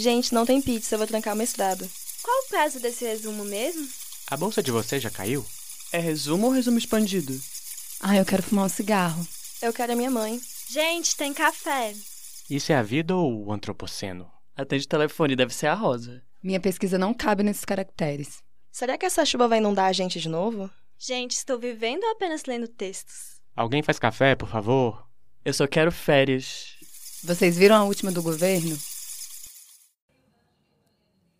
Gente, 0.00 0.32
não 0.32 0.46
tem 0.46 0.62
pizza, 0.62 0.94
eu 0.94 0.98
vou 0.98 1.06
trancar 1.06 1.34
o 1.34 1.36
mestrado. 1.36 1.86
Qual 2.22 2.34
o 2.38 2.48
prazo 2.48 2.80
desse 2.80 3.04
resumo 3.04 3.44
mesmo? 3.44 3.86
A 4.28 4.34
bolsa 4.34 4.62
de 4.62 4.70
vocês 4.70 5.02
já 5.02 5.10
caiu? 5.10 5.44
É 5.92 5.98
resumo 5.98 6.46
ou 6.46 6.52
resumo 6.54 6.78
expandido? 6.78 7.38
Ah, 8.00 8.16
eu 8.16 8.24
quero 8.24 8.42
fumar 8.42 8.64
um 8.64 8.68
cigarro. 8.70 9.22
Eu 9.60 9.74
quero 9.74 9.92
a 9.92 9.96
minha 9.96 10.10
mãe. 10.10 10.40
Gente, 10.70 11.14
tem 11.14 11.34
café. 11.34 11.94
Isso 12.48 12.72
é 12.72 12.76
a 12.76 12.82
vida 12.82 13.14
ou 13.14 13.44
o 13.44 13.52
antropoceno? 13.52 14.26
Atende 14.56 14.86
o 14.86 14.88
telefone, 14.88 15.36
deve 15.36 15.52
ser 15.52 15.66
a 15.66 15.74
Rosa. 15.74 16.22
Minha 16.42 16.60
pesquisa 16.60 16.96
não 16.96 17.12
cabe 17.12 17.42
nesses 17.42 17.66
caracteres. 17.66 18.38
Será 18.72 18.96
que 18.96 19.04
essa 19.04 19.26
chuva 19.26 19.48
vai 19.48 19.58
inundar 19.58 19.84
a 19.84 19.92
gente 19.92 20.18
de 20.18 20.30
novo? 20.30 20.70
Gente, 20.98 21.32
estou 21.32 21.58
vivendo 21.58 22.04
ou 22.04 22.12
apenas 22.12 22.46
lendo 22.46 22.66
textos? 22.66 23.38
Alguém 23.54 23.82
faz 23.82 23.98
café, 23.98 24.34
por 24.34 24.48
favor? 24.48 25.06
Eu 25.44 25.52
só 25.52 25.66
quero 25.66 25.92
férias. 25.92 26.78
Vocês 27.22 27.58
viram 27.58 27.76
a 27.76 27.84
última 27.84 28.10
do 28.10 28.22
governo? 28.22 28.78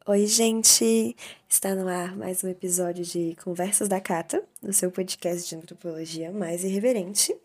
Oi, 0.06 0.26
gente! 0.26 1.14
Está 1.46 1.74
no 1.74 1.86
ar 1.86 2.16
mais 2.16 2.42
um 2.42 2.48
episódio 2.48 3.04
de 3.04 3.36
Conversas 3.44 3.86
da 3.86 4.00
Cata, 4.00 4.42
no 4.62 4.72
seu 4.72 4.90
podcast 4.90 5.46
de 5.46 5.54
antropologia 5.54 6.32
mais 6.32 6.64
irreverente. 6.64 7.36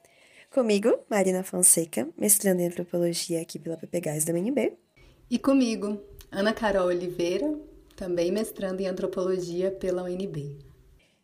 Comigo, 0.50 0.98
Marina 1.10 1.44
Fonseca, 1.44 2.08
mestrando 2.18 2.62
em 2.62 2.68
antropologia 2.68 3.42
aqui 3.42 3.60
pela 3.60 3.76
PPGás 3.76 4.24
da 4.24 4.34
UNB. 4.34 4.72
E 5.30 5.38
comigo, 5.38 6.00
Ana 6.32 6.54
Carol 6.54 6.88
Oliveira, 6.88 7.60
também 7.94 8.32
mestrando 8.32 8.82
em 8.82 8.88
antropologia 8.88 9.70
pela 9.70 10.04
UNB. 10.04 10.58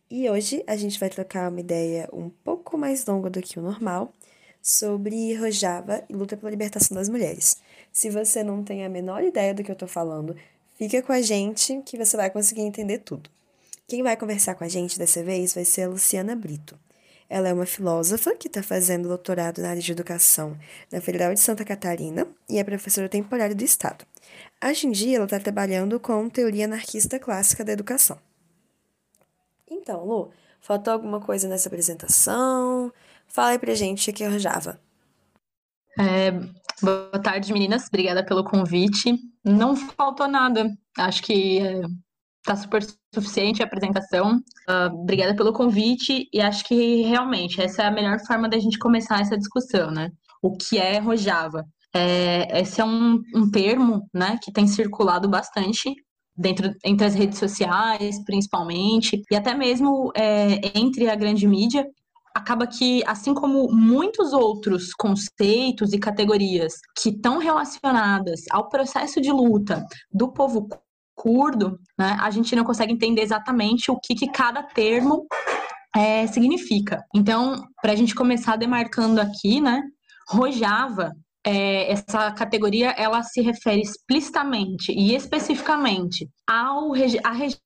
E 0.10 0.30
hoje 0.30 0.62
a 0.68 0.76
gente 0.76 1.00
vai 1.00 1.10
trocar 1.10 1.50
uma 1.50 1.62
ideia 1.62 2.10
um 2.12 2.30
pouco 2.30 2.78
mais 2.78 3.06
longa 3.06 3.30
do 3.30 3.42
que 3.42 3.58
o 3.58 3.64
normal 3.64 4.14
sobre 4.62 5.34
Rojava 5.36 6.04
e 6.10 6.14
luta 6.14 6.36
pela 6.36 6.52
libertação 6.52 6.96
das 6.96 7.08
mulheres. 7.08 7.56
Se 7.90 8.10
você 8.10 8.44
não 8.44 8.66
tem 8.66 8.86
a 8.86 8.90
menor 8.90 9.24
ideia 9.24 9.54
do 9.54 9.64
que 9.64 9.72
eu 9.72 9.76
tô 9.76 9.88
falando, 9.88 10.36
fica 10.90 11.04
com 11.04 11.14
a 11.14 11.22
gente 11.22 11.80
que 11.86 11.96
você 11.96 12.18
vai 12.18 12.32
conseguir 12.32 12.62
entender 12.62 12.98
tudo. 12.98 13.30
Quem 13.88 14.02
vai 14.02 14.18
conversar 14.18 14.56
com 14.56 14.64
a 14.64 14.68
gente 14.68 14.98
dessa 14.98 15.24
vez 15.24 15.54
vai 15.54 15.64
ser 15.64 15.84
a 15.84 15.88
Luciana 15.88 16.36
Brito. 16.36 16.76
Ela 17.30 17.50
é 17.50 17.54
uma 17.54 17.68
filósofa 17.68 18.36
que 18.36 18.48
está 18.48 18.64
fazendo 18.64 19.08
doutorado 19.08 19.62
na 19.62 19.70
área 19.70 19.82
de 19.82 19.92
educação 19.92 20.58
na 20.92 21.00
Federal 21.00 21.32
de 21.36 21.40
Santa 21.40 21.64
Catarina 21.64 22.26
e 22.50 22.58
é 22.58 22.64
professora 22.64 23.08
temporária 23.08 23.54
do 23.54 23.64
Estado. 23.64 24.08
Hoje 24.66 24.88
em 24.88 24.92
dia, 24.92 25.18
ela 25.18 25.26
está 25.26 25.40
trabalhando 25.40 26.00
com 26.00 26.28
teoria 26.28 26.66
anarquista 26.66 27.20
clássica 27.20 27.64
da 27.64 27.74
educação. 27.74 28.18
Então, 29.70 30.04
Lu, 30.04 30.32
faltou 30.60 30.94
alguma 30.94 31.22
coisa 31.22 31.48
nessa 31.48 31.70
apresentação? 31.70 32.92
Fala 33.28 33.52
aí 33.52 33.60
pra 33.60 33.76
gente 33.76 34.10
o 34.10 34.14
que 34.14 34.24
é 34.24 34.40
Java. 34.40 34.82
É, 36.00 36.32
boa 36.82 37.22
tarde, 37.22 37.54
meninas. 37.54 37.88
Obrigada 37.88 38.26
pelo 38.26 38.44
convite. 38.44 39.18
Não 39.44 39.76
faltou 39.76 40.28
nada. 40.28 40.70
Acho 40.98 41.24
que 41.24 41.60
é, 41.60 41.82
tá 42.44 42.56
super 42.56 42.86
suficiente 43.14 43.62
a 43.62 43.66
apresentação. 43.66 44.38
Uh, 44.70 44.94
obrigada 44.94 45.36
pelo 45.36 45.54
convite 45.54 46.30
e 46.34 46.42
acho 46.42 46.64
que 46.66 47.02
realmente 47.04 47.62
essa 47.62 47.84
é 47.84 47.88
a 47.88 47.92
melhor 47.92 48.20
forma 48.26 48.50
da 48.50 48.60
gente 48.60 48.80
começar 48.80 49.20
essa 49.20 49.38
discussão, 49.38 49.92
né? 49.92 50.10
O 50.42 50.56
que 50.56 50.78
é 50.78 51.00
Rojava? 51.00 51.66
É, 51.94 52.62
esse 52.62 52.80
é 52.80 52.86
um, 52.86 53.22
um 53.36 53.52
termo, 53.52 54.08
né, 54.14 54.40
que 54.42 54.52
tem 54.52 54.66
circulado 54.66 55.28
bastante 55.28 55.94
dentro 56.38 56.74
entre 56.86 57.06
as 57.06 57.14
redes 57.14 57.38
sociais, 57.38 58.24
principalmente, 58.24 59.22
e 59.30 59.36
até 59.36 59.54
mesmo 59.54 60.12
é, 60.16 60.72
entre 60.74 61.10
a 61.10 61.16
grande 61.16 61.46
mídia, 61.46 61.86
acaba 62.36 62.66
que, 62.68 63.04
assim 63.06 63.34
como 63.34 63.72
muitos 63.72 64.34
outros 64.34 64.94
conceitos 64.94 65.94
e 65.94 66.00
categorias 66.00 66.74
que 66.98 67.10
estão 67.10 67.38
relacionadas 67.38 68.42
ao 68.50 68.70
processo 68.70 69.22
de 69.22 69.32
luta 69.32 69.86
do 70.12 70.32
povo 70.32 70.68
curdo, 71.16 71.80
né, 71.98 72.18
a 72.20 72.32
gente 72.32 72.56
não 72.56 72.64
consegue 72.64 72.94
entender 72.94 73.22
exatamente 73.22 73.92
o 73.92 74.00
que, 74.00 74.16
que 74.16 74.32
cada 74.32 74.64
termo 74.64 75.28
é, 75.96 76.26
significa. 76.28 77.04
Então, 77.14 77.64
para 77.82 77.92
a 77.92 77.96
gente 77.96 78.16
começar 78.16 78.56
demarcando 78.56 79.22
aqui, 79.22 79.62
né, 79.62 79.82
Rojava 80.30 81.12
é, 81.46 81.92
essa 81.92 82.32
categoria 82.32 82.92
ela 82.92 83.24
se 83.24 83.42
refere 83.42 83.82
explicitamente 83.82 84.92
e 84.92 85.16
especificamente 85.16 86.30
ao 86.48 86.94
à 87.24 87.32
região 87.32 87.60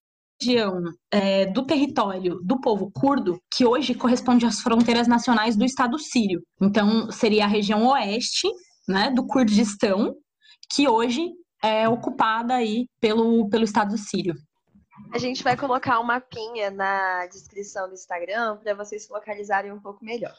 é, 1.11 1.45
do 1.45 1.65
território 1.65 2.39
do 2.43 2.59
povo 2.59 2.91
curdo 2.91 3.39
que 3.53 3.65
hoje 3.65 3.95
corresponde 3.95 4.45
às 4.45 4.59
fronteiras 4.59 5.07
nacionais 5.07 5.55
do 5.55 5.65
Estado 5.65 5.97
sírio. 5.97 6.41
Então 6.61 7.11
seria 7.11 7.45
a 7.45 7.47
região 7.47 7.87
oeste, 7.87 8.47
né, 8.87 9.09
do 9.11 9.25
Kurdistão, 9.25 10.13
que 10.71 10.87
hoje 10.87 11.31
é 11.63 11.87
ocupada 11.87 12.55
aí 12.55 12.87
pelo 12.99 13.49
pelo 13.49 13.63
Estado 13.63 13.97
sírio. 13.97 14.35
A 15.13 15.17
gente 15.17 15.43
vai 15.43 15.57
colocar 15.57 15.99
um 15.99 16.03
mapinha 16.03 16.71
na 16.71 17.25
descrição 17.27 17.87
do 17.87 17.93
Instagram 17.93 18.57
para 18.57 18.73
vocês 18.73 19.05
se 19.05 19.11
localizarem 19.11 19.71
um 19.71 19.81
pouco 19.81 20.03
melhor 20.03 20.35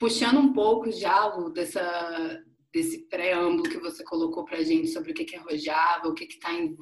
puxando 0.00 0.38
um 0.38 0.52
pouco 0.52 0.90
já, 0.90 1.26
Lu, 1.26 1.52
dessa, 1.52 2.42
desse 2.72 3.06
preâmbulo 3.08 3.64
que 3.64 3.78
você 3.78 4.04
colocou 4.04 4.44
para 4.44 4.58
a 4.58 4.62
gente 4.62 4.88
sobre 4.88 5.12
o 5.12 5.14
que 5.14 5.34
é 5.34 5.38
Rojava, 5.38 6.08
o 6.08 6.14
que 6.14 6.24
está 6.24 6.52
em, 6.52 6.76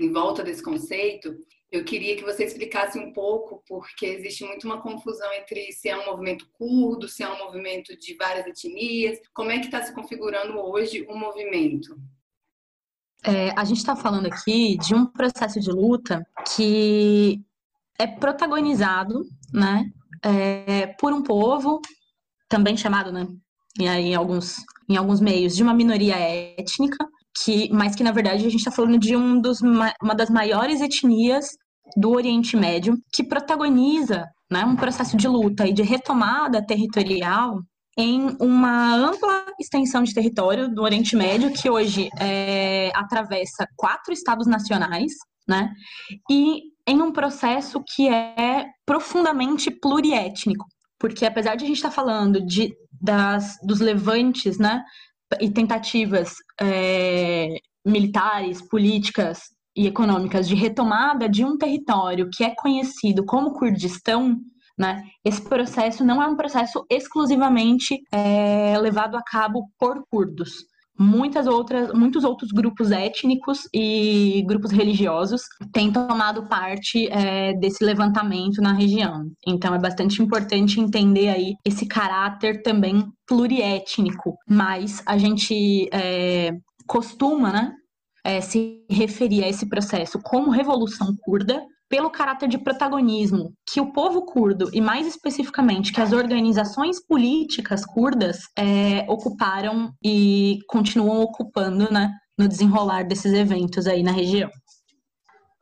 em 0.00 0.12
volta 0.12 0.42
desse 0.42 0.62
conceito, 0.62 1.36
eu 1.70 1.84
queria 1.84 2.16
que 2.16 2.24
você 2.24 2.44
explicasse 2.44 2.98
um 2.98 3.12
pouco, 3.12 3.62
porque 3.66 4.06
existe 4.06 4.44
muito 4.44 4.66
uma 4.66 4.80
confusão 4.80 5.32
entre 5.34 5.72
se 5.72 5.88
é 5.88 5.96
um 5.96 6.06
movimento 6.06 6.48
curdo, 6.52 7.08
se 7.08 7.22
é 7.22 7.28
um 7.28 7.38
movimento 7.38 7.96
de 7.98 8.14
várias 8.14 8.46
etnias. 8.46 9.18
Como 9.34 9.50
é 9.50 9.58
que 9.58 9.66
está 9.66 9.82
se 9.82 9.92
configurando 9.92 10.58
hoje 10.58 11.04
o 11.08 11.16
movimento? 11.16 11.96
É, 13.24 13.50
a 13.56 13.64
gente 13.64 13.78
está 13.78 13.96
falando 13.96 14.26
aqui 14.26 14.78
de 14.78 14.94
um 14.94 15.06
processo 15.06 15.58
de 15.58 15.70
luta 15.70 16.24
que 16.54 17.40
é 17.98 18.06
protagonizado 18.06 19.24
né, 19.52 19.90
é, 20.22 20.86
por 20.98 21.12
um 21.12 21.22
povo 21.22 21.80
também 22.48 22.76
chamado, 22.76 23.10
né, 23.10 23.26
em, 23.80 24.14
alguns, 24.14 24.58
em 24.88 24.96
alguns 24.96 25.20
meios, 25.20 25.54
de 25.56 25.62
uma 25.62 25.74
minoria 25.74 26.16
étnica, 26.16 27.04
que, 27.44 27.68
mas 27.72 27.94
que 27.94 28.02
na 28.02 28.12
verdade 28.12 28.46
a 28.46 28.50
gente 28.50 28.60
está 28.60 28.70
falando 28.70 28.98
de 28.98 29.16
um 29.16 29.40
dos, 29.40 29.60
uma 29.60 30.14
das 30.14 30.30
maiores 30.30 30.80
etnias 30.80 31.46
do 31.96 32.10
Oriente 32.10 32.56
Médio, 32.56 32.96
que 33.12 33.24
protagoniza 33.24 34.24
né, 34.50 34.64
um 34.64 34.76
processo 34.76 35.16
de 35.16 35.28
luta 35.28 35.66
e 35.66 35.72
de 35.72 35.82
retomada 35.82 36.64
territorial 36.64 37.60
em 37.98 38.36
uma 38.40 38.94
ampla 38.94 39.46
extensão 39.58 40.02
de 40.02 40.12
território 40.12 40.68
do 40.68 40.82
Oriente 40.82 41.16
Médio, 41.16 41.52
que 41.52 41.70
hoje 41.70 42.08
é, 42.18 42.90
atravessa 42.94 43.66
quatro 43.74 44.12
estados 44.12 44.46
nacionais, 44.46 45.12
né? 45.48 45.70
E 46.30 46.60
em 46.86 47.00
um 47.00 47.10
processo 47.10 47.82
que 47.94 48.08
é 48.08 48.66
profundamente 48.84 49.70
pluriétnico 49.70 50.66
porque 50.98 51.24
apesar 51.24 51.56
de 51.56 51.64
a 51.64 51.66
gente 51.66 51.76
estar 51.76 51.90
tá 51.90 51.94
falando 51.94 52.44
de, 52.44 52.74
das, 53.00 53.56
dos 53.62 53.80
levantes, 53.80 54.58
né, 54.58 54.82
e 55.40 55.50
tentativas 55.50 56.34
é, 56.60 57.56
militares, 57.84 58.62
políticas 58.62 59.40
e 59.76 59.86
econômicas 59.86 60.48
de 60.48 60.54
retomada 60.54 61.28
de 61.28 61.44
um 61.44 61.58
território 61.58 62.30
que 62.32 62.44
é 62.44 62.54
conhecido 62.54 63.24
como 63.24 63.52
Kurdistão, 63.52 64.36
né, 64.78 65.02
esse 65.24 65.42
processo 65.42 66.04
não 66.04 66.22
é 66.22 66.26
um 66.26 66.36
processo 66.36 66.84
exclusivamente 66.90 67.98
é, 68.12 68.78
levado 68.78 69.16
a 69.16 69.22
cabo 69.22 69.70
por 69.78 70.04
curdos 70.10 70.66
muitas 70.98 71.46
outras, 71.46 71.92
muitos 71.92 72.24
outros 72.24 72.50
grupos 72.50 72.90
étnicos 72.90 73.68
e 73.72 74.42
grupos 74.46 74.70
religiosos 74.70 75.42
têm 75.72 75.92
tomado 75.92 76.48
parte 76.48 77.08
é, 77.08 77.52
desse 77.54 77.84
levantamento 77.84 78.60
na 78.60 78.72
região. 78.72 79.30
Então 79.46 79.74
é 79.74 79.78
bastante 79.78 80.22
importante 80.22 80.80
entender 80.80 81.28
aí 81.28 81.54
esse 81.64 81.86
caráter 81.86 82.62
também 82.62 83.06
pluriétnico. 83.26 84.36
Mas 84.48 85.02
a 85.06 85.18
gente 85.18 85.88
é, 85.92 86.52
costuma, 86.86 87.52
né, 87.52 87.72
é, 88.24 88.40
se 88.40 88.84
referir 88.90 89.44
a 89.44 89.48
esse 89.48 89.68
processo 89.68 90.18
como 90.22 90.50
Revolução 90.50 91.14
Curda, 91.22 91.62
pelo 91.88 92.10
caráter 92.10 92.48
de 92.48 92.58
protagonismo 92.58 93.54
que 93.66 93.80
o 93.80 93.92
povo 93.92 94.24
curdo, 94.24 94.68
e 94.72 94.80
mais 94.80 95.06
especificamente 95.06 95.92
que 95.92 96.00
as 96.00 96.12
organizações 96.12 97.00
políticas 97.00 97.84
curdas, 97.84 98.42
é, 98.56 99.08
ocuparam 99.08 99.92
e 100.02 100.58
continuam 100.68 101.22
ocupando 101.22 101.92
né, 101.92 102.12
no 102.36 102.48
desenrolar 102.48 103.04
desses 103.04 103.32
eventos 103.32 103.86
aí 103.86 104.02
na 104.02 104.12
região. 104.12 104.50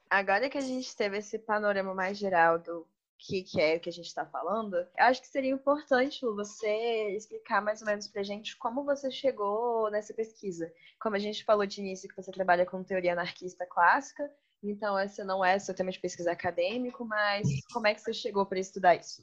Agora 0.08 0.48
que 0.48 0.58
a 0.58 0.62
gente 0.62 0.94
teve 0.96 1.18
esse 1.18 1.38
panorama 1.38 1.94
mais 1.94 2.16
geral 2.16 2.58
do 2.58 2.86
que, 3.18 3.42
que 3.42 3.60
é 3.60 3.76
o 3.76 3.80
que 3.80 3.88
a 3.88 3.92
gente 3.92 4.06
está 4.06 4.24
falando, 4.24 4.76
eu 4.76 4.86
acho 4.98 5.20
que 5.20 5.28
seria 5.28 5.50
importante 5.50 6.20
você 6.20 7.16
explicar 7.16 7.62
mais 7.62 7.80
ou 7.80 7.86
menos 7.86 8.06
para 8.06 8.22
gente 8.22 8.56
como 8.56 8.84
você 8.84 9.10
chegou 9.10 9.90
nessa 9.90 10.12
pesquisa. 10.12 10.70
Como 11.00 11.16
a 11.16 11.18
gente 11.18 11.44
falou 11.44 11.64
de 11.64 11.80
início, 11.80 12.08
que 12.08 12.16
você 12.16 12.30
trabalha 12.30 12.66
com 12.66 12.84
teoria 12.84 13.12
anarquista 13.12 13.66
clássica, 13.66 14.30
então, 14.70 14.98
essa 14.98 15.24
não 15.24 15.44
é 15.44 15.58
seu 15.58 15.74
tema 15.74 15.90
de 15.90 16.00
pesquisa 16.00 16.32
acadêmico, 16.32 17.04
mas 17.04 17.46
como 17.72 17.86
é 17.86 17.94
que 17.94 18.00
você 18.00 18.12
chegou 18.12 18.46
para 18.46 18.58
estudar 18.58 18.94
isso? 18.94 19.22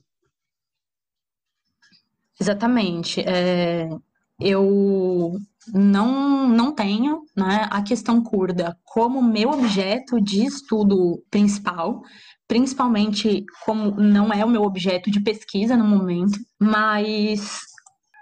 Exatamente. 2.39 3.21
É... 3.21 3.89
eu 4.39 5.37
não, 5.73 6.47
não 6.47 6.73
tenho 6.73 7.23
né, 7.35 7.67
a 7.69 7.81
questão 7.81 8.21
curda 8.23 8.77
como 8.83 9.21
meu 9.21 9.49
objeto 9.51 10.19
de 10.19 10.45
estudo 10.45 11.23
principal, 11.29 12.01
principalmente 12.47 13.45
como 13.65 13.91
não 13.91 14.33
é 14.33 14.43
o 14.43 14.49
meu 14.49 14.63
objeto 14.63 15.09
de 15.11 15.21
pesquisa 15.21 15.77
no 15.77 15.85
momento, 15.85 16.37
mas 16.59 17.61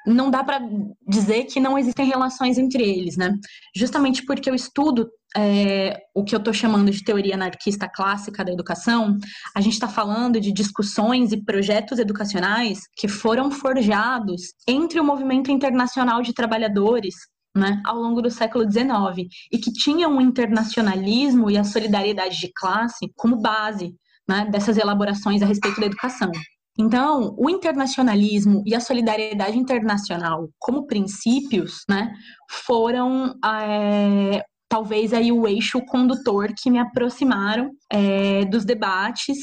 não 0.06 0.30
dá 0.30 0.44
para 0.44 0.60
dizer 1.07 1.45
que 1.45 1.60
não 1.60 1.77
existem 1.77 2.06
relações 2.06 2.57
entre 2.57 2.83
eles, 2.83 3.18
né? 3.18 3.38
Justamente 3.75 4.25
porque 4.25 4.50
eu 4.50 4.56
estudo 4.56 5.10
é, 5.37 5.97
o 6.15 6.23
que 6.23 6.33
eu 6.33 6.39
estou 6.39 6.53
chamando 6.53 6.89
de 6.91 7.03
teoria 7.03 7.35
anarquista 7.35 7.87
clássica 7.87 8.43
da 8.43 8.51
educação, 8.51 9.17
a 9.55 9.61
gente 9.61 9.73
está 9.73 9.87
falando 9.87 10.39
de 10.39 10.51
discussões 10.51 11.31
e 11.31 11.43
projetos 11.43 11.99
educacionais 11.99 12.79
que 12.95 13.07
foram 13.07 13.51
forjados 13.51 14.41
entre 14.67 14.99
o 14.99 15.03
movimento 15.03 15.51
internacional 15.51 16.21
de 16.21 16.33
trabalhadores 16.33 17.15
né, 17.55 17.81
ao 17.85 17.97
longo 17.97 18.21
do 18.21 18.29
século 18.29 18.69
XIX 18.69 19.27
e 19.51 19.57
que 19.57 19.71
tinham 19.71 20.17
o 20.17 20.21
internacionalismo 20.21 21.49
e 21.49 21.57
a 21.57 21.63
solidariedade 21.63 22.39
de 22.39 22.51
classe 22.53 23.11
como 23.15 23.41
base 23.41 23.95
né, 24.27 24.47
dessas 24.51 24.77
elaborações 24.77 25.41
a 25.41 25.45
respeito 25.45 25.79
da 25.79 25.87
educação. 25.87 26.31
Então, 26.77 27.35
o 27.37 27.49
internacionalismo 27.49 28.63
e 28.65 28.73
a 28.73 28.79
solidariedade 28.79 29.57
internacional 29.57 30.47
como 30.57 30.87
princípios, 30.87 31.83
né, 31.89 32.13
foram 32.49 33.35
é, 33.43 34.45
talvez 34.69 35.12
aí 35.13 35.31
o 35.31 35.48
eixo 35.48 35.81
condutor 35.81 36.54
que 36.56 36.69
me 36.69 36.77
aproximaram 36.77 37.71
é, 37.92 38.45
dos 38.45 38.63
debates 38.63 39.38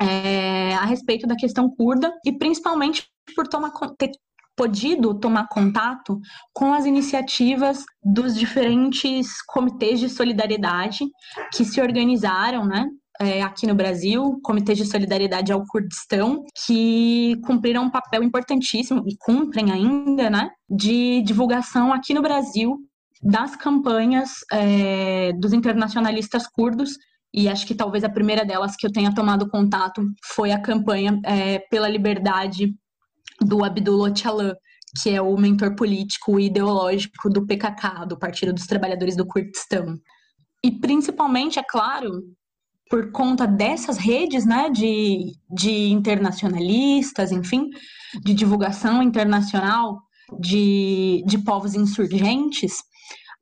é, 0.00 0.74
a 0.74 0.84
respeito 0.84 1.26
da 1.26 1.34
questão 1.34 1.68
curda 1.68 2.12
e 2.24 2.32
principalmente 2.32 3.04
por 3.34 3.48
tomar, 3.48 3.72
ter 3.98 4.12
podido 4.56 5.18
tomar 5.18 5.48
contato 5.48 6.20
com 6.52 6.72
as 6.72 6.86
iniciativas 6.86 7.84
dos 8.02 8.36
diferentes 8.36 9.42
comitês 9.46 9.98
de 10.00 10.08
solidariedade 10.08 11.04
que 11.52 11.64
se 11.64 11.80
organizaram, 11.80 12.64
né, 12.64 12.86
é, 13.20 13.42
aqui 13.42 13.66
no 13.66 13.74
Brasil, 13.74 14.38
comitês 14.44 14.78
de 14.78 14.86
solidariedade 14.86 15.52
ao 15.52 15.64
Kurdistão, 15.66 16.44
que 16.64 17.36
cumpriram 17.44 17.84
um 17.84 17.90
papel 17.90 18.22
importantíssimo 18.22 19.02
e 19.06 19.16
cumprem 19.18 19.72
ainda, 19.72 20.30
né, 20.30 20.50
de 20.70 21.22
divulgação 21.22 21.92
aqui 21.92 22.14
no 22.14 22.22
Brasil 22.22 22.87
das 23.22 23.56
campanhas 23.56 24.30
é, 24.52 25.32
dos 25.34 25.52
internacionalistas 25.52 26.46
curdos 26.46 26.96
e 27.32 27.48
acho 27.48 27.66
que 27.66 27.74
talvez 27.74 28.04
a 28.04 28.08
primeira 28.08 28.44
delas 28.44 28.74
que 28.76 28.86
eu 28.86 28.92
tenha 28.92 29.14
tomado 29.14 29.48
contato 29.48 30.02
foi 30.24 30.50
a 30.50 30.60
campanha 30.60 31.20
é, 31.24 31.58
pela 31.58 31.88
liberdade 31.88 32.74
do 33.40 33.64
Abdullah 33.64 34.10
Öcalan, 34.10 34.54
que 35.02 35.10
é 35.10 35.20
o 35.20 35.36
mentor 35.36 35.74
político 35.74 36.40
e 36.40 36.46
ideológico 36.46 37.28
do 37.28 37.46
PKK, 37.46 38.06
do 38.06 38.18
Partido 38.18 38.52
dos 38.52 38.66
Trabalhadores 38.66 39.16
do 39.16 39.26
Kurdistão. 39.26 39.96
E 40.64 40.72
principalmente, 40.72 41.58
é 41.58 41.62
claro, 41.62 42.22
por 42.90 43.12
conta 43.12 43.46
dessas 43.46 43.98
redes 43.98 44.46
né, 44.46 44.70
de, 44.70 45.32
de 45.50 45.90
internacionalistas, 45.90 47.30
enfim, 47.30 47.68
de 48.24 48.32
divulgação 48.32 49.02
internacional 49.02 50.00
de, 50.40 51.22
de 51.26 51.38
povos 51.38 51.74
insurgentes, 51.74 52.82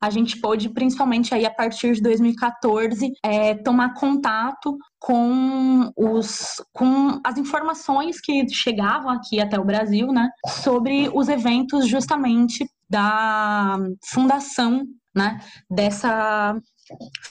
a 0.00 0.10
gente 0.10 0.40
pôde, 0.40 0.68
principalmente 0.68 1.34
aí 1.34 1.46
a 1.46 1.50
partir 1.50 1.94
de 1.94 2.02
2014, 2.02 3.12
é, 3.24 3.54
tomar 3.54 3.94
contato 3.94 4.76
com, 4.98 5.90
os, 5.96 6.62
com 6.72 7.20
as 7.24 7.38
informações 7.38 8.20
que 8.20 8.48
chegavam 8.48 9.10
aqui 9.10 9.40
até 9.40 9.58
o 9.58 9.64
Brasil, 9.64 10.08
né, 10.08 10.28
sobre 10.62 11.10
os 11.14 11.28
eventos 11.28 11.88
justamente 11.88 12.66
da 12.88 13.78
fundação 14.04 14.84
né, 15.14 15.40
dessa 15.70 16.54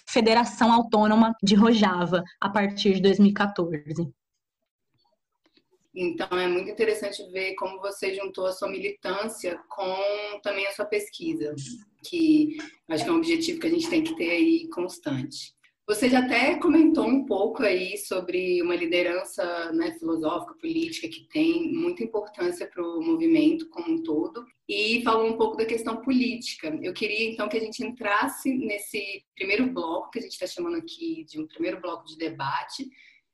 Federação 0.09 0.71
Autônoma 0.71 1.33
de 1.43 1.55
Rojava 1.55 2.23
a 2.41 2.49
partir 2.49 2.95
de 2.95 3.01
2014. 3.01 4.11
Então 5.95 6.37
é 6.37 6.47
muito 6.47 6.69
interessante 6.69 7.23
ver 7.31 7.55
como 7.55 7.79
você 7.79 8.13
juntou 8.13 8.45
a 8.45 8.51
sua 8.51 8.69
militância 8.69 9.57
com 9.69 10.39
também 10.43 10.67
a 10.67 10.71
sua 10.71 10.85
pesquisa, 10.85 11.55
que 12.05 12.57
acho 12.89 13.03
que 13.03 13.09
é 13.09 13.13
um 13.13 13.17
objetivo 13.17 13.59
que 13.59 13.67
a 13.67 13.69
gente 13.69 13.89
tem 13.89 14.03
que 14.03 14.15
ter 14.15 14.29
aí 14.29 14.67
constante. 14.69 15.55
Você 15.87 16.09
já 16.09 16.19
até 16.19 16.55
comentou 16.55 17.05
um 17.07 17.25
pouco 17.25 17.61
aí 17.61 17.95
sobre 17.95 18.59
uma 18.63 18.75
liderança 18.75 19.71
né, 19.71 19.91
filosófica, 19.99 20.55
política, 20.55 21.07
que 21.07 21.27
tem 21.29 21.71
muita 21.71 22.03
importância 22.03 22.67
para 22.67 22.83
o 22.83 23.03
movimento 23.03 23.69
como 23.69 23.93
um 23.93 24.01
todo, 24.01 24.43
e 24.67 25.03
falou 25.03 25.27
um 25.27 25.37
pouco 25.37 25.55
da 25.55 25.63
questão 25.63 25.97
política. 26.01 26.75
Eu 26.81 26.91
queria 26.91 27.29
então 27.29 27.47
que 27.47 27.57
a 27.57 27.59
gente 27.59 27.85
entrasse 27.85 28.51
nesse 28.51 29.23
primeiro 29.35 29.67
bloco, 29.67 30.09
que 30.09 30.17
a 30.17 30.21
gente 30.23 30.31
está 30.31 30.47
chamando 30.47 30.77
aqui 30.77 31.23
de 31.29 31.39
um 31.39 31.45
primeiro 31.45 31.79
bloco 31.79 32.03
de 32.07 32.17
debate, 32.17 32.89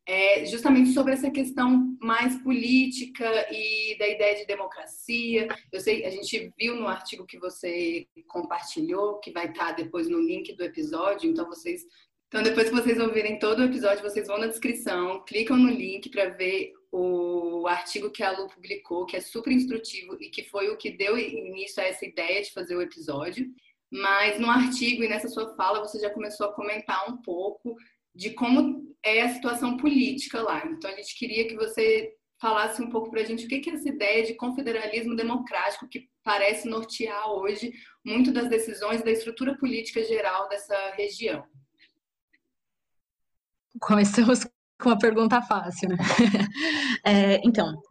é, 0.08 0.46
justamente 0.46 0.92
sobre 0.92 1.14
essa 1.14 1.30
questão 1.30 1.96
mais 2.02 2.36
política 2.42 3.26
e 3.52 3.98
da 3.98 4.08
ideia 4.08 4.36
de 4.36 4.46
democracia. 4.46 5.48
Eu 5.72 5.80
sei, 5.80 6.06
a 6.06 6.10
gente 6.10 6.52
viu 6.58 6.76
no 6.76 6.88
artigo 6.88 7.26
que 7.26 7.38
você 7.38 8.08
compartilhou, 8.28 9.20
que 9.20 9.32
vai 9.32 9.48
estar 9.48 9.74
depois 9.74 10.10
no 10.10 10.20
link 10.20 10.54
do 10.54 10.64
episódio, 10.64 11.30
então 11.30 11.48
vocês. 11.48 11.86
Então, 12.28 12.42
depois 12.42 12.70
que 12.70 12.76
vocês 12.76 12.98
ouvirem 12.98 13.40
todo 13.40 13.60
o 13.60 13.66
episódio, 13.66 14.02
vocês 14.02 14.26
vão 14.26 14.38
na 14.38 14.48
descrição, 14.48 15.22
clicam 15.26 15.58
no 15.58 15.70
link 15.70 16.10
para 16.10 16.30
ver 16.30 16.72
o 16.90 17.68
artigo 17.68 18.10
que 18.10 18.24
a 18.24 18.32
Lu 18.32 18.48
publicou, 18.48 19.06
que 19.06 19.18
é 19.18 19.22
super 19.22 19.52
instrutivo 19.52 20.18
e 20.20 20.30
que 20.30 20.44
foi 20.44 20.70
o 20.70 20.78
que 20.78 20.92
deu 20.92 21.18
início 21.18 21.84
a 21.84 21.86
essa 21.86 22.06
ideia 22.06 22.42
de 22.42 22.52
fazer 22.54 22.76
o 22.76 22.82
episódio. 22.82 23.50
Mas 23.92 24.40
no 24.40 24.50
artigo 24.50 25.04
e 25.04 25.10
nessa 25.10 25.28
sua 25.28 25.54
fala, 25.56 25.86
você 25.86 26.00
já 26.00 26.10
começou 26.10 26.48
a 26.48 26.54
comentar 26.54 27.10
um 27.10 27.18
pouco 27.18 27.76
de 28.14 28.32
como 28.32 28.96
é 29.04 29.22
a 29.22 29.34
situação 29.34 29.78
política 29.78 30.42
lá. 30.42 30.66
Então, 30.66 30.92
a 30.92 30.96
gente 30.96 31.18
queria 31.18 31.48
que 31.48 31.56
você 31.56 32.14
falasse 32.40 32.82
um 32.82 32.90
pouco 32.90 33.12
para 33.12 33.22
a 33.22 33.24
gente 33.24 33.46
o 33.46 33.48
que 33.48 33.70
é 33.70 33.74
essa 33.74 33.88
ideia 33.88 34.26
de 34.26 34.34
confederalismo 34.34 35.16
democrático 35.16 35.88
que 35.88 36.10
parece 36.24 36.68
nortear 36.68 37.30
hoje 37.30 37.72
muito 38.04 38.32
das 38.32 38.50
decisões 38.50 39.04
da 39.04 39.12
estrutura 39.12 39.56
política 39.58 40.04
geral 40.04 40.50
dessa 40.50 40.76
região. 40.96 41.46
Começamos 43.80 44.44
com 44.82 44.90
uma 44.90 44.98
pergunta 44.98 45.42
fácil, 45.42 45.90
né? 45.90 45.98
É, 47.04 47.42
então, 47.44 47.82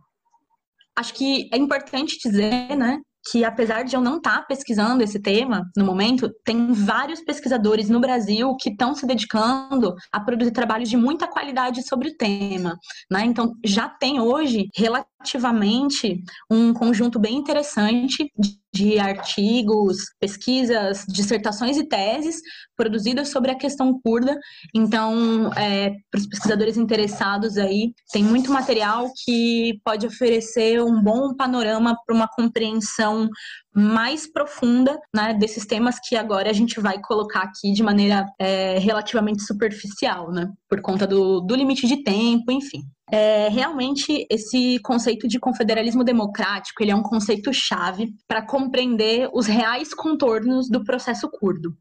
acho 0.94 1.14
que 1.14 1.48
é 1.52 1.56
importante 1.56 2.16
dizer, 2.18 2.76
né, 2.76 3.00
que 3.30 3.44
apesar 3.44 3.82
de 3.82 3.94
eu 3.94 4.00
não 4.00 4.16
estar 4.16 4.38
tá 4.38 4.42
pesquisando 4.42 5.02
esse 5.02 5.20
tema 5.20 5.68
no 5.76 5.84
momento, 5.84 6.30
tem 6.44 6.72
vários 6.72 7.20
pesquisadores 7.20 7.88
no 7.88 8.00
Brasil 8.00 8.56
que 8.58 8.70
estão 8.70 8.94
se 8.94 9.06
dedicando 9.06 9.94
a 10.12 10.20
produzir 10.20 10.52
trabalhos 10.52 10.88
de 10.88 10.96
muita 10.96 11.28
qualidade 11.28 11.86
sobre 11.86 12.08
o 12.08 12.16
tema, 12.16 12.78
né? 13.10 13.24
Então 13.24 13.54
já 13.64 13.88
tem 13.88 14.20
hoje 14.20 14.68
relativamente 14.74 16.22
um 16.50 16.72
conjunto 16.72 17.18
bem 17.18 17.36
interessante 17.36 18.30
de 18.72 18.98
artigos, 18.98 19.96
pesquisas, 20.20 21.04
dissertações 21.08 21.76
e 21.76 21.86
teses 21.86 22.40
produzidas 22.76 23.28
sobre 23.28 23.50
a 23.50 23.58
questão 23.58 24.00
curda. 24.00 24.38
Então, 24.74 25.52
é, 25.54 25.90
para 26.10 26.18
os 26.18 26.26
pesquisadores 26.26 26.76
interessados 26.76 27.58
aí, 27.58 27.92
tem 28.12 28.22
muito 28.22 28.52
material 28.52 29.10
que 29.24 29.80
pode 29.84 30.06
oferecer 30.06 30.82
um 30.82 31.02
bom 31.02 31.34
panorama 31.34 31.96
para 32.06 32.14
uma 32.14 32.28
compreensão 32.28 33.28
mais 33.74 34.26
profunda 34.26 34.98
né, 35.14 35.32
desses 35.34 35.64
temas 35.64 35.96
que 36.02 36.16
agora 36.16 36.50
a 36.50 36.52
gente 36.52 36.80
vai 36.80 37.00
colocar 37.00 37.42
aqui 37.42 37.72
de 37.72 37.82
maneira 37.82 38.26
é, 38.38 38.78
relativamente 38.78 39.44
superficial, 39.44 40.30
né, 40.32 40.50
por 40.68 40.80
conta 40.80 41.06
do, 41.06 41.40
do 41.40 41.54
limite 41.54 41.86
de 41.86 42.02
tempo, 42.02 42.50
enfim. 42.50 42.82
É, 43.12 43.48
realmente, 43.48 44.26
esse 44.30 44.78
conceito 44.80 45.26
de 45.26 45.38
confederalismo 45.38 46.04
democrático 46.04 46.82
ele 46.82 46.92
é 46.92 46.96
um 46.96 47.02
conceito 47.02 47.52
chave 47.52 48.12
para 48.26 48.44
compreender 48.44 49.28
os 49.32 49.46
reais 49.46 49.92
contornos 49.92 50.68
do 50.68 50.84
processo 50.84 51.28
curdo. 51.28 51.74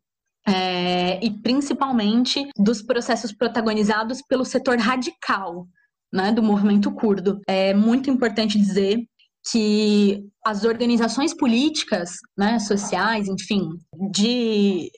É, 0.47 1.23
e 1.23 1.29
principalmente 1.29 2.49
dos 2.57 2.81
processos 2.81 3.31
protagonizados 3.31 4.21
pelo 4.27 4.45
setor 4.45 4.77
radical 4.79 5.67
né, 6.11 6.31
do 6.31 6.41
movimento 6.41 6.91
curdo. 6.91 7.39
É 7.47 7.73
muito 7.73 8.09
importante 8.09 8.57
dizer 8.57 9.05
que 9.51 10.23
as 10.45 10.63
organizações 10.63 11.33
políticas, 11.33 12.11
né, 12.37 12.59
sociais, 12.59 13.27
enfim, 13.27 13.69
de, 14.11 14.91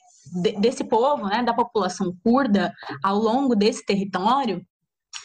de, 0.43 0.51
desse 0.60 0.84
povo, 0.84 1.27
né, 1.27 1.43
da 1.43 1.53
população 1.53 2.13
curda, 2.24 2.74
ao 3.03 3.17
longo 3.17 3.55
desse 3.55 3.86
território, 3.86 4.62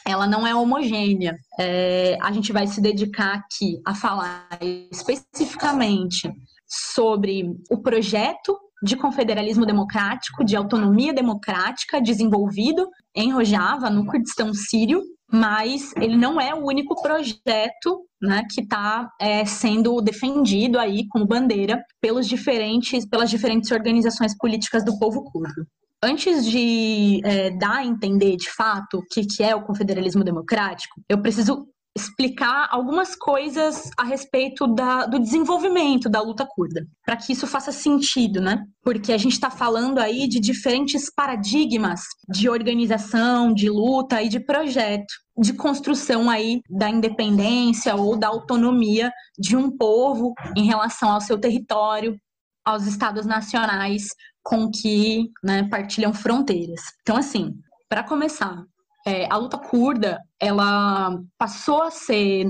ela 0.07 0.27
não 0.27 0.47
é 0.47 0.55
homogênea. 0.55 1.37
É, 1.59 2.17
a 2.21 2.31
gente 2.33 2.53
vai 2.53 2.67
se 2.67 2.81
dedicar 2.81 3.35
aqui 3.35 3.81
a 3.85 3.95
falar 3.95 4.49
especificamente 4.91 6.31
sobre 6.67 7.45
o 7.71 7.79
projeto 7.79 8.57
de 8.83 8.97
confederalismo 8.97 9.65
democrático, 9.65 10.45
de 10.45 10.55
autonomia 10.55 11.13
democrática 11.13 12.01
desenvolvido 12.01 12.89
em 13.15 13.33
Rojava, 13.33 13.89
no 13.89 14.07
Kurdistão 14.07 14.53
sírio, 14.53 15.03
mas 15.31 15.93
ele 15.97 16.17
não 16.17 16.41
é 16.41 16.55
o 16.55 16.65
único 16.65 17.01
projeto 17.03 18.07
né, 18.21 18.43
que 18.51 18.63
está 18.63 19.11
é, 19.21 19.45
sendo 19.45 20.01
defendido 20.01 20.79
aí 20.79 21.07
como 21.09 21.27
bandeira 21.27 21.83
pelos 22.01 22.27
diferentes, 22.27 23.07
pelas 23.07 23.29
diferentes 23.29 23.71
organizações 23.71 24.37
políticas 24.37 24.85
do 24.85 24.99
povo 24.99 25.25
curdo. 25.25 25.67
Antes 26.03 26.47
de 26.47 27.21
é, 27.25 27.51
dar 27.51 27.79
a 27.79 27.85
entender 27.85 28.37
de 28.37 28.51
fato 28.51 28.99
o 28.99 29.03
que, 29.11 29.25
que 29.25 29.43
é 29.43 29.55
o 29.57 29.65
confederalismo 29.65 30.23
democrático, 30.23 31.01
eu 31.09 31.21
preciso 31.21 31.67
explicar 31.97 32.69
algumas 32.71 33.17
coisas 33.17 33.91
a 33.97 34.05
respeito 34.05 34.67
da, 34.67 35.07
do 35.07 35.19
desenvolvimento 35.19 36.11
da 36.11 36.21
luta 36.21 36.47
curda, 36.47 36.87
para 37.05 37.17
que 37.17 37.33
isso 37.33 37.47
faça 37.47 37.73
sentido, 37.73 38.41
né? 38.41 38.63
Porque 38.83 39.15
a 39.15 39.19
gente 39.19 39.33
está 39.33 39.51
falando 39.51 39.99
aí 39.99 40.29
de 40.29 40.39
diferentes 40.39 41.11
paradigmas 41.11 42.03
de 42.29 42.51
organização, 42.51 43.53
de 43.53 43.71
luta 43.71 44.23
e 44.23 44.29
de 44.29 44.39
projeto, 44.39 45.13
de 45.39 45.55
construção 45.55 46.29
aí 46.29 46.61
da 46.69 46.91
independência 46.91 47.97
ou 47.97 48.15
da 48.15 48.29
autonomia 48.29 49.11
de 49.39 49.57
um 49.57 49.75
povo 49.75 50.35
em 50.55 50.67
relação 50.67 51.11
ao 51.11 51.21
seu 51.21 51.39
território, 51.39 52.15
aos 52.63 52.87
estados 52.87 53.25
nacionais 53.25 54.09
com 54.43 54.71
que 54.71 55.31
né, 55.43 55.67
partilham 55.69 56.13
fronteiras. 56.13 56.81
Então, 57.01 57.17
assim, 57.17 57.55
para 57.89 58.03
começar, 58.03 58.63
é, 59.07 59.27
a 59.31 59.37
luta 59.37 59.57
curda 59.57 60.21
ela 60.39 61.17
passou 61.39 61.83
a 61.83 61.91
ser 61.91 62.47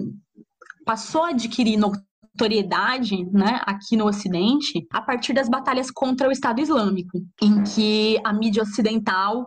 passou 0.87 1.25
a 1.25 1.31
adquirir 1.31 1.77
notoriedade 1.77 3.25
né, 3.31 3.61
aqui 3.67 3.97
no 3.97 4.07
Ocidente 4.07 4.87
a 4.91 5.03
partir 5.03 5.35
das 5.35 5.49
batalhas 5.49 5.91
contra 5.91 6.29
o 6.29 6.33
Estado 6.33 6.61
Islâmico, 6.61 7.19
em 7.43 7.63
que 7.65 8.19
a 8.25 8.33
mídia 8.33 8.63
ocidental 8.63 9.47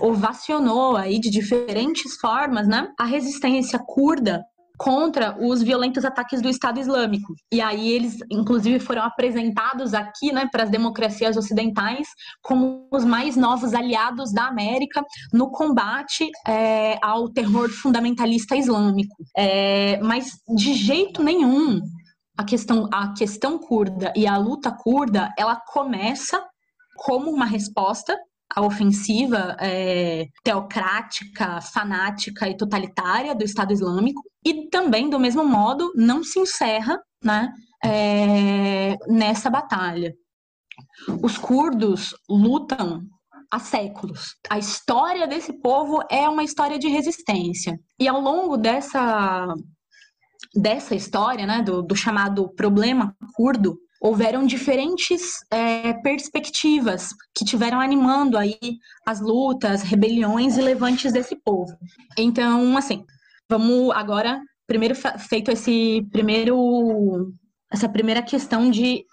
ovacionou 0.00 0.96
aí 0.96 1.18
de 1.18 1.30
diferentes 1.30 2.16
formas 2.16 2.68
né, 2.68 2.88
a 2.98 3.04
resistência 3.04 3.78
curda 3.78 4.42
contra 4.76 5.36
os 5.40 5.62
violentos 5.62 6.04
ataques 6.04 6.42
do 6.42 6.48
Estado 6.48 6.80
Islâmico. 6.80 7.34
E 7.52 7.60
aí 7.60 7.90
eles, 7.90 8.18
inclusive, 8.30 8.78
foram 8.80 9.02
apresentados 9.02 9.94
aqui, 9.94 10.32
né, 10.32 10.48
para 10.50 10.64
as 10.64 10.70
democracias 10.70 11.36
ocidentais 11.36 12.08
como 12.42 12.88
os 12.92 13.04
mais 13.04 13.36
novos 13.36 13.72
aliados 13.72 14.32
da 14.32 14.46
América 14.46 15.02
no 15.32 15.50
combate 15.50 16.28
é, 16.46 16.98
ao 17.02 17.28
terror 17.28 17.68
fundamentalista 17.70 18.56
islâmico. 18.56 19.14
É, 19.36 20.00
mas 20.02 20.32
de 20.56 20.74
jeito 20.74 21.22
nenhum 21.22 21.80
a 22.36 22.44
questão, 22.44 22.88
a 22.92 23.14
questão 23.14 23.58
curda 23.58 24.12
e 24.16 24.26
a 24.26 24.36
luta 24.36 24.72
curda, 24.72 25.32
ela 25.38 25.56
começa 25.56 26.44
como 26.96 27.30
uma 27.30 27.44
resposta 27.44 28.16
à 28.54 28.62
ofensiva 28.62 29.56
é, 29.60 30.26
teocrática, 30.42 31.60
fanática 31.60 32.48
e 32.48 32.56
totalitária 32.56 33.34
do 33.34 33.44
Estado 33.44 33.72
Islâmico, 33.72 34.22
e 34.44 34.68
também, 34.68 35.08
do 35.08 35.18
mesmo 35.18 35.44
modo, 35.44 35.92
não 35.94 36.22
se 36.22 36.38
encerra 36.38 36.98
né, 37.22 37.52
é, 37.84 38.96
nessa 39.08 39.48
batalha. 39.48 40.14
Os 41.22 41.38
curdos 41.38 42.14
lutam 42.28 43.02
há 43.50 43.58
séculos. 43.58 44.36
A 44.50 44.58
história 44.58 45.26
desse 45.26 45.52
povo 45.60 46.00
é 46.10 46.28
uma 46.28 46.42
história 46.42 46.78
de 46.78 46.88
resistência. 46.88 47.78
E 47.98 48.08
ao 48.08 48.20
longo 48.20 48.56
dessa, 48.56 49.54
dessa 50.54 50.94
história, 50.94 51.46
né, 51.46 51.62
do, 51.62 51.82
do 51.82 51.96
chamado 51.96 52.48
problema 52.54 53.14
curdo, 53.34 53.78
houveram 54.04 54.44
diferentes 54.44 55.38
é, 55.50 55.94
perspectivas 55.94 57.08
que 57.34 57.44
tiveram 57.44 57.80
animando 57.80 58.36
aí 58.36 58.58
as 59.06 59.20
lutas, 59.20 59.82
rebeliões 59.82 60.58
e 60.58 60.62
levantes 60.62 61.12
desse 61.12 61.34
povo. 61.36 61.74
Então, 62.18 62.76
assim, 62.76 63.04
Vamos 63.48 63.94
agora, 63.94 64.40
primeiro 64.66 64.94
feito 64.94 65.50
esse 65.50 66.06
primeiro 66.10 67.30
essa 67.70 67.88
primeira 67.88 68.22
questão 68.22 68.70
de 68.70 69.04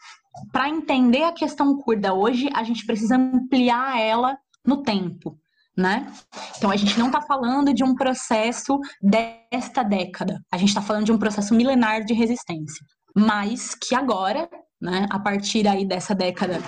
para 0.52 0.70
entender 0.70 1.24
a 1.24 1.34
questão 1.34 1.78
curda 1.78 2.14
hoje, 2.14 2.50
a 2.54 2.64
gente 2.64 2.86
precisa 2.86 3.18
ampliar 3.18 4.00
ela 4.00 4.38
no 4.66 4.82
tempo, 4.84 5.38
né? 5.76 6.12
Então 6.58 6.72
a 6.72 6.78
gente 6.78 6.98
não 6.98 7.08
está 7.08 7.22
falando 7.22 7.74
de 7.74 7.84
um 7.84 7.94
processo 7.94 8.80
desta 9.02 9.84
década, 9.84 10.40
a 10.50 10.58
gente 10.58 10.70
está 10.70 10.82
falando 10.82 11.06
de 11.06 11.12
um 11.12 11.18
processo 11.18 11.54
milenar 11.54 12.06
de 12.06 12.14
resistência, 12.14 12.86
mas 13.16 13.76
que 13.76 13.94
agora, 13.94 14.50
né, 14.82 15.06
a 15.10 15.20
partir 15.20 15.68
aí 15.68 15.86
dessa 15.86 16.16
década, 16.16 16.60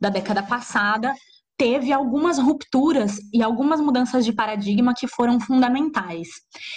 da 0.00 0.08
década 0.08 0.42
passada, 0.42 1.14
teve 1.56 1.92
algumas 1.92 2.38
rupturas 2.38 3.18
e 3.32 3.42
algumas 3.42 3.80
mudanças 3.80 4.24
de 4.24 4.32
paradigma 4.32 4.94
que 4.94 5.06
foram 5.06 5.38
fundamentais 5.38 6.28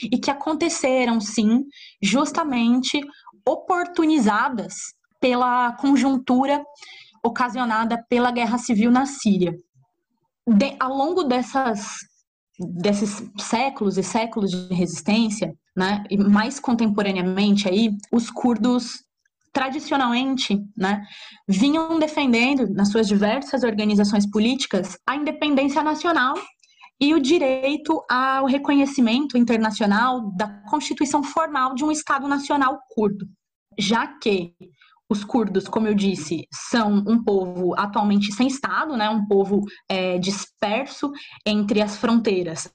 e 0.03 0.17
que 0.17 0.29
aconteceram, 0.29 1.19
sim, 1.19 1.63
justamente 2.01 3.01
oportunizadas 3.47 4.75
pela 5.19 5.71
conjuntura 5.73 6.63
ocasionada 7.23 8.05
pela 8.07 8.29
guerra 8.29 8.59
civil 8.59 8.91
na 8.91 9.07
Síria. 9.07 9.57
De, 10.47 10.75
ao 10.79 10.95
longo 10.95 11.23
dessas, 11.23 11.95
desses 12.59 13.23
séculos 13.39 13.97
e 13.97 14.03
séculos 14.03 14.51
de 14.51 14.71
resistência, 14.71 15.51
né, 15.75 16.03
e 16.11 16.17
mais 16.17 16.59
contemporaneamente 16.59 17.67
aí, 17.67 17.89
os 18.11 18.29
curdos 18.29 19.04
tradicionalmente, 19.55 20.61
né, 20.75 21.01
vinham 21.47 21.97
defendendo 21.97 22.67
nas 22.73 22.89
suas 22.89 23.07
diversas 23.07 23.63
organizações 23.63 24.29
políticas 24.29 24.97
a 25.07 25.15
independência 25.15 25.81
nacional 25.81 26.35
e 26.99 27.13
o 27.13 27.21
direito 27.21 28.03
ao 28.11 28.45
reconhecimento 28.47 29.37
internacional 29.37 30.29
da 30.35 30.49
constituição 30.69 31.23
formal 31.23 31.73
de 31.73 31.85
um 31.85 31.91
Estado 31.91 32.27
nacional 32.27 32.77
curdo, 32.89 33.25
já 33.79 34.05
que 34.05 34.53
os 35.09 35.23
curdos, 35.23 35.69
como 35.69 35.87
eu 35.87 35.93
disse, 35.93 36.45
são 36.51 36.97
um 37.07 37.23
povo 37.23 37.73
atualmente 37.79 38.33
sem 38.33 38.47
Estado, 38.47 38.97
né, 38.97 39.09
um 39.09 39.25
povo 39.25 39.61
é, 39.87 40.17
disperso 40.17 41.13
entre 41.45 41.81
as 41.81 41.95
fronteiras 41.95 42.69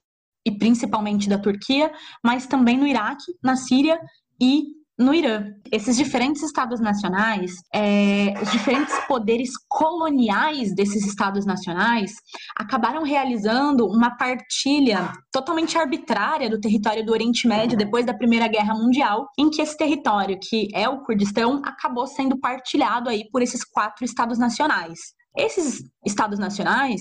e 0.47 0.51
principalmente 0.51 1.29
da 1.29 1.37
Turquia, 1.37 1.93
mas 2.25 2.47
também 2.47 2.79
no 2.79 2.87
Iraque, 2.87 3.35
na 3.43 3.55
Síria 3.55 4.01
e 4.41 4.80
no 5.01 5.15
Irã. 5.15 5.55
Esses 5.73 5.97
diferentes 5.97 6.43
estados 6.43 6.79
nacionais, 6.79 7.53
é, 7.75 8.35
os 8.43 8.53
diferentes 8.53 8.95
poderes 9.09 9.51
coloniais 9.67 10.75
desses 10.75 11.07
estados 11.07 11.47
nacionais 11.47 12.13
acabaram 12.55 13.03
realizando 13.03 13.87
uma 13.87 14.15
partilha 14.17 15.11
totalmente 15.33 15.79
arbitrária 15.79 16.51
do 16.51 16.61
território 16.61 17.05
do 17.05 17.13
Oriente 17.13 17.49
Médio 17.49 17.79
depois 17.79 18.05
da 18.05 18.13
Primeira 18.13 18.47
Guerra 18.47 18.75
Mundial, 18.75 19.27
em 19.39 19.49
que 19.49 19.63
esse 19.63 19.75
território, 19.75 20.39
que 20.39 20.69
é 20.75 20.87
o 20.87 21.03
Kurdistão, 21.03 21.63
acabou 21.65 22.07
sendo 22.07 22.39
partilhado 22.39 23.09
aí 23.09 23.25
por 23.31 23.41
esses 23.41 23.65
quatro 23.65 24.05
estados 24.05 24.39
nacionais. 24.39 24.99
Esses 25.35 25.83
estados 26.05 26.39
nacionais 26.39 27.01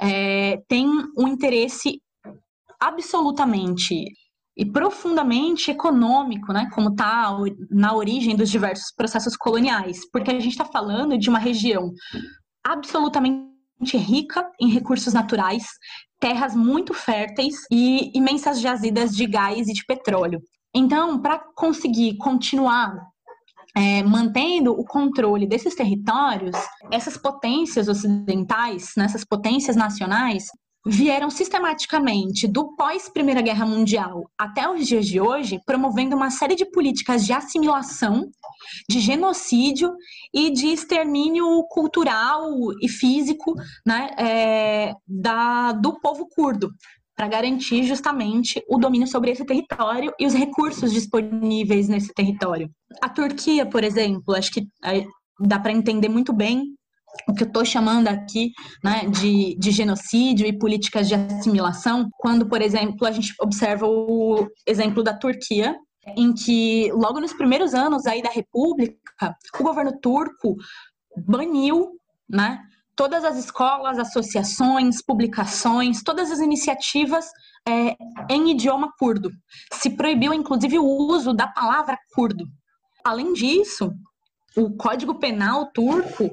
é, 0.00 0.56
têm 0.68 0.88
um 1.16 1.28
interesse 1.28 2.00
absolutamente 2.80 4.06
e 4.56 4.64
profundamente 4.64 5.70
econômico, 5.70 6.52
né, 6.52 6.68
como 6.72 6.90
está 6.90 7.36
na 7.70 7.94
origem 7.94 8.34
dos 8.34 8.50
diversos 8.50 8.90
processos 8.96 9.36
coloniais, 9.36 10.08
porque 10.10 10.30
a 10.30 10.40
gente 10.40 10.52
está 10.52 10.64
falando 10.64 11.18
de 11.18 11.28
uma 11.28 11.38
região 11.38 11.92
absolutamente 12.64 13.46
rica 13.94 14.50
em 14.58 14.70
recursos 14.70 15.12
naturais, 15.12 15.66
terras 16.18 16.56
muito 16.56 16.94
férteis 16.94 17.66
e 17.70 18.10
imensas 18.16 18.60
jazidas 18.60 19.14
de 19.14 19.26
gás 19.26 19.68
e 19.68 19.74
de 19.74 19.84
petróleo. 19.84 20.40
Então, 20.74 21.20
para 21.20 21.38
conseguir 21.54 22.16
continuar 22.16 22.96
é, 23.76 24.02
mantendo 24.02 24.72
o 24.72 24.84
controle 24.84 25.46
desses 25.46 25.74
territórios, 25.74 26.56
essas 26.90 27.18
potências 27.18 27.88
ocidentais, 27.88 28.92
né, 28.96 29.06
potências 29.28 29.76
nacionais, 29.76 30.46
vieram 30.86 31.28
sistematicamente 31.28 32.46
do 32.46 32.76
pós 32.76 33.08
Primeira 33.08 33.42
Guerra 33.42 33.66
Mundial 33.66 34.30
até 34.38 34.70
os 34.70 34.86
dias 34.86 35.04
de 35.04 35.20
hoje, 35.20 35.58
promovendo 35.66 36.14
uma 36.14 36.30
série 36.30 36.54
de 36.54 36.64
políticas 36.64 37.26
de 37.26 37.32
assimilação, 37.32 38.30
de 38.88 39.00
genocídio 39.00 39.92
e 40.32 40.48
de 40.50 40.68
extermínio 40.68 41.64
cultural 41.68 42.46
e 42.80 42.88
físico 42.88 43.54
né, 43.84 44.10
é, 44.16 44.94
da, 45.08 45.72
do 45.72 45.98
povo 45.98 46.28
curdo, 46.28 46.70
para 47.16 47.26
garantir 47.26 47.82
justamente 47.82 48.62
o 48.68 48.78
domínio 48.78 49.08
sobre 49.08 49.32
esse 49.32 49.44
território 49.44 50.14
e 50.20 50.26
os 50.26 50.34
recursos 50.34 50.92
disponíveis 50.92 51.88
nesse 51.88 52.14
território. 52.14 52.70
A 53.02 53.08
Turquia, 53.08 53.66
por 53.66 53.82
exemplo, 53.82 54.36
acho 54.36 54.52
que 54.52 54.68
é, 54.84 55.04
dá 55.40 55.58
para 55.58 55.72
entender 55.72 56.08
muito 56.08 56.32
bem 56.32 56.75
o 57.28 57.34
que 57.34 57.42
eu 57.42 57.46
estou 57.46 57.64
chamando 57.64 58.08
aqui 58.08 58.52
né, 58.82 59.06
de, 59.06 59.56
de 59.58 59.70
genocídio 59.70 60.46
e 60.46 60.58
políticas 60.58 61.08
de 61.08 61.14
assimilação, 61.14 62.08
quando, 62.18 62.48
por 62.48 62.62
exemplo, 62.62 63.06
a 63.06 63.10
gente 63.10 63.34
observa 63.40 63.86
o 63.86 64.46
exemplo 64.66 65.02
da 65.02 65.16
Turquia, 65.16 65.76
em 66.16 66.32
que 66.32 66.90
logo 66.92 67.20
nos 67.20 67.32
primeiros 67.32 67.74
anos 67.74 68.06
aí 68.06 68.22
da 68.22 68.30
República, 68.30 69.36
o 69.58 69.62
governo 69.62 69.98
turco 70.00 70.56
baniu 71.26 71.92
né, 72.28 72.60
todas 72.94 73.24
as 73.24 73.36
escolas, 73.36 73.98
associações, 73.98 75.02
publicações, 75.04 76.02
todas 76.02 76.30
as 76.30 76.40
iniciativas 76.40 77.26
é, 77.68 77.96
em 78.30 78.50
idioma 78.50 78.92
curdo. 78.98 79.30
Se 79.72 79.90
proibiu, 79.90 80.32
inclusive, 80.32 80.78
o 80.78 80.84
uso 80.84 81.34
da 81.34 81.46
palavra 81.46 81.98
curdo. 82.14 82.46
Além 83.04 83.32
disso, 83.34 83.92
o 84.56 84.76
Código 84.76 85.18
Penal 85.18 85.70
turco 85.72 86.30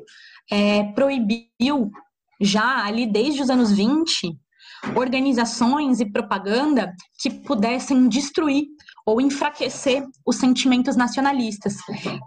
é, 0.51 0.84
proibiu 0.94 1.92
já 2.39 2.86
ali 2.86 3.06
desde 3.06 3.42
os 3.42 3.50
anos 3.50 3.72
20 3.72 4.38
organizações 4.96 6.00
e 6.00 6.12
propaganda 6.12 6.94
que 7.20 7.30
pudessem 7.30 8.08
destruir 8.08 8.65
ou 9.05 9.19
enfraquecer 9.19 10.03
os 10.25 10.38
sentimentos 10.38 10.95
nacionalistas. 10.95 11.75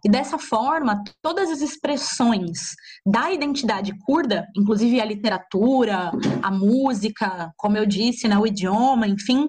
E 0.05 0.11
dessa 0.11 0.39
forma, 0.39 1.03
todas 1.23 1.51
as 1.51 1.61
expressões 1.61 2.75
da 3.05 3.33
identidade 3.33 3.93
curda, 4.05 4.47
inclusive 4.57 5.01
a 5.01 5.05
literatura, 5.05 6.11
a 6.43 6.51
música, 6.51 7.51
como 7.57 7.77
eu 7.77 7.87
disse, 7.87 8.29
né, 8.29 8.39
o 8.39 8.47
idioma, 8.47 9.07
enfim, 9.07 9.49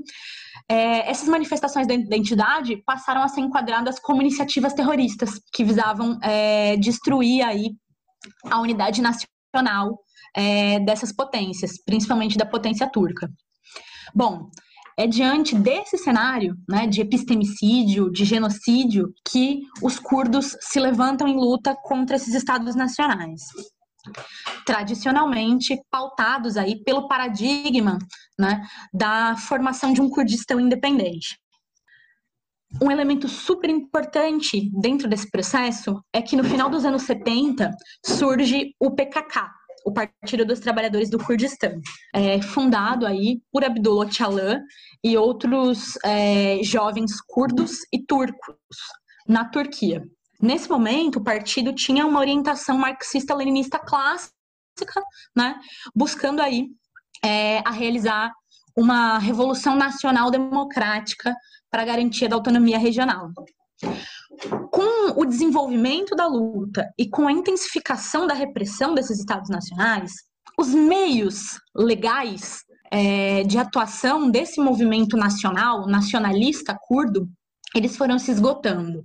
é, 0.70 1.10
essas 1.10 1.28
manifestações 1.28 1.88
da 1.88 1.94
identidade 1.94 2.78
passaram 2.86 3.22
a 3.22 3.28
ser 3.28 3.42
enquadradas 3.42 4.00
como 4.00 4.22
iniciativas 4.22 4.74
terroristas 4.74 5.40
que 5.54 5.64
visavam 5.64 6.18
é, 6.22 6.76
destruir 6.78 7.42
aí 7.42 7.72
a 8.50 8.60
unidade 8.60 9.02
nacional 9.02 10.00
é, 10.36 10.80
dessas 10.82 11.14
potências, 11.14 11.82
principalmente 11.84 12.38
da 12.38 12.46
potência 12.46 12.90
turca. 12.90 13.30
Bom, 14.14 14.50
é 14.98 15.06
diante 15.06 15.56
desse 15.56 15.98
cenário 15.98 16.56
né, 16.68 16.88
de 16.88 17.02
epistemicídio, 17.02 18.12
de 18.12 18.26
genocídio, 18.26 19.14
que 19.30 19.62
os 19.82 20.00
curdos 20.00 20.58
se 20.60 20.80
levantam 20.80 21.28
em 21.28 21.36
luta 21.36 21.76
contra 21.84 22.16
esses 22.16 22.34
estados 22.34 22.76
nacionais. 22.76 23.42
Tradicionalmente 24.66 25.80
pautados 25.92 26.58
aí 26.58 26.82
pelo 26.84 27.08
paradigma 27.08 28.00
né, 28.40 28.66
da 28.92 29.36
formação 29.38 29.94
de 29.94 30.02
um 30.02 30.10
Kurdistão 30.10 30.60
independente. 30.60 31.38
Um 32.82 32.92
elemento 32.92 33.30
super 33.30 33.70
importante 33.70 34.70
dentro 34.82 35.08
desse 35.08 35.30
processo 35.30 36.02
é 36.12 36.22
que 36.22 36.36
no 36.36 36.44
final 36.44 36.70
dos 36.70 36.86
anos 36.86 37.04
70 37.04 37.72
surge 38.06 38.72
o 38.80 38.92
PKK, 38.92 39.50
o 39.88 39.92
Partido 39.94 40.44
dos 40.44 40.60
Trabalhadores 40.60 41.10
do 41.10 41.18
Kurdistão, 41.18 41.80
é, 42.14 42.42
fundado 42.42 43.08
aí 43.08 43.42
por 43.50 43.64
Abdullah 43.64 44.06
Öcalan 44.06 44.62
e 45.02 45.18
outros 45.18 45.98
é, 46.04 46.60
jovens 46.62 47.22
curdos 47.26 47.80
e 47.94 48.04
turcos 48.04 48.58
na 49.26 49.46
Turquia. 49.46 50.04
Nesse 50.42 50.70
momento, 50.70 51.20
o 51.20 51.24
partido 51.24 51.74
tinha 51.74 52.06
uma 52.06 52.20
orientação 52.20 52.78
marxista-leninista 52.78 53.80
clássica, 53.80 54.34
né, 55.34 55.58
buscando 55.96 56.42
aí 56.42 56.68
é, 57.24 57.60
a 57.60 57.72
realizar 57.72 58.34
uma 58.76 59.18
revolução 59.18 59.74
nacional 59.74 60.30
democrática 60.30 61.34
para 61.72 61.84
a 61.84 61.86
garantia 61.86 62.28
da 62.28 62.36
autonomia 62.36 62.78
regional. 62.78 63.32
Com 64.72 65.20
o 65.20 65.26
desenvolvimento 65.26 66.16
da 66.16 66.28
luta 66.28 66.88
e 66.98 67.10
com 67.10 67.28
a 67.28 67.32
intensificação 67.32 68.28
da 68.28 68.34
repressão 68.34 68.94
desses 68.94 69.20
estados 69.20 69.50
nacionais, 69.50 70.12
os 70.60 70.74
meios 70.74 71.60
legais 71.76 72.64
é, 72.92 73.44
de 73.44 73.58
atuação 73.58 74.30
desse 74.30 74.60
movimento 74.60 75.18
nacional, 75.18 75.88
nacionalista 75.88 76.78
curdo, 76.80 77.28
eles 77.76 77.98
foram 77.98 78.18
se 78.18 78.32
esgotando, 78.32 79.04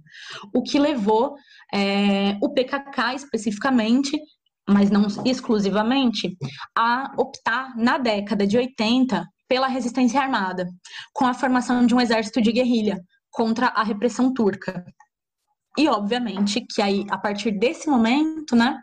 o 0.54 0.62
que 0.62 0.78
levou 0.78 1.34
é, 1.72 2.38
o 2.40 2.48
PKK 2.50 3.14
especificamente, 3.14 4.18
mas 4.68 4.90
não 4.90 5.06
exclusivamente, 5.24 6.36
a 6.76 7.12
optar 7.18 7.76
na 7.76 7.98
década 7.98 8.46
de 8.46 8.56
80 8.56 9.26
pela 9.48 9.66
resistência 9.66 10.20
armada, 10.20 10.66
com 11.12 11.26
a 11.26 11.34
formação 11.34 11.84
de 11.84 11.94
um 11.94 12.00
exército 12.00 12.40
de 12.40 12.52
guerrilha 12.52 12.98
contra 13.30 13.66
a 13.66 13.82
repressão 13.82 14.32
turca. 14.32 14.84
E, 15.78 15.88
obviamente, 15.88 16.64
que 16.74 16.82
aí, 16.82 17.06
a 17.10 17.18
partir 17.18 17.52
desse 17.52 17.88
momento, 17.88 18.54
né, 18.54 18.78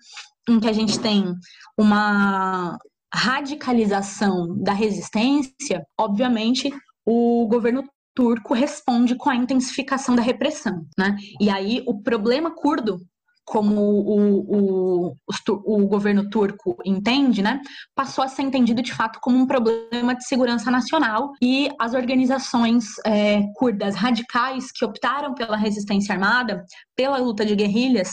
em 0.48 0.60
que 0.60 0.67
a 0.67 0.74
gente 0.74 1.00
tem 1.00 1.34
uma 1.77 2.78
radicalização 3.13 4.56
da 4.58 4.73
resistência, 4.73 5.86
obviamente, 5.99 6.71
o 7.06 7.47
governo 7.47 7.84
turco 8.15 8.54
responde 8.54 9.15
com 9.15 9.30
a 9.30 9.36
intensificação 9.36 10.15
da 10.15 10.21
repressão, 10.21 10.86
né? 10.97 11.15
E 11.39 11.49
aí 11.49 11.84
o 11.88 12.02
problema 12.02 12.52
curdo 12.52 12.99
como 13.49 13.81
o, 13.81 15.09
o, 15.09 15.15
o, 15.65 15.88
governo 15.88 16.29
turco 16.29 16.77
entende, 16.85 17.41
né, 17.41 17.59
passou 17.95 18.23
a 18.23 18.27
ser 18.27 18.43
entendido 18.43 18.79
de 18.79 18.93
fato 18.93 19.17
como 19.19 19.39
um 19.39 19.47
problema 19.47 20.13
de 20.13 20.23
segurança 20.23 20.69
nacional 20.69 21.31
e 21.41 21.67
as 21.79 21.95
organizações 21.95 22.85
é, 23.03 23.41
curdas 23.55 23.95
radicais 23.95 24.71
que 24.71 24.85
optaram 24.85 25.33
pela 25.33 25.57
resistência 25.57 26.13
armada, 26.13 26.63
pela 26.95 27.17
luta 27.17 27.43
de 27.43 27.55
guerrilhas, 27.55 28.12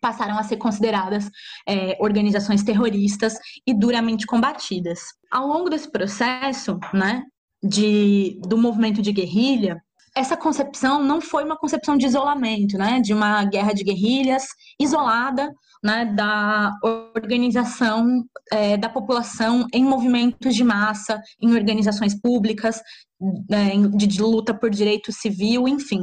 passaram 0.00 0.38
a 0.38 0.42
ser 0.42 0.56
consideradas 0.56 1.28
é, 1.68 1.98
organizações 2.00 2.62
terroristas 2.62 3.34
e 3.66 3.74
duramente 3.74 4.24
combatidas. 4.24 5.00
Ao 5.30 5.46
longo 5.46 5.68
desse 5.68 5.92
processo, 5.92 6.78
né, 6.94 7.24
de, 7.62 8.40
do 8.48 8.56
movimento 8.56 9.02
de 9.02 9.12
guerrilha, 9.12 9.82
essa 10.16 10.36
concepção 10.36 11.02
não 11.02 11.20
foi 11.20 11.44
uma 11.44 11.56
concepção 11.56 11.96
de 11.96 12.06
isolamento, 12.06 12.76
né, 12.76 13.00
de 13.00 13.14
uma 13.14 13.44
guerra 13.44 13.72
de 13.72 13.84
guerrilhas 13.84 14.44
isolada, 14.80 15.52
né, 15.82 16.04
da 16.04 16.72
organização 16.82 18.24
é, 18.52 18.76
da 18.76 18.88
população 18.88 19.66
em 19.72 19.84
movimentos 19.84 20.54
de 20.54 20.64
massa, 20.64 21.20
em 21.40 21.54
organizações 21.54 22.18
públicas, 22.20 22.82
é, 23.50 23.76
de, 23.96 24.06
de 24.06 24.20
luta 24.22 24.52
por 24.52 24.70
direito 24.70 25.12
civil, 25.12 25.68
enfim. 25.68 26.02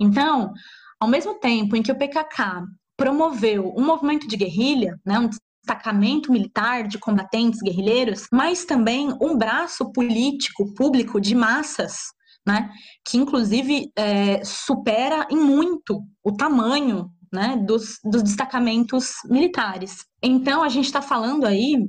Então, 0.00 0.52
ao 1.00 1.08
mesmo 1.08 1.38
tempo 1.38 1.76
em 1.76 1.82
que 1.82 1.92
o 1.92 1.98
PKK 1.98 2.64
promoveu 2.96 3.72
um 3.76 3.84
movimento 3.84 4.26
de 4.26 4.36
guerrilha, 4.36 4.98
né, 5.04 5.18
um 5.18 5.28
destacamento 5.28 6.32
militar 6.32 6.86
de 6.86 6.98
combatentes 6.98 7.60
guerrilheiros, 7.60 8.26
mas 8.32 8.64
também 8.64 9.16
um 9.20 9.36
braço 9.36 9.90
político 9.92 10.72
público 10.74 11.20
de 11.20 11.34
massas 11.34 12.15
né, 12.46 12.70
que 13.04 13.18
inclusive 13.18 13.90
é, 13.96 14.44
supera 14.44 15.26
em 15.30 15.36
muito 15.36 16.02
o 16.22 16.32
tamanho 16.32 17.10
né, 17.32 17.56
dos, 17.66 17.98
dos 18.04 18.22
destacamentos 18.22 19.14
militares. 19.28 20.04
Então, 20.22 20.62
a 20.62 20.68
gente 20.68 20.86
está 20.86 21.02
falando 21.02 21.44
aí 21.44 21.88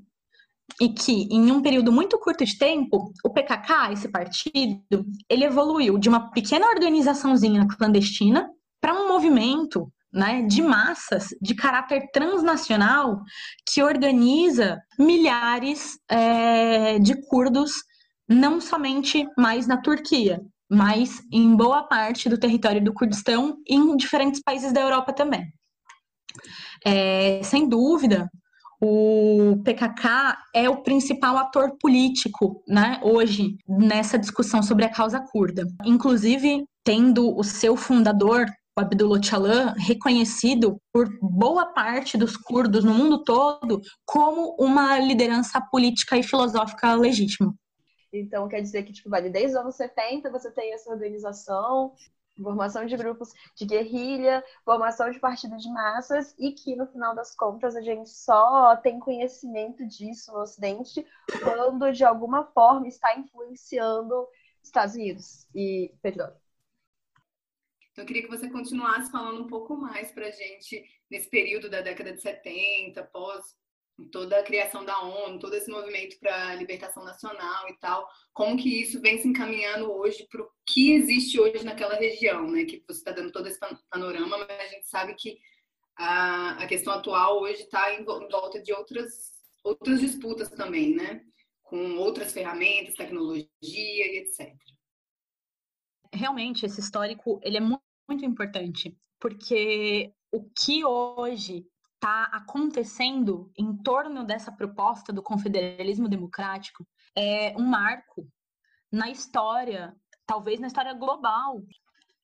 e 0.82 0.90
que 0.90 1.28
em 1.32 1.52
um 1.52 1.62
período 1.62 1.92
muito 1.92 2.20
curto 2.20 2.44
de 2.44 2.58
tempo, 2.58 3.12
o 3.24 3.30
PKK, 3.30 3.94
esse 3.94 4.10
partido, 4.10 5.06
ele 5.30 5.46
evoluiu 5.46 5.98
de 5.98 6.10
uma 6.10 6.32
pequena 6.32 6.68
organizaçãozinha 6.68 7.66
clandestina 7.68 8.50
para 8.82 8.94
um 8.94 9.08
movimento 9.08 9.92
né, 10.12 10.42
de 10.44 10.62
massas 10.62 11.28
de 11.42 11.56
caráter 11.56 12.10
transnacional 12.12 13.22
que 13.66 13.84
organiza 13.84 14.80
milhares 14.98 15.98
é, 16.10 17.00
de 17.00 17.16
curdos 17.28 17.74
não 18.28 18.60
somente 18.60 19.28
mais 19.38 19.68
na 19.68 19.78
Turquia, 19.78 20.42
mas 20.70 21.22
em 21.32 21.56
boa 21.56 21.84
parte 21.84 22.28
do 22.28 22.38
território 22.38 22.84
do 22.84 22.94
Kurdistão 22.94 23.58
e 23.68 23.76
em 23.76 23.96
diferentes 23.96 24.42
países 24.42 24.74
da 24.74 24.82
Europa 24.82 25.14
também. 25.14 25.46
É, 26.86 27.42
sem 27.44 27.68
dúvida, 27.68 28.30
o 28.82 29.62
PKK 29.64 30.38
é 30.54 30.70
o 30.70 30.84
principal 30.84 31.38
ator 31.38 31.78
político, 31.80 32.62
né, 32.68 33.00
hoje 33.02 33.58
nessa 33.68 34.20
discussão 34.20 34.62
sobre 34.62 34.86
a 34.86 34.90
causa 34.90 35.20
curda. 35.20 35.66
Inclusive, 35.86 36.64
tendo 36.84 37.36
o 37.36 37.44
seu 37.44 37.76
fundador, 37.76 38.46
o 38.78 38.82
Abdullah 38.82 39.18
Öcalan, 39.18 39.74
reconhecido 39.78 40.80
por 40.94 41.10
boa 41.20 41.66
parte 41.74 42.18
dos 42.18 42.38
curdos 42.38 42.84
no 42.84 42.94
mundo 42.94 43.24
todo 43.24 43.82
como 44.06 44.56
uma 44.60 45.00
liderança 45.00 45.60
política 45.72 46.16
e 46.16 46.22
filosófica 46.22 46.94
legítima. 46.94 47.56
Então, 48.12 48.48
quer 48.48 48.62
dizer 48.62 48.84
que, 48.84 48.94
tipo, 48.94 49.10
vale, 49.10 49.30
desde 49.30 49.52
os 49.52 49.56
anos 49.56 49.76
70 49.76 50.30
você 50.30 50.50
tem 50.52 50.74
essa 50.74 50.90
organização, 50.90 51.94
formação 52.42 52.86
de 52.86 52.96
grupos 52.96 53.34
de 53.56 53.66
guerrilha, 53.66 54.44
formação 54.64 55.10
de 55.10 55.20
partidos 55.20 55.62
de 55.62 55.70
massas, 55.70 56.36
e 56.38 56.52
que, 56.52 56.76
no 56.76 56.88
final 56.88 57.16
das 57.16 57.36
contas, 57.36 57.76
a 57.76 57.82
gente 57.82 58.10
só 58.10 58.76
tem 58.78 59.00
conhecimento 59.00 59.86
disso 59.86 60.32
no 60.32 60.40
Ocidente 60.40 61.06
quando, 61.44 61.92
de 61.92 62.04
alguma 62.04 62.46
forma, 62.46 62.88
está 62.88 63.18
influenciando 63.18 64.28
Estados 64.64 64.96
Unidos 64.96 65.48
e 65.56 65.94
petróleo. 66.02 66.36
Então, 67.92 68.04
eu 68.04 68.08
queria 68.08 68.24
que 68.24 68.30
você 68.30 68.50
continuasse 68.50 69.12
falando 69.12 69.42
um 69.42 69.48
pouco 69.48 69.76
mais 69.76 70.12
para 70.12 70.28
a 70.28 70.32
gente 70.32 70.86
nesse 71.10 71.30
período 71.30 71.70
da 71.70 71.82
década 71.82 72.14
de 72.14 72.22
70, 72.22 73.04
pós 73.06 73.56
toda 74.12 74.40
a 74.40 74.44
criação 74.44 74.86
da 74.86 75.00
ONU, 75.02 75.40
todo 75.40 75.56
esse 75.56 75.70
movimento 75.70 76.20
para 76.20 76.50
a 76.50 76.56
libertação 76.56 77.04
nacional 77.04 77.68
e 77.70 77.78
tal, 77.80 78.08
como 78.34 78.58
que 78.58 78.82
isso 78.82 79.02
vem 79.02 79.20
se 79.20 79.28
encaminhando 79.28 79.92
hoje 79.92 80.28
para 80.30 80.42
o 80.42 80.50
que 80.66 80.94
existe 80.94 81.40
hoje 81.40 81.66
naquela 81.66 81.96
região, 81.96 82.50
né? 82.50 82.66
Que 82.66 82.84
você 82.88 83.00
está 83.00 83.12
dando 83.12 83.32
todo 83.32 83.48
esse 83.48 83.60
panorama, 83.90 84.38
mas 84.38 84.50
a 84.50 84.68
gente 84.68 84.88
sabe 84.88 85.16
que 85.16 85.40
a, 85.98 86.64
a 86.64 86.68
questão 86.68 86.94
atual 86.94 87.42
hoje 87.42 87.64
está 87.64 87.94
em, 87.94 88.04
volta 88.04 88.62
de 88.62 88.72
outras 88.72 89.36
outras 89.64 90.00
disputas 90.00 90.50
também, 90.50 90.96
né? 90.96 91.22
Com 91.64 91.98
outras 91.98 92.32
ferramentas, 92.32 92.94
tecnologia 92.94 93.50
e 93.64 94.20
etc. 94.20 94.56
Realmente, 96.14 96.66
esse 96.66 96.80
histórico 96.80 97.40
ele 97.44 97.58
é 97.58 97.62
muito, 97.62 97.84
muito 98.08 98.24
importante, 98.24 98.96
porque 99.20 100.14
o 100.32 100.44
que 100.50 100.86
hoje 100.86 101.66
está 101.98 102.26
acontecendo 102.26 103.52
em 103.58 103.76
torno 103.76 104.24
dessa 104.24 104.52
proposta 104.52 105.12
do 105.12 105.22
confederalismo 105.22 106.08
democrático 106.08 106.88
é 107.16 107.56
um 107.58 107.66
marco 107.66 108.28
na 108.92 109.10
história, 109.10 109.96
talvez 110.26 110.60
na 110.60 110.68
história 110.68 110.94
global. 110.94 111.62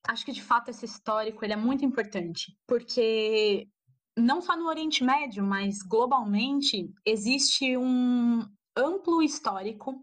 Acho 0.08 0.24
que 0.24 0.32
de 0.32 0.42
fato 0.42 0.70
esse 0.70 0.84
histórico 0.84 1.44
ele 1.44 1.52
é 1.52 1.56
muito 1.56 1.84
importante, 1.84 2.56
porque 2.66 3.68
não 4.16 4.40
só 4.40 4.56
no 4.56 4.68
Oriente 4.68 5.02
Médio, 5.02 5.44
mas 5.44 5.78
globalmente 5.82 6.88
existe 7.04 7.76
um 7.76 8.46
amplo 8.76 9.22
histórico 9.22 10.02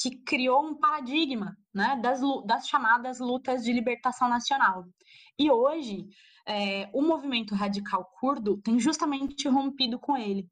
que 0.00 0.16
criou 0.22 0.64
um 0.64 0.74
paradigma 0.74 1.56
né, 1.74 2.00
das, 2.02 2.20
das 2.46 2.66
chamadas 2.66 3.18
lutas 3.18 3.62
de 3.62 3.72
libertação 3.72 4.30
nacional. 4.30 4.86
E 5.38 5.50
hoje, 5.50 6.08
é, 6.50 6.90
o 6.92 7.00
movimento 7.00 7.54
radical 7.54 8.04
curdo 8.18 8.56
tem 8.58 8.80
justamente 8.80 9.48
rompido 9.48 10.00
com 10.00 10.16
ele. 10.16 10.48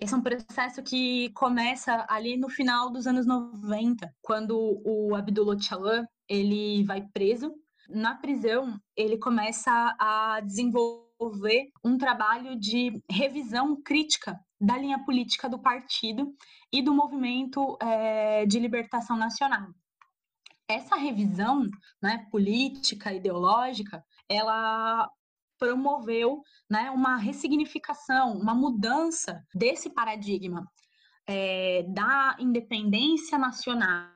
Esse 0.00 0.14
é 0.14 0.16
um 0.16 0.22
processo 0.22 0.80
que 0.80 1.30
começa 1.30 2.06
ali 2.08 2.36
no 2.36 2.48
final 2.48 2.88
dos 2.88 3.06
anos 3.06 3.26
90, 3.26 4.08
quando 4.22 4.80
o 4.84 5.14
Abdullah 5.14 5.56
Öcalan 5.56 6.06
ele 6.28 6.84
vai 6.84 7.02
preso. 7.12 7.52
Na 7.88 8.14
prisão, 8.14 8.80
ele 8.96 9.18
começa 9.18 9.70
a 9.98 10.40
desenvolver 10.40 11.70
um 11.84 11.98
trabalho 11.98 12.58
de 12.58 13.02
revisão 13.10 13.74
crítica 13.82 14.38
da 14.58 14.78
linha 14.78 15.04
política 15.04 15.48
do 15.48 15.58
partido 15.58 16.32
e 16.72 16.80
do 16.80 16.94
movimento 16.94 17.76
é, 17.82 18.46
de 18.46 18.60
libertação 18.60 19.16
nacional. 19.16 19.68
Essa 20.68 20.94
revisão 20.94 21.68
né, 22.00 22.24
política, 22.30 23.12
ideológica, 23.12 24.04
ela 24.28 25.10
promoveu 25.60 26.42
né, 26.68 26.90
uma 26.90 27.16
ressignificação, 27.16 28.32
uma 28.32 28.54
mudança 28.54 29.44
desse 29.54 29.90
paradigma 29.90 30.66
é, 31.26 31.84
da 31.92 32.34
independência 32.40 33.38
nacional 33.38 34.10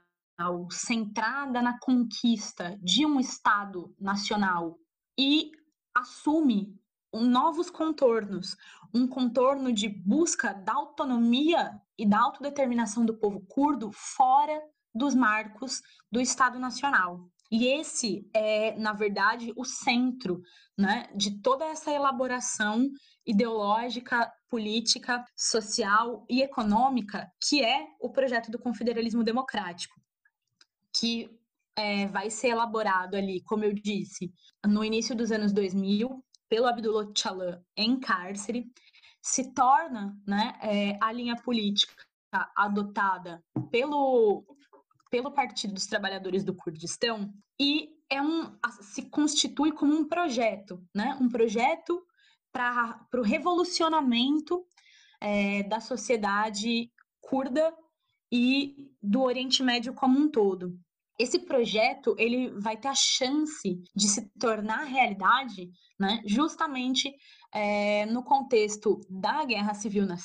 centrada 0.70 1.62
na 1.62 1.78
conquista 1.78 2.76
de 2.82 3.06
um 3.06 3.20
Estado 3.20 3.94
nacional 4.00 4.76
e 5.16 5.52
assume 5.94 6.74
novos 7.12 7.70
contornos, 7.70 8.56
um 8.92 9.06
contorno 9.06 9.72
de 9.72 9.88
busca 9.88 10.52
da 10.52 10.72
autonomia 10.72 11.80
e 11.96 12.04
da 12.04 12.20
autodeterminação 12.20 13.06
do 13.06 13.16
povo 13.16 13.40
curdo 13.46 13.92
fora 13.92 14.60
dos 14.92 15.14
marcos 15.14 15.80
do 16.10 16.20
Estado 16.20 16.58
Nacional. 16.58 17.30
E 17.50 17.66
esse 17.66 18.28
é, 18.34 18.76
na 18.78 18.92
verdade, 18.92 19.52
o 19.56 19.64
centro 19.64 20.40
né, 20.76 21.08
de 21.14 21.40
toda 21.40 21.64
essa 21.64 21.90
elaboração 21.90 22.88
ideológica, 23.26 24.30
política, 24.48 25.24
social 25.36 26.24
e 26.28 26.42
econômica 26.42 27.28
que 27.48 27.64
é 27.64 27.86
o 28.00 28.10
projeto 28.10 28.50
do 28.50 28.58
confederalismo 28.58 29.24
democrático, 29.24 29.94
que 30.96 31.30
é, 31.76 32.06
vai 32.06 32.30
ser 32.30 32.48
elaborado 32.48 33.16
ali, 33.16 33.42
como 33.42 33.64
eu 33.64 33.72
disse, 33.72 34.32
no 34.64 34.84
início 34.84 35.14
dos 35.14 35.32
anos 35.32 35.52
2000, 35.52 36.24
pelo 36.48 36.66
Abdullah 36.66 37.04
Öcalan 37.04 37.60
em 37.76 37.98
cárcere, 37.98 38.66
se 39.22 39.52
torna 39.54 40.16
né, 40.26 40.58
é, 40.62 40.98
a 41.00 41.10
linha 41.10 41.34
política 41.36 41.94
adotada 42.56 43.42
pelo, 43.70 44.44
pelo 45.14 45.30
Partido 45.30 45.74
dos 45.74 45.86
Trabalhadores 45.86 46.42
do 46.42 46.52
Kurdistão 46.52 47.32
e 47.56 47.88
é 48.10 48.20
um, 48.20 48.52
se 48.80 49.08
constitui 49.10 49.70
como 49.70 49.94
um 49.94 50.08
projeto, 50.08 50.82
né, 50.92 51.16
um 51.20 51.28
projeto 51.28 52.04
para 52.52 52.98
o 53.14 53.22
revolucionamento 53.22 54.66
é, 55.20 55.62
da 55.62 55.78
sociedade 55.78 56.90
curda 57.20 57.72
e 58.32 58.90
do 59.00 59.22
Oriente 59.22 59.62
Médio 59.62 59.94
como 59.94 60.18
um 60.18 60.28
todo. 60.28 60.76
Esse 61.16 61.38
projeto 61.38 62.16
ele 62.18 62.50
vai 62.58 62.76
ter 62.76 62.88
a 62.88 62.94
chance 62.96 63.80
de 63.94 64.08
se 64.08 64.28
tornar 64.36 64.82
realidade, 64.82 65.70
né, 65.96 66.22
justamente 66.26 67.14
é, 67.52 68.04
no 68.06 68.24
contexto 68.24 68.98
da 69.08 69.44
guerra 69.44 69.74
civil 69.74 70.06
na 70.06 70.16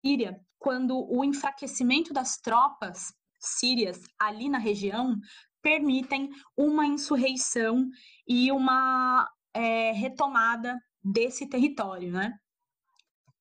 Síria, 0.00 0.40
quando 0.60 1.12
o 1.12 1.24
enfraquecimento 1.24 2.12
das 2.12 2.36
tropas 2.36 3.12
sírias 3.42 4.00
ali 4.18 4.48
na 4.48 4.58
região 4.58 5.16
permitem 5.60 6.30
uma 6.56 6.86
insurreição 6.86 7.88
e 8.26 8.50
uma 8.50 9.28
é, 9.54 9.92
retomada 9.92 10.78
desse 11.02 11.48
território, 11.48 12.12
né, 12.12 12.32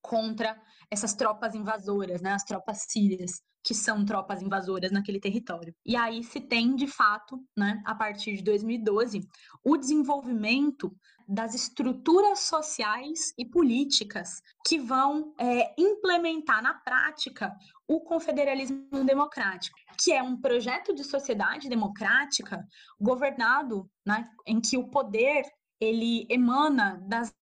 contra 0.01 0.59
essas 0.89 1.13
tropas 1.13 1.55
invasoras, 1.55 2.21
né, 2.21 2.33
as 2.33 2.43
tropas 2.43 2.85
sírias 2.87 3.41
que 3.63 3.75
são 3.75 4.03
tropas 4.03 4.41
invasoras 4.41 4.91
naquele 4.91 5.19
território. 5.19 5.73
E 5.85 5.95
aí 5.95 6.23
se 6.23 6.41
tem, 6.41 6.75
de 6.75 6.87
fato, 6.87 7.39
né, 7.55 7.81
a 7.85 7.93
partir 7.93 8.35
de 8.35 8.43
2012, 8.43 9.27
o 9.63 9.77
desenvolvimento 9.77 10.91
das 11.27 11.53
estruturas 11.53 12.39
sociais 12.39 13.33
e 13.37 13.45
políticas 13.45 14.41
que 14.67 14.77
vão 14.79 15.33
é, 15.37 15.73
implementar 15.77 16.61
na 16.61 16.73
prática 16.73 17.55
o 17.91 17.99
confederalismo 17.99 19.03
democrático, 19.03 19.77
que 20.01 20.13
é 20.13 20.23
um 20.23 20.39
projeto 20.39 20.95
de 20.95 21.03
sociedade 21.03 21.67
democrática 21.67 22.65
governado, 22.97 23.85
né, 24.05 24.29
em 24.47 24.61
que 24.61 24.77
o 24.77 24.87
poder 24.87 25.43
ele 25.77 26.25
emana 26.29 27.03
das 27.05 27.33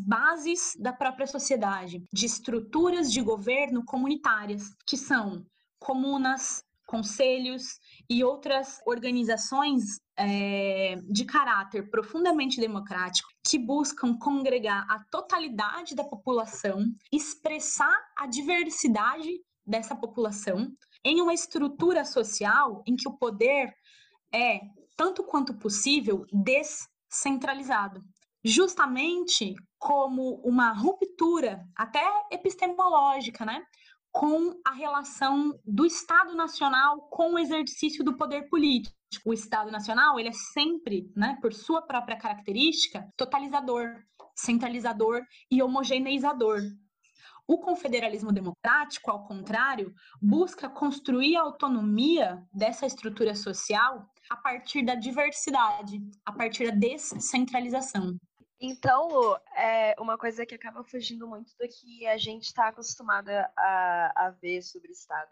bases 0.00 0.74
da 0.76 0.92
própria 0.92 1.26
sociedade, 1.26 2.02
de 2.12 2.26
estruturas 2.26 3.12
de 3.12 3.22
governo 3.22 3.84
comunitárias, 3.84 4.74
que 4.84 4.96
são 4.96 5.46
comunas, 5.78 6.64
conselhos 6.84 7.78
e 8.10 8.24
outras 8.24 8.80
organizações 8.84 10.00
é, 10.16 10.96
de 11.08 11.24
caráter 11.24 11.88
profundamente 11.90 12.60
democrático 12.60 13.28
que 13.46 13.56
buscam 13.56 14.18
congregar 14.18 14.84
a 14.90 14.98
totalidade 15.10 15.94
da 15.94 16.02
população, 16.02 16.84
expressar 17.12 17.98
a 18.18 18.26
diversidade 18.26 19.30
dessa 19.66 19.94
população 19.94 20.70
em 21.04 21.20
uma 21.20 21.34
estrutura 21.34 22.04
social 22.04 22.82
em 22.86 22.96
que 22.96 23.08
o 23.08 23.16
poder 23.16 23.72
é, 24.32 24.60
tanto 24.96 25.22
quanto 25.22 25.54
possível, 25.54 26.24
descentralizado. 26.32 28.02
Justamente 28.44 29.54
como 29.78 30.40
uma 30.44 30.72
ruptura, 30.72 31.64
até 31.76 32.02
epistemológica, 32.30 33.44
né? 33.44 33.64
com 34.12 34.60
a 34.64 34.72
relação 34.72 35.58
do 35.64 35.86
Estado 35.86 36.34
Nacional 36.34 37.08
com 37.08 37.32
o 37.32 37.38
exercício 37.38 38.04
do 38.04 38.14
poder 38.14 38.48
político. 38.48 38.94
O 39.24 39.32
Estado 39.32 39.70
Nacional, 39.70 40.20
ele 40.20 40.28
é 40.28 40.32
sempre, 40.52 41.10
né, 41.16 41.38
por 41.40 41.52
sua 41.52 41.80
própria 41.82 42.16
característica, 42.16 43.08
totalizador, 43.16 43.88
centralizador 44.36 45.22
e 45.50 45.62
homogeneizador. 45.62 46.60
O 47.46 47.58
confederalismo 47.58 48.32
democrático, 48.32 49.10
ao 49.10 49.26
contrário, 49.26 49.94
busca 50.20 50.68
construir 50.68 51.36
a 51.36 51.42
autonomia 51.42 52.42
dessa 52.52 52.86
estrutura 52.86 53.34
social 53.34 54.06
a 54.30 54.36
partir 54.36 54.84
da 54.84 54.94
diversidade, 54.94 56.00
a 56.24 56.32
partir 56.32 56.70
da 56.70 56.76
descentralização. 56.76 58.16
Então, 58.60 59.08
Lu, 59.08 59.36
é 59.56 59.94
uma 59.98 60.16
coisa 60.16 60.46
que 60.46 60.54
acaba 60.54 60.84
fugindo 60.84 61.26
muito 61.26 61.50
do 61.58 61.66
que 61.68 62.06
a 62.06 62.16
gente 62.16 62.44
está 62.44 62.68
acostumada 62.68 63.50
a, 63.56 64.26
a 64.26 64.30
ver 64.30 64.62
sobre 64.62 64.92
Estado. 64.92 65.30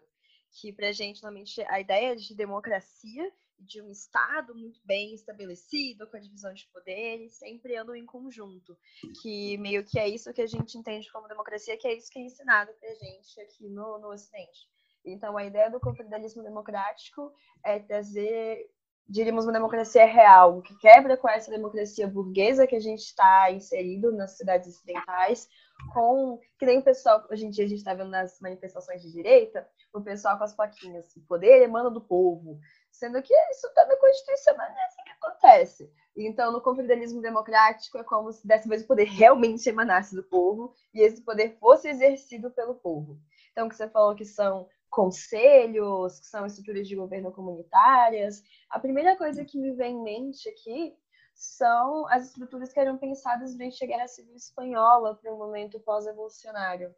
Que 0.59 0.73
para 0.73 0.89
a 0.89 0.91
gente, 0.91 1.23
normalmente, 1.23 1.61
a 1.61 1.79
ideia 1.79 2.13
de 2.13 2.35
democracia, 2.35 3.31
de 3.61 3.81
um 3.81 3.89
Estado 3.89 4.55
muito 4.55 4.79
bem 4.83 5.13
estabelecido, 5.13 6.07
com 6.07 6.17
a 6.17 6.19
divisão 6.19 6.53
de 6.53 6.67
poderes, 6.73 7.37
sempre 7.37 7.75
andam 7.75 7.95
em 7.95 8.05
conjunto. 8.05 8.77
Que 9.21 9.57
meio 9.57 9.85
que 9.85 9.99
é 9.99 10.07
isso 10.07 10.33
que 10.33 10.41
a 10.41 10.47
gente 10.47 10.77
entende 10.77 11.11
como 11.11 11.27
democracia, 11.27 11.77
que 11.77 11.87
é 11.87 11.95
isso 11.95 12.11
que 12.11 12.19
é 12.19 12.23
ensinado 12.23 12.71
para 12.79 12.89
a 12.89 12.95
gente 12.95 13.41
aqui 13.41 13.69
no, 13.69 13.99
no 13.99 14.09
Ocidente. 14.09 14.69
Então, 15.03 15.37
a 15.37 15.45
ideia 15.45 15.69
do 15.69 15.79
confederalismo 15.79 16.43
democrático 16.43 17.31
é 17.63 17.79
trazer 17.79 18.69
diríamos, 19.11 19.45
uma 19.45 19.51
democracia 19.51 20.05
real, 20.05 20.61
que 20.61 20.73
quebra 20.77 21.17
com 21.17 21.27
essa 21.27 21.51
democracia 21.51 22.07
burguesa 22.07 22.65
que 22.65 22.75
a 22.75 22.79
gente 22.79 23.01
está 23.01 23.51
inserido 23.51 24.11
nas 24.11 24.37
cidades 24.37 24.69
ocidentais, 24.69 25.49
com 25.93 26.39
que 26.57 26.65
nem 26.65 26.79
o 26.79 26.83
pessoal, 26.83 27.27
hoje 27.29 27.45
em 27.45 27.49
dia 27.49 27.65
a 27.65 27.67
gente 27.67 27.79
está 27.79 27.93
vendo 27.93 28.09
nas 28.09 28.39
manifestações 28.39 29.01
de 29.01 29.11
direita, 29.11 29.67
o 29.93 30.01
pessoal 30.01 30.37
com 30.37 30.45
as 30.45 30.55
plaquinhas, 30.55 31.13
o 31.17 31.25
poder 31.25 31.61
emana 31.61 31.89
do 31.89 31.99
povo, 31.99 32.57
sendo 33.01 33.19
que 33.23 33.33
isso 33.49 33.65
está 33.65 33.83
na 33.87 33.95
Constituição, 33.95 34.55
mas 34.55 34.69
não 34.69 34.79
é 34.79 34.85
assim 34.85 35.03
que 35.03 35.09
acontece. 35.09 35.91
Então, 36.15 36.51
no 36.51 36.61
confederalismo 36.61 37.19
democrático, 37.19 37.97
é 37.97 38.03
como 38.03 38.31
se 38.31 38.45
dessa 38.45 38.69
vez 38.69 38.83
o 38.83 38.87
poder 38.87 39.05
realmente 39.05 39.67
emanasse 39.67 40.15
do 40.15 40.23
povo 40.23 40.75
e 40.93 41.01
esse 41.01 41.19
poder 41.23 41.57
fosse 41.57 41.87
exercido 41.89 42.51
pelo 42.51 42.75
povo. 42.75 43.19
Então, 43.51 43.67
que 43.67 43.75
você 43.75 43.89
falou 43.89 44.15
que 44.15 44.23
são 44.23 44.69
conselhos, 44.87 46.19
que 46.19 46.27
são 46.27 46.45
estruturas 46.45 46.87
de 46.87 46.95
governo 46.95 47.31
comunitárias. 47.31 48.43
A 48.69 48.79
primeira 48.79 49.17
coisa 49.17 49.43
que 49.43 49.57
me 49.57 49.71
vem 49.71 49.95
em 49.95 50.03
mente 50.03 50.47
aqui 50.47 50.95
são 51.33 52.05
as 52.07 52.27
estruturas 52.27 52.71
que 52.71 52.79
eram 52.79 52.99
pensadas 52.99 53.55
durante 53.55 53.83
a 53.83 53.87
Guerra 53.87 54.07
Civil 54.07 54.35
Espanhola 54.35 55.15
para 55.15 55.33
um 55.33 55.39
momento 55.39 55.79
pós-evolucionário. 55.79 56.93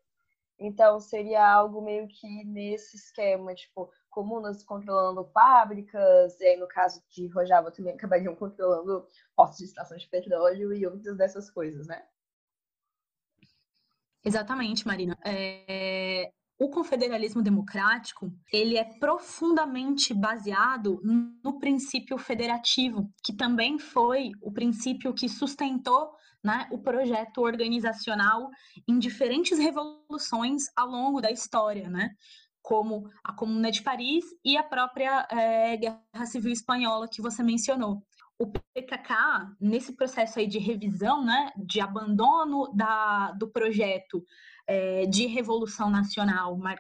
Então, 0.60 1.00
seria 1.00 1.46
algo 1.46 1.82
meio 1.82 2.08
que 2.08 2.46
nesse 2.46 2.96
esquema, 2.96 3.54
tipo, 3.54 3.92
comunas 4.10 4.64
controlando 4.64 5.26
fábricas, 5.26 6.40
e 6.40 6.46
aí 6.46 6.58
no 6.58 6.68
caso 6.68 7.02
de 7.10 7.28
Rojava 7.28 7.72
também 7.72 7.96
acabariam 7.96 8.36
controlando 8.36 9.06
postos 9.36 9.58
de 9.60 9.66
estação 9.66 9.98
de 9.98 10.08
petróleo 10.08 10.74
e 10.74 10.86
outras 10.86 11.18
dessas 11.18 11.50
coisas, 11.50 11.88
né? 11.88 12.04
Exatamente, 14.24 14.88
Marina. 14.88 15.18
É... 15.26 16.32
O 16.60 16.70
confederalismo 16.70 17.42
democrático, 17.42 18.32
ele 18.52 18.78
é 18.78 18.84
profundamente 18.84 20.14
baseado 20.14 21.02
no 21.44 21.60
princípio 21.60 22.18
federativo, 22.18 23.12
que 23.24 23.34
também 23.34 23.80
foi 23.80 24.32
o 24.40 24.52
princípio 24.52 25.14
que 25.14 25.28
sustentou 25.28 26.16
né, 26.44 26.68
o 26.72 26.78
projeto 26.78 27.40
organizacional 27.40 28.50
em 28.88 29.00
diferentes 29.00 29.58
revoluções 29.58 30.64
ao 30.76 30.88
longo 30.88 31.22
da 31.22 31.32
história, 31.32 31.90
né? 31.90 32.12
como 32.64 33.12
a 33.24 33.34
Comuna 33.34 33.70
de 33.70 33.84
Paris 33.84 34.24
e 34.44 34.56
a 34.56 34.64
própria 34.64 35.28
é, 35.30 35.76
Guerra 35.76 36.26
Civil 36.26 36.54
Espanhola 36.54 37.10
que 37.10 37.22
você 37.22 37.44
mencionou. 37.44 38.02
O 38.40 38.48
PKK, 38.48 39.54
nesse 39.60 39.94
processo 39.94 40.40
aí 40.40 40.48
de 40.48 40.58
revisão, 40.58 41.24
né, 41.24 41.52
de 41.58 41.82
abandono 41.82 42.74
da, 42.74 43.32
do 43.34 43.50
projeto 43.50 44.24
é, 44.66 45.06
de 45.06 45.28
revolução 45.28 45.90
nacional 45.90 46.58
mar, 46.58 46.80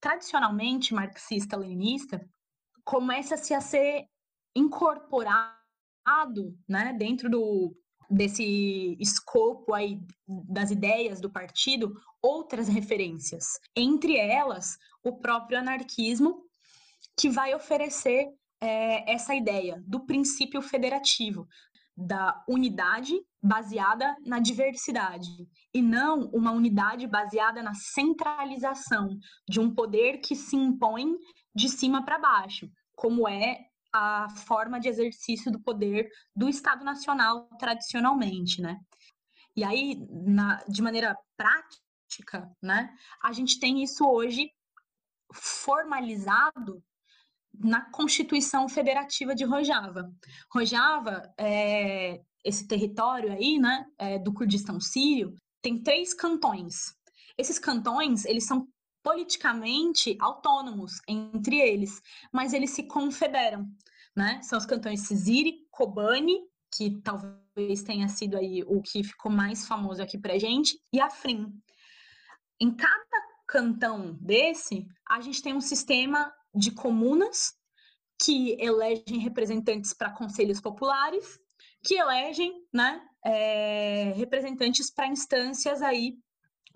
tradicionalmente 0.00 0.94
marxista-leninista, 0.94 2.20
começa-se 2.84 3.52
a 3.54 3.60
ser 3.60 4.06
incorporado 4.54 5.36
né, 6.68 6.92
dentro 6.92 7.28
do, 7.28 7.74
desse 8.10 8.96
escopo 9.00 9.74
aí 9.74 10.00
das 10.26 10.70
ideias 10.70 11.20
do 11.20 11.30
partido 11.30 11.94
outras 12.22 12.68
referências, 12.68 13.58
entre 13.74 14.16
elas 14.16 14.76
o 15.02 15.16
próprio 15.16 15.58
anarquismo, 15.58 16.42
que 17.18 17.28
vai 17.28 17.54
oferecer 17.54 18.28
é, 18.60 19.12
essa 19.12 19.34
ideia 19.34 19.82
do 19.86 20.00
princípio 20.00 20.60
federativo, 20.60 21.46
da 21.96 22.44
unidade 22.48 23.14
baseada 23.42 24.14
na 24.24 24.38
diversidade 24.38 25.30
e 25.72 25.80
não 25.80 26.28
uma 26.32 26.50
unidade 26.50 27.06
baseada 27.06 27.62
na 27.62 27.72
centralização 27.74 29.18
de 29.48 29.60
um 29.60 29.74
poder 29.74 30.18
que 30.18 30.34
se 30.34 30.56
impõe 30.56 31.16
de 31.54 31.68
cima 31.68 32.04
para 32.04 32.18
baixo, 32.18 32.70
como 32.94 33.26
é 33.26 33.65
a 33.96 34.28
forma 34.28 34.78
de 34.78 34.88
exercício 34.88 35.50
do 35.50 35.60
poder 35.60 36.10
do 36.34 36.48
Estado 36.48 36.84
Nacional 36.84 37.48
tradicionalmente, 37.58 38.60
né? 38.60 38.78
E 39.56 39.64
aí, 39.64 40.06
na, 40.10 40.62
de 40.68 40.82
maneira 40.82 41.16
prática, 41.36 42.50
né, 42.62 42.94
a 43.22 43.32
gente 43.32 43.58
tem 43.58 43.82
isso 43.82 44.06
hoje 44.06 44.50
formalizado 45.32 46.82
na 47.58 47.90
Constituição 47.90 48.68
Federativa 48.68 49.34
de 49.34 49.44
Rojava. 49.44 50.12
Rojava, 50.52 51.32
é, 51.38 52.20
esse 52.44 52.66
território 52.68 53.32
aí, 53.32 53.58
né, 53.58 53.86
é, 53.98 54.18
do 54.18 54.32
Kurdistão 54.32 54.78
sírio, 54.78 55.34
tem 55.62 55.82
três 55.82 56.12
cantões. 56.12 56.94
Esses 57.38 57.58
cantões, 57.58 58.26
eles 58.26 58.46
são 58.46 58.68
politicamente 59.02 60.16
autônomos 60.20 61.00
entre 61.06 61.60
eles, 61.60 62.02
mas 62.32 62.52
eles 62.52 62.70
se 62.70 62.82
confederam, 62.82 63.64
né? 64.16 64.40
São 64.42 64.58
os 64.58 64.64
cantões 64.64 65.00
Siziri, 65.00 65.66
Kobani, 65.70 66.40
que 66.74 67.00
talvez 67.02 67.82
tenha 67.82 68.08
sido 68.08 68.36
aí 68.36 68.62
o 68.66 68.80
que 68.80 69.04
ficou 69.04 69.30
mais 69.30 69.66
famoso 69.66 70.02
aqui 70.02 70.18
pra 70.18 70.38
gente, 70.38 70.80
e 70.92 70.98
Afrin. 70.98 71.52
Em 72.58 72.74
cada 72.74 73.26
cantão 73.46 74.16
desse, 74.20 74.86
a 75.08 75.20
gente 75.20 75.42
tem 75.42 75.54
um 75.54 75.60
sistema 75.60 76.32
de 76.54 76.70
comunas 76.70 77.52
que 78.20 78.56
elegem 78.58 79.18
representantes 79.18 79.92
para 79.92 80.10
conselhos 80.10 80.60
populares, 80.60 81.38
que 81.84 81.94
elegem, 81.94 82.66
né, 82.72 83.00
é, 83.24 84.12
representantes 84.16 84.90
para 84.90 85.06
instâncias 85.06 85.82
aí 85.82 86.18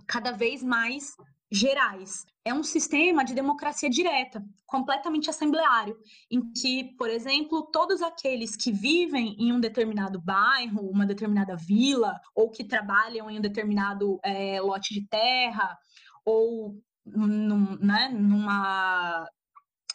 cada 0.07 0.33
vez 0.33 0.63
mais 0.63 1.17
gerais. 1.51 2.25
É 2.45 2.55
um 2.55 2.63
sistema 2.63 3.25
de 3.25 3.35
democracia 3.35 3.91
direta, 3.91 4.43
completamente 4.67 5.29
assembleário, 5.29 5.99
em 6.31 6.53
que, 6.53 6.95
por 6.97 7.11
exemplo, 7.11 7.63
todos 7.73 8.01
aqueles 8.01 8.57
que 8.57 8.71
vivem 8.71 9.37
em 9.39 9.53
um 9.53 9.61
determinado 9.61 10.21
bairro, 10.21 10.89
uma 10.89 11.05
determinada 11.05 11.57
vila, 11.57 12.19
ou 12.35 12.51
que 12.51 12.65
trabalham 12.65 13.31
em 13.31 13.39
um 13.39 13.43
determinado 13.43 14.19
é, 14.23 14.61
lote 14.61 14.95
de 14.95 15.07
terra, 15.09 15.77
ou 16.25 16.81
num, 17.05 17.77
né, 17.79 18.09
numa, 18.09 19.29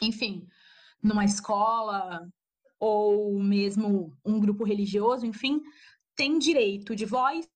enfim, 0.01 0.47
numa 1.01 1.23
escola, 1.23 2.27
ou 2.79 3.39
mesmo 3.39 4.15
um 4.23 4.39
grupo 4.39 4.63
religioso, 4.63 5.25
enfim, 5.25 5.61
tem 6.15 6.37
direito 6.37 6.95
de 6.95 7.05
voz 7.05 7.47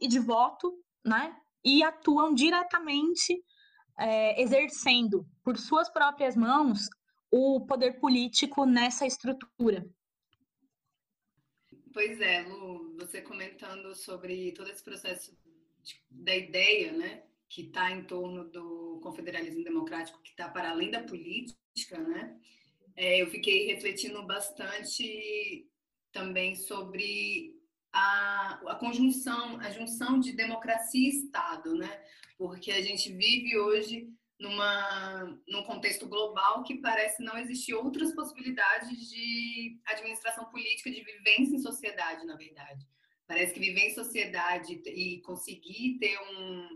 e 0.00 0.08
de 0.08 0.18
voto, 0.18 0.72
né? 1.04 1.36
E 1.64 1.82
atuam 1.82 2.34
diretamente 2.34 3.42
é, 3.98 4.40
exercendo 4.42 5.26
por 5.42 5.56
suas 5.56 5.88
próprias 5.88 6.36
mãos 6.36 6.88
o 7.30 7.64
poder 7.66 7.98
político 7.98 8.64
nessa 8.64 9.06
estrutura. 9.06 9.84
Pois 11.92 12.20
é, 12.20 12.42
Lu, 12.42 12.96
você 12.98 13.22
comentando 13.22 13.94
sobre 13.94 14.52
todo 14.52 14.70
esse 14.70 14.82
processo 14.82 15.36
de, 15.82 16.00
da 16.10 16.34
ideia, 16.34 16.92
né, 16.92 17.22
que 17.48 17.62
está 17.62 17.90
em 17.90 18.04
torno 18.04 18.50
do 18.50 18.98
confederalismo 19.00 19.62
democrático, 19.62 20.20
que 20.22 20.30
está 20.30 20.48
para 20.48 20.70
além 20.70 20.90
da 20.90 21.02
política, 21.02 21.98
né, 21.98 22.36
é, 22.96 23.22
eu 23.22 23.28
fiquei 23.28 23.66
refletindo 23.66 24.24
bastante 24.24 25.68
também 26.12 26.54
sobre 26.54 27.53
a, 27.94 28.60
a 28.66 28.74
conjunção, 28.74 29.60
a 29.60 29.70
junção 29.70 30.18
de 30.18 30.32
democracia 30.32 31.08
e 31.08 31.10
Estado, 31.10 31.76
né? 31.76 32.02
Porque 32.36 32.72
a 32.72 32.82
gente 32.82 33.12
vive 33.12 33.56
hoje 33.56 34.08
numa, 34.38 35.40
num 35.46 35.62
contexto 35.62 36.08
global 36.08 36.64
que 36.64 36.80
parece 36.80 37.22
não 37.22 37.38
existir 37.38 37.72
outras 37.72 38.12
possibilidades 38.12 39.08
de 39.08 39.78
administração 39.86 40.46
política, 40.46 40.90
de 40.90 41.04
vivência 41.04 41.54
em 41.54 41.60
sociedade, 41.60 42.26
na 42.26 42.36
verdade. 42.36 42.84
Parece 43.28 43.54
que 43.54 43.60
viver 43.60 43.86
em 43.86 43.94
sociedade 43.94 44.82
e 44.86 45.20
conseguir 45.22 45.96
ter 46.00 46.18
um, 46.18 46.68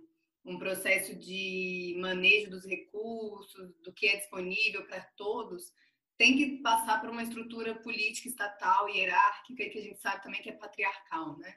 um 0.45 0.59
processo 0.59 1.17
de 1.17 1.97
manejo 1.99 2.49
dos 2.49 2.65
recursos, 2.65 3.75
do 3.83 3.93
que 3.93 4.07
é 4.07 4.19
disponível 4.19 4.87
para 4.87 5.01
todos, 5.17 5.73
tem 6.19 6.37
que 6.37 6.59
passar 6.59 7.01
por 7.01 7.11
uma 7.11 7.23
estrutura 7.23 7.77
política 7.77 8.29
estatal 8.29 8.89
hierárquica 8.89 9.71
que 9.71 9.79
a 9.79 9.83
gente 9.83 10.01
sabe 10.01 10.23
também 10.23 10.43
que 10.43 10.51
é 10.51 10.53
patriarcal, 10.53 11.39
né? 11.39 11.57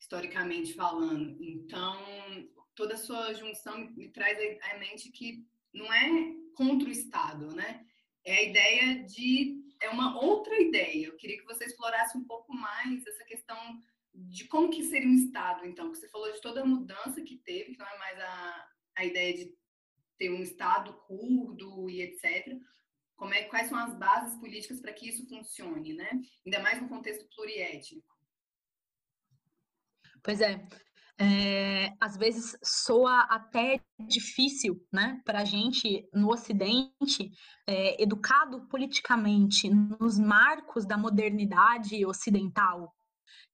Historicamente 0.00 0.72
falando. 0.72 1.36
Então, 1.44 2.02
toda 2.74 2.94
a 2.94 2.98
sua 2.98 3.34
junção 3.34 3.78
me 3.94 4.08
traz 4.08 4.38
à 4.62 4.78
mente 4.78 5.12
que 5.12 5.46
não 5.74 5.92
é 5.92 6.34
contra 6.54 6.88
o 6.88 6.92
Estado, 6.92 7.54
né? 7.54 7.84
É 8.24 8.38
a 8.38 8.42
ideia 8.42 9.04
de 9.04 9.62
é 9.80 9.90
uma 9.90 10.18
outra 10.20 10.58
ideia. 10.58 11.06
Eu 11.06 11.16
queria 11.16 11.38
que 11.38 11.44
você 11.44 11.66
explorasse 11.66 12.16
um 12.16 12.24
pouco 12.24 12.52
mais 12.52 13.06
essa 13.06 13.24
questão 13.24 13.56
de 14.14 14.44
como 14.46 14.70
que 14.70 14.84
seria 14.84 15.06
um 15.06 15.14
Estado, 15.14 15.66
então. 15.66 15.90
Você 15.90 16.08
falou 16.08 16.32
de 16.32 16.40
toda 16.40 16.62
a 16.62 16.66
mudança 16.66 17.20
que 17.20 17.36
teve, 17.36 17.72
que 17.72 17.78
não 17.78 17.86
é 17.86 17.98
mais 17.98 18.18
a, 18.18 18.68
a 18.96 19.04
ideia 19.04 19.34
de 19.34 19.54
ter 20.16 20.30
um 20.30 20.42
Estado 20.42 20.94
curdo 21.06 21.90
e 21.90 22.00
etc 22.00 22.58
como 23.18 23.34
é, 23.34 23.42
quais 23.44 23.68
são 23.68 23.76
as 23.76 23.94
bases 23.98 24.38
políticas 24.38 24.80
para 24.80 24.92
que 24.92 25.08
isso 25.08 25.28
funcione, 25.28 25.92
né? 25.92 26.08
Ainda 26.46 26.62
mais 26.62 26.80
no 26.80 26.88
contexto 26.88 27.28
pluriétnico. 27.34 28.06
Pois 30.22 30.40
é. 30.40 30.64
é 31.18 31.92
às 32.00 32.16
vezes 32.16 32.56
soa 32.62 33.22
até 33.22 33.80
difícil, 33.98 34.80
né, 34.92 35.20
para 35.24 35.40
a 35.40 35.44
gente 35.44 36.08
no 36.14 36.30
Ocidente, 36.30 37.32
é, 37.66 38.00
educado 38.00 38.68
politicamente 38.68 39.68
nos 39.68 40.16
marcos 40.16 40.86
da 40.86 40.96
modernidade 40.96 42.06
ocidental, 42.06 42.94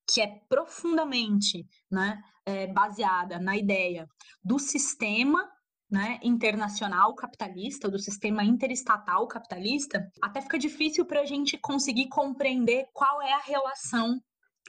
que 0.06 0.20
é 0.20 0.26
profundamente, 0.46 1.66
né, 1.90 2.22
é, 2.44 2.66
baseada 2.66 3.38
na 3.38 3.56
ideia 3.56 4.06
do 4.44 4.58
sistema 4.58 5.50
né, 5.94 6.18
internacional 6.24 7.14
capitalista, 7.14 7.88
do 7.88 8.00
sistema 8.00 8.42
interestatal 8.42 9.28
capitalista, 9.28 10.10
até 10.20 10.40
fica 10.40 10.58
difícil 10.58 11.06
para 11.06 11.20
a 11.20 11.24
gente 11.24 11.56
conseguir 11.56 12.08
compreender 12.08 12.88
qual 12.92 13.22
é 13.22 13.32
a 13.32 13.38
relação 13.38 14.20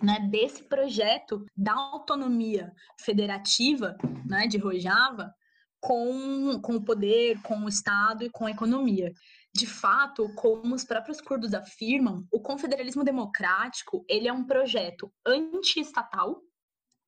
né, 0.03 0.19
desse 0.29 0.61
projeto 0.65 1.43
da 1.57 1.73
autonomia 1.73 2.71
federativa 3.01 3.97
né, 4.23 4.45
de 4.45 4.59
Rojava 4.59 5.33
com, 5.79 6.61
com 6.61 6.75
o 6.75 6.85
poder, 6.85 7.41
com 7.41 7.57
o 7.61 7.69
Estado 7.69 8.23
e 8.23 8.29
com 8.29 8.45
a 8.45 8.51
economia. 8.51 9.11
De 9.51 9.65
fato, 9.65 10.31
como 10.35 10.75
os 10.75 10.83
próprios 10.83 11.19
curdos 11.19 11.55
afirmam, 11.55 12.23
o 12.31 12.39
confederalismo 12.39 13.03
democrático 13.03 14.05
ele 14.07 14.27
é 14.27 14.33
um 14.33 14.45
projeto 14.45 15.11
anti-estatal, 15.25 16.39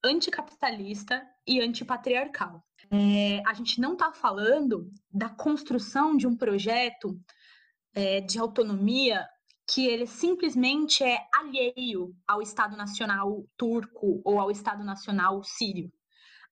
anticapitalista 0.04 1.24
e 1.46 1.62
antipatriarcal. 1.62 2.67
É, 2.92 3.42
a 3.46 3.54
gente 3.54 3.82
não 3.82 3.94
está 3.94 4.12
falando 4.12 4.92
da 5.12 5.30
construção 5.30 6.16
de 6.16 6.28
um 6.28 6.36
projeto 6.36 7.20
é, 7.94 8.22
de 8.22 8.40
autonomia 8.40 9.28
que 9.70 9.86
ele 9.86 10.08
simplesmente 10.08 11.04
é 11.04 11.28
alheio 11.34 12.16
ao 12.26 12.42
Estado 12.42 12.78
Nacional 12.78 13.46
turco 13.58 14.22
ou 14.24 14.40
ao 14.40 14.50
Estado 14.50 14.84
Nacional 14.84 15.44
sírio. 15.44 15.92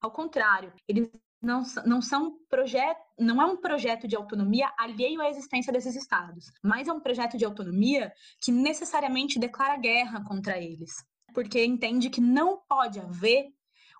Ao 0.01 0.11
contrário, 0.11 0.73
eles 0.87 1.09
não, 1.41 1.63
não 1.85 2.01
são 2.01 2.37
projeto, 2.49 2.99
não 3.17 3.41
é 3.41 3.45
um 3.45 3.57
projeto 3.57 4.07
de 4.07 4.15
autonomia 4.15 4.71
alheio 4.77 5.21
à 5.21 5.29
existência 5.29 5.71
desses 5.71 5.95
estados, 5.95 6.51
mas 6.61 6.87
é 6.87 6.93
um 6.93 6.99
projeto 6.99 7.37
de 7.37 7.45
autonomia 7.45 8.11
que 8.41 8.51
necessariamente 8.51 9.39
declara 9.39 9.77
guerra 9.77 10.23
contra 10.25 10.57
eles, 10.57 10.91
porque 11.33 11.63
entende 11.63 12.09
que 12.09 12.19
não 12.19 12.59
pode 12.67 12.99
haver 12.99 13.47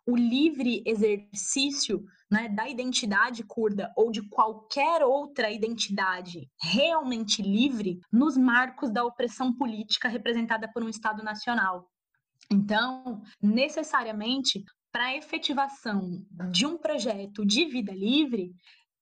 o 0.08 0.16
livre 0.16 0.84
exercício 0.86 2.06
né, 2.30 2.48
da 2.50 2.70
identidade 2.70 3.44
curda 3.44 3.92
ou 3.96 4.12
de 4.12 4.22
qualquer 4.30 5.04
outra 5.04 5.52
identidade 5.52 6.50
realmente 6.62 7.42
livre 7.42 8.00
nos 8.12 8.38
marcos 8.38 8.92
da 8.92 9.04
opressão 9.04 9.54
política 9.54 10.08
representada 10.08 10.72
por 10.72 10.84
um 10.84 10.90
Estado 10.90 11.24
nacional. 11.24 11.90
Então, 12.52 13.22
necessariamente, 13.42 14.64
para 14.92 15.06
a 15.06 15.16
efetivação 15.16 16.26
de 16.52 16.66
um 16.66 16.78
projeto 16.78 17.46
de 17.46 17.66
vida 17.66 17.92
livre, 17.92 18.54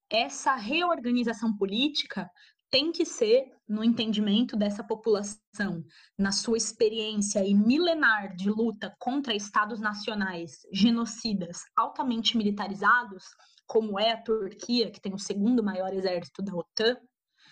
essa 0.10 0.56
reorganização 0.56 1.56
política 1.58 2.30
tem 2.74 2.92
que 2.92 3.06
ser, 3.06 3.52
no 3.70 3.84
entendimento 3.84 4.58
dessa 4.58 4.84
população, 4.84 5.86
na 6.18 6.32
sua 6.32 6.58
experiência 6.58 7.46
e 7.46 7.54
milenar 7.54 8.36
de 8.36 8.50
luta 8.50 8.96
contra 8.98 9.36
estados 9.36 9.80
nacionais 9.80 10.66
genocidas 10.74 11.60
altamente 11.78 12.36
militarizados, 12.36 13.26
como 13.68 14.00
é 14.00 14.14
a 14.14 14.20
Turquia, 14.20 14.90
que 14.90 15.00
tem 15.00 15.14
o 15.14 15.20
segundo 15.20 15.64
maior 15.64 15.94
exército 15.94 16.42
da 16.42 16.56
OTAN, 16.56 16.98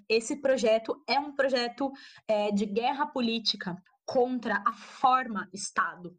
esse 0.10 0.41
projeto 0.41 0.99
é 1.07 1.19
um 1.19 1.36
projeto 1.36 1.91
é, 2.27 2.51
de 2.51 2.65
guerra 2.65 3.05
política 3.05 3.79
contra 4.03 4.63
a 4.65 4.73
forma 4.73 5.47
Estado. 5.53 6.17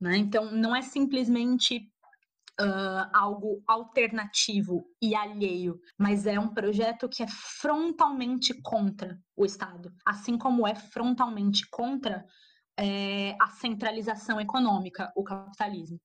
Né? 0.00 0.16
Então, 0.16 0.50
não 0.50 0.74
é 0.74 0.82
simplesmente 0.82 1.88
uh, 2.60 3.10
algo 3.12 3.62
alternativo 3.66 4.84
e 5.00 5.14
alheio, 5.14 5.80
mas 5.98 6.26
é 6.26 6.38
um 6.38 6.52
projeto 6.52 7.08
que 7.08 7.22
é 7.22 7.26
frontalmente 7.60 8.54
contra 8.62 9.18
o 9.36 9.44
Estado, 9.44 9.92
assim 10.04 10.38
como 10.38 10.66
é 10.66 10.74
frontalmente 10.74 11.68
contra 11.70 12.24
é, 12.78 13.36
a 13.40 13.48
centralização 13.48 14.40
econômica, 14.40 15.12
o 15.16 15.22
capitalismo. 15.22 16.00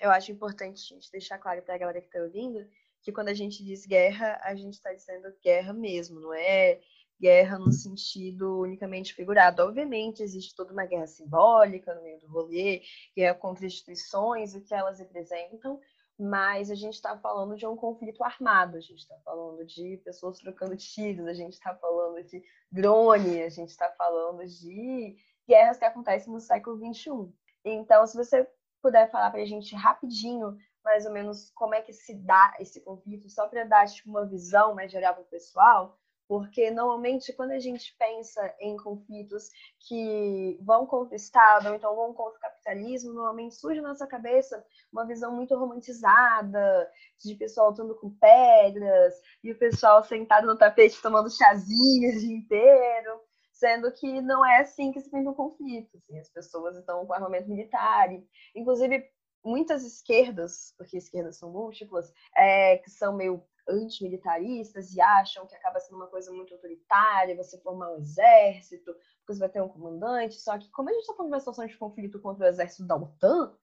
Eu 0.00 0.10
acho 0.10 0.32
importante 0.32 0.82
a 0.82 0.94
gente 0.94 1.10
deixar 1.10 1.38
claro 1.38 1.62
para 1.62 1.74
a 1.74 1.78
galera 1.78 2.00
que 2.00 2.06
está 2.06 2.20
ouvindo 2.20 2.58
que 3.02 3.12
quando 3.12 3.28
a 3.28 3.34
gente 3.34 3.64
diz 3.64 3.84
guerra, 3.84 4.40
a 4.42 4.54
gente 4.54 4.74
está 4.74 4.92
dizendo 4.92 5.28
guerra 5.42 5.72
mesmo, 5.72 6.20
não 6.20 6.32
é 6.32 6.80
guerra 7.22 7.56
no 7.56 7.70
sentido 7.70 8.58
unicamente 8.58 9.14
figurado. 9.14 9.62
Obviamente, 9.62 10.24
existe 10.24 10.56
toda 10.56 10.72
uma 10.72 10.84
guerra 10.84 11.06
simbólica 11.06 11.94
no 11.94 12.02
meio 12.02 12.18
do 12.18 12.26
rolê, 12.26 12.82
guerra 13.16 13.36
contra 13.36 13.64
instituições, 13.64 14.56
o 14.56 14.60
que 14.60 14.74
elas 14.74 14.98
representam, 14.98 15.80
mas 16.18 16.68
a 16.68 16.74
gente 16.74 16.94
está 16.94 17.16
falando 17.16 17.56
de 17.56 17.64
um 17.64 17.76
conflito 17.76 18.24
armado, 18.24 18.76
a 18.76 18.80
gente 18.80 18.98
está 18.98 19.16
falando 19.24 19.64
de 19.64 19.98
pessoas 20.04 20.40
trocando 20.40 20.76
tiros, 20.76 21.28
a 21.28 21.32
gente 21.32 21.52
está 21.52 21.72
falando 21.76 22.24
de 22.24 22.42
drone, 22.72 23.40
a 23.42 23.48
gente 23.48 23.68
está 23.68 23.88
falando 23.96 24.44
de 24.44 25.16
guerras 25.48 25.78
que 25.78 25.84
acontecem 25.84 26.32
no 26.32 26.40
século 26.40 26.76
XXI. 26.76 27.32
Então, 27.64 28.04
se 28.04 28.16
você 28.16 28.48
puder 28.82 29.08
falar 29.12 29.30
para 29.30 29.42
a 29.42 29.46
gente 29.46 29.76
rapidinho, 29.76 30.56
mais 30.84 31.06
ou 31.06 31.12
menos, 31.12 31.52
como 31.54 31.72
é 31.72 31.80
que 31.80 31.92
se 31.92 32.14
dá 32.14 32.52
esse 32.58 32.80
conflito, 32.80 33.28
só 33.28 33.46
para 33.46 33.62
dar 33.62 33.86
tipo, 33.86 34.10
uma 34.10 34.26
visão 34.26 34.74
mais 34.74 34.90
geral 34.90 35.14
para 35.14 35.22
o 35.22 35.26
pessoal, 35.26 35.96
porque 36.28 36.70
normalmente 36.70 37.32
quando 37.32 37.50
a 37.50 37.58
gente 37.58 37.94
pensa 37.98 38.54
em 38.60 38.76
conflitos 38.76 39.50
que 39.80 40.58
vão 40.62 40.86
contra 40.86 41.12
o 41.12 41.16
Estado 41.16 41.68
ou 41.68 41.74
então 41.74 41.94
vão 41.94 42.14
contra 42.14 42.38
o 42.38 42.40
capitalismo, 42.40 43.12
normalmente 43.12 43.54
surge 43.54 43.80
na 43.80 43.88
nossa 43.88 44.06
cabeça 44.06 44.64
uma 44.92 45.06
visão 45.06 45.34
muito 45.34 45.56
romantizada 45.56 46.90
de 47.22 47.34
pessoal 47.34 47.70
lutando 47.70 47.94
com 47.96 48.10
pedras 48.10 49.14
e 49.42 49.52
o 49.52 49.58
pessoal 49.58 50.02
sentado 50.04 50.46
no 50.46 50.56
tapete 50.56 51.00
tomando 51.02 51.30
chazinhos 51.30 52.16
o 52.16 52.20
dia 52.20 52.36
inteiro, 52.36 53.20
sendo 53.52 53.92
que 53.92 54.20
não 54.20 54.44
é 54.44 54.60
assim 54.60 54.90
que 54.90 55.00
se 55.00 55.10
pensa 55.10 55.30
um 55.30 55.34
conflito. 55.34 55.96
Assim, 55.96 56.18
as 56.18 56.28
pessoas 56.28 56.76
estão 56.76 57.06
com 57.06 57.12
armamento 57.12 57.48
militar, 57.48 58.12
e, 58.12 58.26
inclusive 58.54 59.08
muitas 59.44 59.84
esquerdas, 59.84 60.74
porque 60.76 60.96
esquerdas 60.96 61.38
são 61.38 61.50
múltiplas, 61.50 62.12
é, 62.36 62.78
que 62.78 62.90
são 62.90 63.16
meio 63.16 63.44
antimilitaristas 63.68 64.92
e 64.92 65.00
acham 65.00 65.46
que 65.46 65.54
acaba 65.54 65.80
sendo 65.80 65.96
uma 65.96 66.08
coisa 66.08 66.32
muito 66.32 66.54
autoritária, 66.54 67.36
você 67.36 67.58
formar 67.60 67.92
um 67.92 67.98
exército, 67.98 68.92
porque 68.92 69.34
você 69.34 69.38
vai 69.38 69.48
ter 69.48 69.62
um 69.62 69.68
comandante. 69.68 70.34
Só 70.40 70.58
que, 70.58 70.70
como 70.70 70.88
a 70.88 70.92
gente 70.92 71.02
está 71.02 71.14
falando 71.14 71.30
de 71.30 71.34
uma 71.34 71.40
situação 71.40 71.66
de 71.66 71.76
conflito 71.76 72.20
contra 72.20 72.44
o 72.44 72.48
exército 72.48 72.86
da 72.86 72.96
OTAN, 72.96 73.56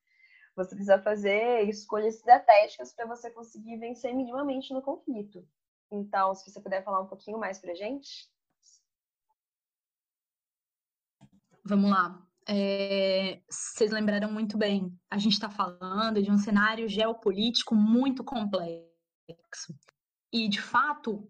você 0.56 0.70
precisa 0.76 1.02
fazer 1.02 1.64
escolhas 1.70 2.16
estratégicas 2.16 2.94
para 2.94 3.06
você 3.06 3.30
conseguir 3.32 3.78
vencer 3.78 4.14
minimamente 4.14 4.74
no 4.74 4.82
conflito. 4.82 5.48
Então, 5.92 6.34
se 6.36 6.50
você 6.50 6.60
puder 6.62 6.84
falar 6.84 7.02
um 7.02 7.08
pouquinho 7.08 7.38
mais 7.38 7.60
para 7.60 7.74
gente. 7.74 8.30
Vamos 11.64 11.90
lá. 11.90 12.26
É, 12.48 13.42
vocês 13.48 13.92
lembraram 13.92 14.32
muito 14.32 14.58
bem, 14.58 14.92
a 15.08 15.20
gente 15.20 15.34
está 15.34 15.52
falando 15.52 16.22
de 16.22 16.32
um 16.32 16.38
cenário 16.38 16.90
geopolítico 16.90 17.76
muito 17.76 18.24
complexo 18.24 18.89
e, 20.32 20.48
de 20.48 20.62
fato, 20.62 21.28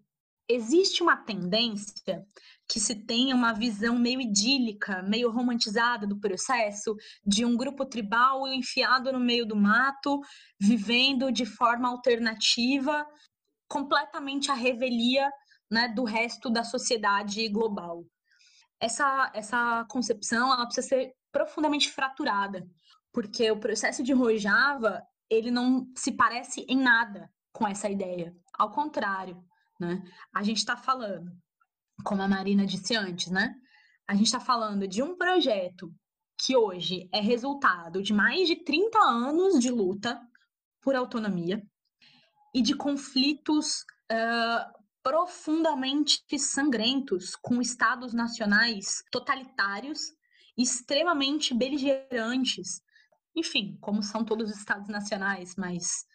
existe 0.48 1.02
uma 1.02 1.16
tendência 1.16 2.26
que 2.68 2.80
se 2.80 2.94
tenha 2.94 3.34
uma 3.34 3.52
visão 3.52 3.98
meio 3.98 4.20
idílica, 4.20 5.02
meio 5.02 5.30
romantizada 5.30 6.06
do 6.06 6.18
processo, 6.18 6.96
de 7.24 7.44
um 7.44 7.56
grupo 7.56 7.86
tribal 7.86 8.46
enfiado 8.48 9.12
no 9.12 9.20
meio 9.20 9.46
do 9.46 9.56
mato, 9.56 10.20
vivendo 10.58 11.32
de 11.32 11.46
forma 11.46 11.88
alternativa, 11.88 13.06
completamente 13.68 14.50
à 14.50 14.54
revelia 14.54 15.30
né, 15.70 15.88
do 15.88 16.04
resto 16.04 16.50
da 16.50 16.64
sociedade 16.64 17.48
global. 17.48 18.04
Essa, 18.80 19.30
essa 19.34 19.84
concepção 19.88 20.52
ela 20.52 20.66
precisa 20.66 20.88
ser 20.88 21.12
profundamente 21.32 21.90
fraturada, 21.90 22.68
porque 23.12 23.50
o 23.50 23.60
processo 23.60 24.02
de 24.02 24.12
Rojava 24.12 25.02
ele 25.28 25.50
não 25.50 25.86
se 25.96 26.10
parece 26.10 26.66
em 26.68 26.76
nada 26.76 27.30
com 27.60 27.68
essa 27.68 27.90
ideia. 27.90 28.34
Ao 28.54 28.70
contrário, 28.70 29.36
né? 29.78 30.02
A 30.34 30.42
gente 30.42 30.56
está 30.56 30.78
falando, 30.78 31.30
como 32.02 32.22
a 32.22 32.28
Marina 32.28 32.64
disse 32.64 32.96
antes, 32.96 33.30
né? 33.30 33.54
A 34.08 34.14
gente 34.14 34.26
está 34.26 34.40
falando 34.40 34.88
de 34.88 35.02
um 35.02 35.14
projeto 35.14 35.94
que 36.42 36.56
hoje 36.56 37.06
é 37.12 37.20
resultado 37.20 38.02
de 38.02 38.14
mais 38.14 38.48
de 38.48 38.56
30 38.64 38.98
anos 38.98 39.60
de 39.60 39.70
luta 39.70 40.18
por 40.80 40.94
autonomia 40.94 41.62
e 42.54 42.62
de 42.62 42.74
conflitos 42.74 43.82
uh, 44.10 44.80
profundamente 45.02 46.38
sangrentos 46.38 47.36
com 47.36 47.60
estados 47.60 48.14
nacionais 48.14 49.04
totalitários, 49.12 50.00
extremamente 50.56 51.52
beligerantes. 51.52 52.80
Enfim, 53.36 53.76
como 53.82 54.02
são 54.02 54.24
todos 54.24 54.50
os 54.50 54.56
estados 54.56 54.88
nacionais, 54.88 55.54
mas 55.56 56.08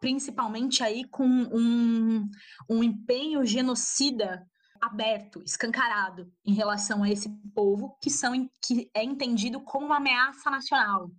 principalmente 0.00 0.82
aí 0.82 1.04
com 1.04 1.26
um, 1.26 2.28
um 2.68 2.82
empenho 2.82 3.44
genocida 3.44 4.46
aberto, 4.80 5.42
escancarado 5.44 6.32
em 6.44 6.52
relação 6.52 7.02
a 7.02 7.10
esse 7.10 7.28
povo 7.54 7.96
que 8.00 8.10
são 8.10 8.48
que 8.64 8.90
é 8.94 9.02
entendido 9.02 9.60
como 9.60 9.86
uma 9.86 9.96
ameaça 9.96 10.50
nacional, 10.50 11.10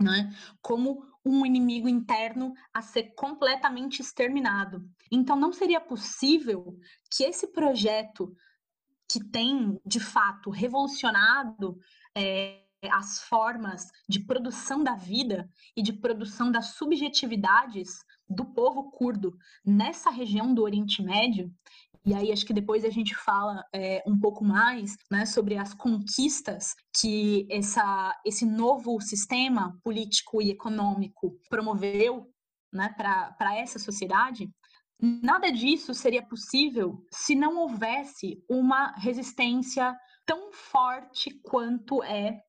né? 0.00 0.34
Como 0.60 1.04
um 1.24 1.44
inimigo 1.44 1.88
interno 1.88 2.52
a 2.72 2.82
ser 2.82 3.14
completamente 3.14 4.00
exterminado. 4.00 4.88
Então 5.10 5.36
não 5.36 5.52
seria 5.52 5.80
possível 5.80 6.76
que 7.10 7.24
esse 7.24 7.48
projeto 7.48 8.34
que 9.08 9.22
tem 9.22 9.80
de 9.84 10.00
fato 10.00 10.50
revolucionado 10.50 11.78
é, 12.16 12.64
as 12.88 13.22
formas 13.22 13.90
de 14.08 14.20
produção 14.20 14.82
da 14.82 14.94
vida 14.94 15.48
e 15.76 15.82
de 15.82 15.92
produção 15.92 16.50
das 16.50 16.74
subjetividades 16.74 17.98
do 18.28 18.44
povo 18.44 18.90
curdo 18.90 19.36
nessa 19.64 20.10
região 20.10 20.54
do 20.54 20.62
Oriente 20.62 21.02
Médio. 21.02 21.52
E 22.06 22.14
aí 22.14 22.32
acho 22.32 22.46
que 22.46 22.54
depois 22.54 22.84
a 22.84 22.88
gente 22.88 23.14
fala 23.14 23.62
é, 23.74 24.02
um 24.06 24.18
pouco 24.18 24.42
mais 24.42 24.96
né, 25.10 25.26
sobre 25.26 25.58
as 25.58 25.74
conquistas 25.74 26.74
que 26.98 27.46
essa, 27.50 28.18
esse 28.24 28.46
novo 28.46 28.98
sistema 29.00 29.78
político 29.82 30.40
e 30.40 30.50
econômico 30.50 31.38
promoveu 31.50 32.32
né, 32.72 32.94
para 32.96 33.56
essa 33.56 33.78
sociedade, 33.78 34.50
nada 34.98 35.50
disso 35.50 35.92
seria 35.92 36.22
possível 36.22 37.04
se 37.12 37.34
não 37.34 37.58
houvesse 37.58 38.42
uma 38.48 38.94
resistência 38.96 39.94
tão 40.24 40.52
forte 40.52 41.38
quanto 41.42 42.02
é 42.02 42.40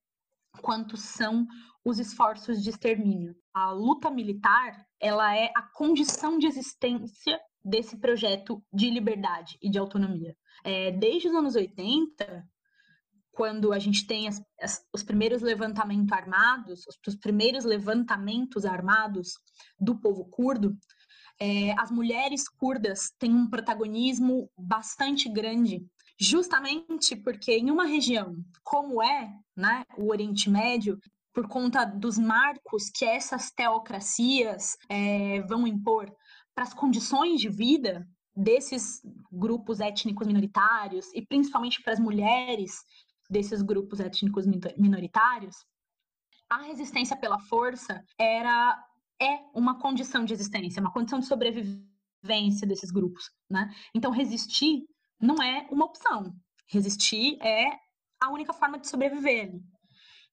quanto 0.60 0.97
são 0.97 1.47
os 1.84 1.99
esforços 1.99 2.62
de 2.62 2.70
extermínio. 2.70 3.36
A 3.54 3.72
luta 3.72 4.10
militar, 4.10 4.86
ela 4.99 5.36
é 5.36 5.52
a 5.56 5.62
condição 5.62 6.38
de 6.38 6.47
existência 6.47 7.39
desse 7.64 7.97
projeto 7.97 8.64
de 8.74 8.89
liberdade 8.89 9.58
e 9.62 9.70
de 9.70 9.78
autonomia. 9.78 10.36
É, 10.64 10.91
desde 10.91 11.28
os 11.28 11.36
anos 11.36 11.56
80, 11.56 12.47
quando 13.32 13.72
a 13.72 13.80
gente 13.80 14.06
tem 14.06 14.28
as, 14.28 14.41
as, 14.60 14.86
os 14.93 15.04
primeiros 15.04 15.41
levantamentos 15.41 16.12
armados, 16.12 16.86
os, 16.88 16.99
os, 17.08 17.16
primeiros 17.16 17.64
levantamentos 17.64 18.66
armados 18.66 19.34
do 19.80 19.99
povo 19.99 20.26
curdo, 20.26 20.78
é, 21.39 21.72
as 21.80 21.89
mulheres 21.89 22.47
curdas 22.47 23.12
têm 23.18 23.34
um 23.34 23.49
protagonismo 23.49 24.49
bastante 24.58 25.28
grande, 25.28 25.84
justamente 26.22 27.15
porque 27.15 27.51
em 27.51 27.72
uma 27.72 27.86
região 27.86 28.38
como 28.63 29.01
é 29.01 29.34
né, 29.57 29.84
o 29.97 30.11
Oriente 30.11 30.51
Médio, 30.51 30.99
por 31.34 31.47
conta 31.47 31.84
dos 31.84 32.15
marcos 32.15 32.91
que 32.91 33.03
essas 33.03 33.49
teocracias 33.49 34.78
é, 34.88 35.41
vão 35.41 35.65
impor 35.65 36.13
para 36.53 36.63
as 36.63 36.76
condições 36.76 37.41
de 37.41 37.49
vida 37.49 38.07
desses 38.36 39.01
grupos 39.32 39.80
étnicos 39.80 40.28
minoritários 40.28 41.11
e 41.15 41.26
principalmente 41.26 41.82
para 41.82 41.93
as 41.93 41.99
mulheres 41.99 42.84
desses 43.28 43.63
grupos 43.63 43.99
étnicos 43.99 44.45
minoritários, 44.78 45.65
a 46.47 46.61
resistência 46.63 47.17
pela 47.17 47.39
força 47.39 48.03
era 48.19 48.78
é 49.19 49.39
uma 49.55 49.80
condição 49.80 50.24
de 50.24 50.34
existência, 50.34 50.82
uma 50.82 50.91
condição 50.91 51.19
de 51.19 51.26
sobrevivência 51.26 52.67
desses 52.67 52.91
grupos, 52.91 53.32
né? 53.49 53.74
Então 53.93 54.11
resistir 54.11 54.84
não 55.22 55.41
é 55.41 55.67
uma 55.72 55.86
opção. 55.86 56.34
Resistir 56.67 57.38
é 57.41 57.69
a 58.19 58.30
única 58.30 58.53
forma 58.53 58.80
de 58.80 58.88
sobreviver. 58.88 59.53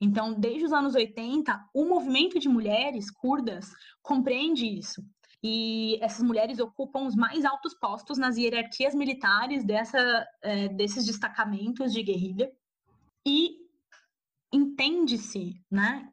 Então, 0.01 0.33
desde 0.39 0.65
os 0.65 0.73
anos 0.73 0.95
80, 0.95 1.71
o 1.75 1.85
movimento 1.85 2.39
de 2.39 2.49
mulheres 2.49 3.11
curdas 3.11 3.73
compreende 4.03 4.67
isso. 4.67 5.03
E 5.43 5.99
essas 6.03 6.23
mulheres 6.23 6.59
ocupam 6.59 7.07
os 7.07 7.15
mais 7.15 7.45
altos 7.45 7.75
postos 7.75 8.19
nas 8.19 8.37
hierarquias 8.37 8.95
militares 8.95 9.65
dessa, 9.65 10.27
é, 10.43 10.69
desses 10.69 11.05
destacamentos 11.05 11.93
de 11.93 12.03
guerrilha. 12.03 12.51
E 13.27 13.57
entende-se 14.53 15.61
né, 15.71 16.11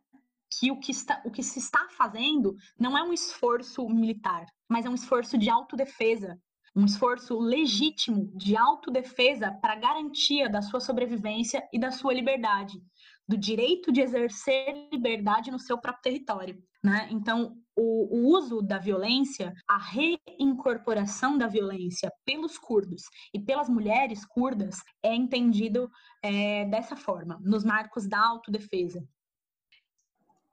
que 0.59 0.71
o 0.71 0.79
que, 0.79 0.91
está, 0.91 1.21
o 1.25 1.31
que 1.31 1.43
se 1.43 1.59
está 1.59 1.87
fazendo 1.89 2.55
não 2.79 2.97
é 2.97 3.03
um 3.03 3.13
esforço 3.13 3.87
militar, 3.89 4.45
mas 4.69 4.85
é 4.85 4.89
um 4.89 4.95
esforço 4.95 5.37
de 5.37 5.49
autodefesa, 5.49 6.39
um 6.75 6.83
esforço 6.83 7.39
legítimo 7.39 8.29
de 8.35 8.57
autodefesa 8.57 9.51
para 9.61 9.75
garantia 9.75 10.49
da 10.49 10.61
sua 10.61 10.81
sobrevivência 10.81 11.65
e 11.71 11.79
da 11.79 11.89
sua 11.89 12.13
liberdade, 12.13 12.81
do 13.27 13.37
direito 13.37 13.91
de 13.91 14.01
exercer 14.01 14.89
liberdade 14.91 15.49
no 15.49 15.59
seu 15.59 15.77
próprio 15.77 16.03
território. 16.03 16.61
Né? 16.83 17.07
Então, 17.11 17.57
o, 17.75 18.17
o, 18.17 18.37
uso 18.37 18.61
da 18.61 18.77
violência, 18.77 19.53
a 19.67 19.77
reincorporação 19.77 21.37
da 21.37 21.47
violência 21.47 22.11
pelos 22.23 22.57
curdos 22.57 23.03
e 23.33 23.39
pelas 23.39 23.69
mulheres 23.69 24.25
curdas 24.25 24.77
é 25.01 25.15
entendido 25.15 25.89
é, 26.21 26.65
dessa 26.65 26.95
forma, 26.95 27.39
nos 27.41 27.63
marcos 27.63 28.07
da 28.07 28.19
autodefesa. 28.19 29.03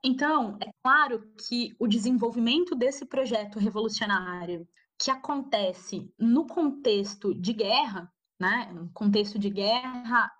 Então, 0.03 0.57
é 0.59 0.69
claro 0.81 1.23
que 1.47 1.73
o 1.79 1.87
desenvolvimento 1.87 2.75
desse 2.75 3.05
projeto 3.05 3.59
revolucionário 3.59 4.67
que 5.03 5.11
acontece 5.11 6.09
no 6.17 6.47
contexto 6.47 7.35
de 7.35 7.51
guerra, 7.51 8.09
né, 8.39 8.71
no 8.73 8.89
contexto 8.93 9.37
de 9.37 9.49
guerra 9.49 10.31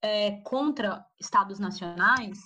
é, 0.00 0.40
contra 0.42 1.04
estados 1.20 1.58
nacionais, 1.58 2.38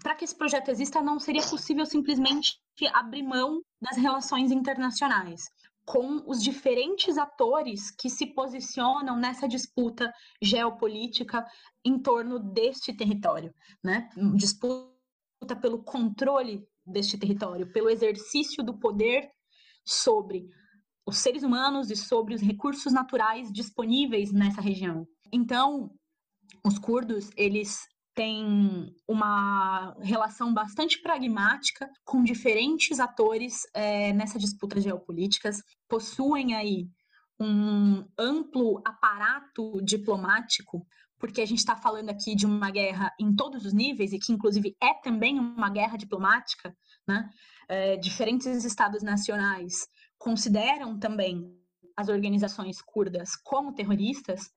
para 0.00 0.14
que 0.14 0.24
esse 0.24 0.36
projeto 0.36 0.70
exista, 0.70 1.02
não 1.02 1.18
seria 1.18 1.42
possível 1.42 1.84
simplesmente 1.84 2.60
abrir 2.94 3.24
mão 3.24 3.60
das 3.80 3.96
relações 3.96 4.52
internacionais 4.52 5.42
com 5.84 6.22
os 6.30 6.40
diferentes 6.40 7.18
atores 7.18 7.90
que 7.90 8.08
se 8.08 8.26
posicionam 8.26 9.16
nessa 9.16 9.48
disputa 9.48 10.12
geopolítica 10.40 11.44
em 11.84 11.98
torno 11.98 12.38
deste 12.38 12.94
território, 12.94 13.52
né? 13.82 14.08
Disputa 14.36 15.56
pelo 15.60 15.82
controle 15.82 16.62
deste 16.86 17.18
território, 17.18 17.72
pelo 17.72 17.90
exercício 17.90 18.62
do 18.62 18.78
poder 18.78 19.28
sobre 19.84 20.46
os 21.08 21.16
seres 21.18 21.42
humanos 21.42 21.90
e 21.90 21.96
sobre 21.96 22.34
os 22.34 22.42
recursos 22.42 22.92
naturais 22.92 23.50
disponíveis 23.50 24.30
nessa 24.30 24.60
região. 24.60 25.08
Então, 25.32 25.90
os 26.62 26.78
curdos, 26.78 27.30
eles 27.34 27.88
têm 28.14 28.94
uma 29.08 29.96
relação 30.02 30.52
bastante 30.52 31.00
pragmática 31.00 31.88
com 32.04 32.22
diferentes 32.22 33.00
atores 33.00 33.62
é, 33.72 34.12
nessa 34.12 34.38
disputa 34.38 34.78
geopolíticas, 34.78 35.62
possuem 35.88 36.54
aí 36.54 36.90
um 37.40 38.04
amplo 38.18 38.82
aparato 38.84 39.80
diplomático, 39.82 40.86
porque 41.18 41.40
a 41.40 41.46
gente 41.46 41.60
está 41.60 41.74
falando 41.74 42.10
aqui 42.10 42.34
de 42.34 42.44
uma 42.44 42.70
guerra 42.70 43.14
em 43.18 43.34
todos 43.34 43.64
os 43.64 43.72
níveis 43.72 44.12
e 44.12 44.18
que, 44.18 44.32
inclusive, 44.32 44.76
é 44.78 44.92
também 45.00 45.38
uma 45.38 45.70
guerra 45.70 45.96
diplomática, 45.96 46.76
né? 47.06 47.30
É, 47.66 47.96
diferentes 47.96 48.64
estados 48.64 49.02
nacionais 49.02 49.86
consideram 50.18 50.98
também 50.98 51.56
as 51.96 52.08
organizações 52.08 52.80
curdas 52.80 53.36
como 53.36 53.74
terroristas, 53.74 54.50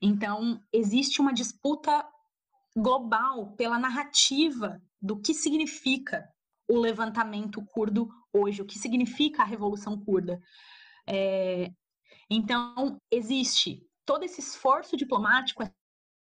então 0.00 0.60
existe 0.72 1.20
uma 1.20 1.32
disputa 1.32 2.06
global 2.76 3.52
pela 3.52 3.78
narrativa 3.78 4.80
do 5.00 5.20
que 5.20 5.34
significa 5.34 6.28
o 6.68 6.78
levantamento 6.78 7.64
curdo 7.66 8.08
hoje, 8.32 8.62
o 8.62 8.66
que 8.66 8.78
significa 8.78 9.42
a 9.42 9.46
revolução 9.46 9.98
curda. 9.98 10.40
É, 11.06 11.70
então 12.30 12.96
existe 13.10 13.86
todo 14.06 14.24
esse 14.24 14.40
esforço 14.40 14.96
diplomático, 14.96 15.62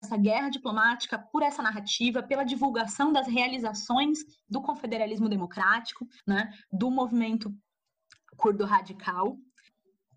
essa 0.01 0.17
guerra 0.17 0.49
diplomática 0.49 1.19
por 1.19 1.43
essa 1.43 1.61
narrativa, 1.61 2.23
pela 2.23 2.43
divulgação 2.43 3.11
das 3.11 3.27
realizações 3.27 4.19
do 4.49 4.61
confederalismo 4.61 5.29
democrático, 5.29 6.07
né, 6.25 6.51
do 6.71 6.89
movimento 6.89 7.53
curdo 8.37 8.65
radical. 8.65 9.37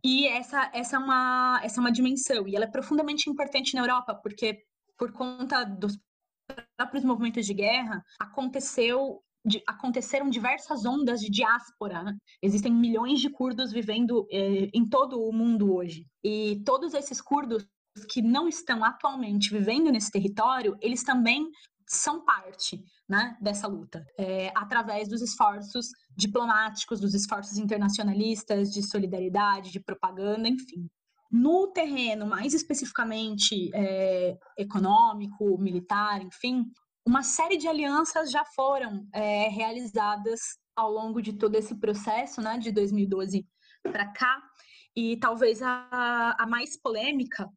E 0.04 0.26
essa, 0.26 0.70
essa, 0.74 0.96
é 0.96 0.98
uma, 0.98 1.60
essa 1.62 1.78
é 1.78 1.80
uma 1.80 1.92
dimensão, 1.92 2.46
e 2.48 2.56
ela 2.56 2.64
é 2.64 2.70
profundamente 2.70 3.30
importante 3.30 3.74
na 3.74 3.82
Europa, 3.82 4.14
porque 4.14 4.64
por 4.98 5.12
conta 5.12 5.64
dos 5.64 5.98
próprios 6.76 7.04
movimentos 7.04 7.46
de 7.46 7.54
guerra, 7.54 8.04
aconteceu 8.20 9.22
de, 9.44 9.62
aconteceram 9.66 10.30
diversas 10.30 10.84
ondas 10.84 11.20
de 11.20 11.30
diáspora. 11.30 12.02
Né? 12.02 12.16
Existem 12.40 12.72
milhões 12.72 13.20
de 13.20 13.30
curdos 13.30 13.72
vivendo 13.72 14.26
eh, 14.30 14.70
em 14.72 14.88
todo 14.88 15.20
o 15.20 15.32
mundo 15.32 15.74
hoje. 15.74 16.06
E 16.22 16.62
todos 16.64 16.94
esses 16.94 17.20
curdos 17.20 17.66
que 18.08 18.22
não 18.22 18.48
estão 18.48 18.84
atualmente 18.84 19.50
vivendo 19.50 19.90
nesse 19.90 20.10
território, 20.10 20.76
eles 20.80 21.02
também 21.02 21.50
são 21.96 22.24
parte 22.24 22.82
né, 23.08 23.36
dessa 23.40 23.66
luta, 23.66 24.04
é, 24.18 24.52
através 24.54 25.08
dos 25.08 25.20
esforços 25.20 25.88
diplomáticos, 26.16 27.00
dos 27.00 27.14
esforços 27.14 27.58
internacionalistas, 27.58 28.70
de 28.72 28.82
solidariedade, 28.82 29.70
de 29.70 29.80
propaganda, 29.80 30.48
enfim. 30.48 30.88
No 31.30 31.68
terreno 31.68 32.26
mais 32.26 32.54
especificamente 32.54 33.70
é, 33.74 34.36
econômico, 34.58 35.58
militar, 35.58 36.22
enfim, 36.22 36.64
uma 37.06 37.22
série 37.22 37.56
de 37.56 37.66
alianças 37.66 38.30
já 38.30 38.44
foram 38.44 39.06
é, 39.12 39.48
realizadas 39.48 40.40
ao 40.76 40.90
longo 40.90 41.20
de 41.20 41.32
todo 41.32 41.54
esse 41.54 41.74
processo, 41.74 42.40
né, 42.40 42.58
de 42.58 42.70
2012 42.70 43.46
para 43.82 44.12
cá, 44.12 44.42
e 44.94 45.16
talvez 45.16 45.60
a, 45.62 46.36
a 46.38 46.46
mais 46.46 46.80
polêmica 46.80 47.48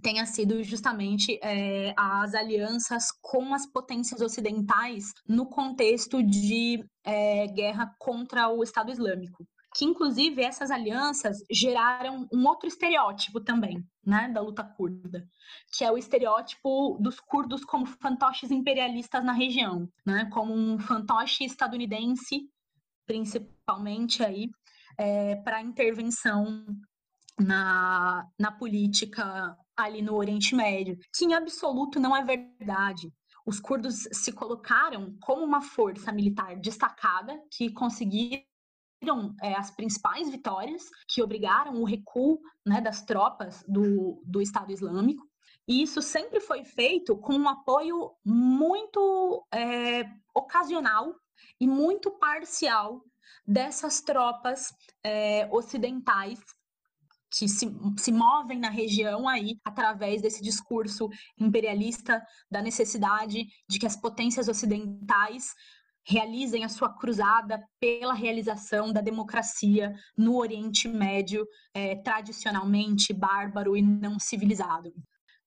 tenha 0.00 0.24
sido 0.26 0.62
justamente 0.62 1.38
é, 1.42 1.92
as 1.96 2.34
alianças 2.34 3.10
com 3.20 3.52
as 3.54 3.66
potências 3.66 4.20
ocidentais 4.20 5.12
no 5.28 5.46
contexto 5.46 6.22
de 6.22 6.84
é, 7.04 7.46
guerra 7.48 7.94
contra 7.98 8.48
o 8.48 8.62
Estado 8.62 8.90
Islâmico. 8.90 9.46
Que, 9.74 9.86
inclusive, 9.86 10.42
essas 10.42 10.70
alianças 10.70 11.38
geraram 11.50 12.28
um 12.32 12.46
outro 12.46 12.68
estereótipo 12.68 13.40
também, 13.40 13.82
né, 14.04 14.28
da 14.28 14.40
luta 14.40 14.62
curda, 14.62 15.26
que 15.74 15.82
é 15.82 15.90
o 15.90 15.96
estereótipo 15.96 16.98
dos 17.00 17.18
curdos 17.18 17.64
como 17.64 17.86
fantoches 17.86 18.50
imperialistas 18.50 19.24
na 19.24 19.32
região, 19.32 19.88
né, 20.04 20.28
como 20.30 20.52
um 20.52 20.78
fantoche 20.78 21.44
estadunidense, 21.44 22.50
principalmente 23.06 24.22
aí, 24.22 24.50
é, 24.98 25.36
para 25.36 25.62
intervenção 25.62 26.66
na, 27.38 28.26
na 28.38 28.52
política 28.52 29.56
ali 29.76 30.02
no 30.02 30.14
Oriente 30.14 30.54
Médio, 30.54 30.98
que 31.14 31.24
em 31.24 31.34
absoluto 31.34 31.98
não 31.98 32.16
é 32.16 32.24
verdade. 32.24 33.12
Os 33.44 33.58
curdos 33.58 34.08
se 34.12 34.32
colocaram 34.32 35.16
como 35.20 35.42
uma 35.42 35.60
força 35.60 36.12
militar 36.12 36.56
destacada 36.56 37.36
que 37.50 37.72
conseguiram 37.72 38.44
é, 39.42 39.54
as 39.54 39.70
principais 39.70 40.30
vitórias 40.30 40.84
que 41.08 41.22
obrigaram 41.22 41.80
o 41.80 41.84
recuo 41.84 42.38
né, 42.64 42.80
das 42.80 43.02
tropas 43.02 43.64
do, 43.66 44.22
do 44.24 44.40
Estado 44.40 44.70
Islâmico. 44.70 45.26
E 45.66 45.82
isso 45.82 46.00
sempre 46.00 46.40
foi 46.40 46.64
feito 46.64 47.16
com 47.16 47.34
um 47.34 47.48
apoio 47.48 48.12
muito 48.24 49.46
é, 49.52 50.04
ocasional 50.34 51.14
e 51.60 51.66
muito 51.66 52.10
parcial 52.10 53.04
dessas 53.46 54.00
tropas 54.00 54.72
é, 55.04 55.48
ocidentais 55.52 56.38
que 57.32 57.48
se, 57.48 57.66
se 57.96 58.12
movem 58.12 58.58
na 58.58 58.68
região 58.68 59.28
aí 59.28 59.58
através 59.64 60.20
desse 60.20 60.42
discurso 60.42 61.08
imperialista 61.38 62.22
da 62.50 62.60
necessidade 62.60 63.46
de 63.68 63.78
que 63.78 63.86
as 63.86 63.96
potências 63.96 64.48
ocidentais 64.48 65.54
realizem 66.04 66.64
a 66.64 66.68
sua 66.68 66.92
cruzada 66.92 67.62
pela 67.80 68.12
realização 68.12 68.92
da 68.92 69.00
democracia 69.00 69.94
no 70.16 70.36
Oriente 70.36 70.88
Médio, 70.88 71.46
é, 71.72 71.96
tradicionalmente 71.96 73.12
bárbaro 73.12 73.76
e 73.76 73.82
não 73.82 74.18
civilizado. 74.18 74.92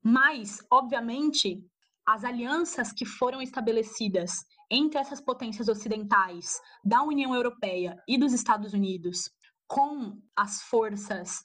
Mas, 0.02 0.60
obviamente, 0.72 1.62
as 2.08 2.24
alianças 2.24 2.94
que 2.94 3.06
foram 3.06 3.42
estabelecidas 3.42 4.46
entre 4.72 5.00
essas 5.00 5.20
potências 5.20 5.68
ocidentais, 5.68 6.60
da 6.84 7.04
União 7.04 7.36
Europeia 7.36 7.98
e 8.08 8.18
dos 8.18 8.32
Estados 8.34 8.74
Unidos, 8.74 9.30
com 9.68 10.20
as 10.36 10.62
forças 10.64 11.44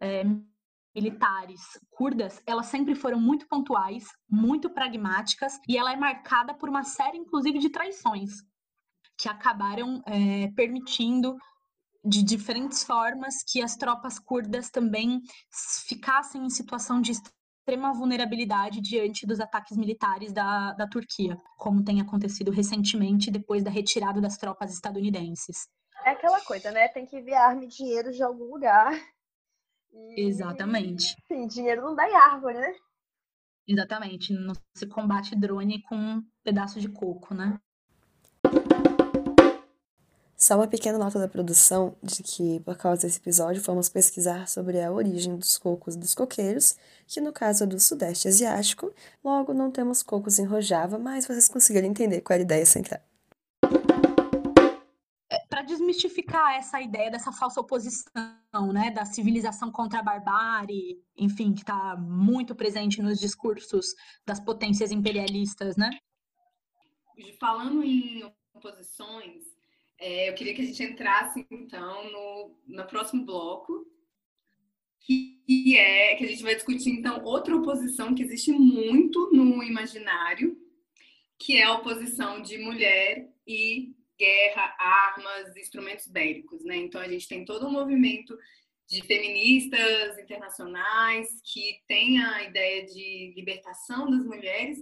é, 0.00 0.24
militares 0.94 1.60
curdas, 1.90 2.42
elas 2.46 2.66
sempre 2.66 2.94
foram 2.94 3.20
muito 3.20 3.46
pontuais, 3.46 4.04
muito 4.28 4.70
pragmáticas, 4.70 5.58
e 5.68 5.76
ela 5.76 5.92
é 5.92 5.96
marcada 5.96 6.54
por 6.54 6.68
uma 6.68 6.82
série, 6.82 7.18
inclusive, 7.18 7.58
de 7.58 7.70
traições, 7.70 8.30
que 9.16 9.28
acabaram 9.28 10.02
é, 10.06 10.50
permitindo 10.54 11.36
de 12.04 12.22
diferentes 12.22 12.84
formas 12.84 13.42
que 13.46 13.62
as 13.62 13.76
tropas 13.76 14.18
curdas 14.18 14.70
também 14.70 15.20
ficassem 15.86 16.44
em 16.44 16.50
situação 16.50 17.00
de 17.00 17.12
extrema 17.12 17.92
vulnerabilidade 17.92 18.80
diante 18.80 19.26
dos 19.26 19.40
ataques 19.40 19.76
militares 19.76 20.32
da, 20.32 20.72
da 20.72 20.88
Turquia, 20.88 21.36
como 21.58 21.84
tem 21.84 22.00
acontecido 22.00 22.50
recentemente 22.50 23.30
depois 23.30 23.62
da 23.62 23.70
retirada 23.70 24.20
das 24.20 24.38
tropas 24.38 24.72
estadunidenses. 24.72 25.68
É 26.04 26.10
aquela 26.10 26.40
coisa, 26.40 26.70
né? 26.70 26.88
Tem 26.88 27.04
que 27.04 27.18
enviar 27.18 27.50
arma 27.50 27.64
e 27.64 27.68
dinheiro 27.68 28.10
de 28.12 28.22
algum 28.22 28.44
lugar. 28.44 28.92
E, 29.92 30.26
Exatamente. 30.26 31.16
Sim, 31.26 31.46
dinheiro 31.46 31.82
não 31.82 31.94
dá 31.94 32.08
em 32.08 32.14
árvore, 32.14 32.58
né? 32.58 32.74
Exatamente. 33.66 34.32
Não 34.32 34.54
se 34.74 34.86
combate 34.86 35.36
drone 35.36 35.82
com 35.82 35.96
um 35.96 36.22
pedaço 36.42 36.80
de 36.80 36.88
coco, 36.88 37.34
né? 37.34 37.58
Só 40.38 40.54
uma 40.54 40.68
pequena 40.68 40.96
nota 40.96 41.18
da 41.18 41.26
produção 41.26 41.96
de 42.00 42.22
que, 42.22 42.60
por 42.60 42.76
causa 42.76 43.02
desse 43.02 43.18
episódio, 43.18 43.60
fomos 43.60 43.88
pesquisar 43.88 44.48
sobre 44.48 44.80
a 44.80 44.92
origem 44.92 45.36
dos 45.36 45.58
cocos 45.58 45.96
dos 45.96 46.14
coqueiros, 46.14 46.76
que 47.08 47.20
no 47.20 47.32
caso 47.32 47.64
é 47.64 47.66
do 47.66 47.80
Sudeste 47.80 48.28
Asiático, 48.28 48.94
logo 49.22 49.52
não 49.52 49.72
temos 49.72 50.00
cocos 50.00 50.38
em 50.38 50.44
Rojava, 50.44 50.96
mas 50.96 51.26
vocês 51.26 51.48
conseguiram 51.48 51.88
entender 51.88 52.20
qual 52.20 52.34
era 52.34 52.42
a 52.42 52.46
ideia 52.46 52.64
central. 52.64 53.00
Desmistificar 55.88 56.54
essa 56.54 56.82
ideia 56.82 57.10
dessa 57.10 57.32
falsa 57.32 57.62
oposição, 57.62 58.12
né, 58.74 58.90
da 58.90 59.06
civilização 59.06 59.72
contra 59.72 60.00
a 60.00 60.02
barbárie, 60.02 61.02
enfim, 61.16 61.54
que 61.54 61.62
está 61.62 61.96
muito 61.96 62.54
presente 62.54 63.00
nos 63.00 63.18
discursos 63.18 63.94
das 64.26 64.38
potências 64.38 64.92
imperialistas, 64.92 65.78
né? 65.78 65.88
Falando 67.40 67.82
em 67.82 68.22
oposições, 68.52 69.44
é, 69.98 70.28
eu 70.28 70.34
queria 70.34 70.54
que 70.54 70.60
a 70.60 70.66
gente 70.66 70.82
entrasse, 70.82 71.46
então, 71.50 72.12
no, 72.12 72.60
no 72.66 72.86
próximo 72.86 73.24
bloco, 73.24 73.86
que 75.00 75.74
é 75.74 76.16
que 76.16 76.24
a 76.24 76.28
gente 76.28 76.42
vai 76.42 76.54
discutir, 76.54 76.90
então, 76.90 77.24
outra 77.24 77.56
oposição 77.56 78.14
que 78.14 78.22
existe 78.22 78.52
muito 78.52 79.30
no 79.32 79.62
imaginário, 79.62 80.54
que 81.38 81.56
é 81.56 81.64
a 81.64 81.72
oposição 81.72 82.42
de 82.42 82.58
mulher 82.58 83.32
e 83.46 83.96
guerra, 84.18 84.74
armas, 84.78 85.56
instrumentos 85.56 86.06
bélicos, 86.08 86.64
né? 86.64 86.76
Então, 86.76 87.00
a 87.00 87.08
gente 87.08 87.28
tem 87.28 87.44
todo 87.44 87.66
um 87.66 87.70
movimento 87.70 88.36
de 88.88 89.02
feministas 89.02 90.18
internacionais 90.18 91.28
que 91.44 91.80
tem 91.86 92.22
a 92.22 92.44
ideia 92.44 92.86
de 92.86 93.34
libertação 93.36 94.10
das 94.10 94.24
mulheres, 94.24 94.78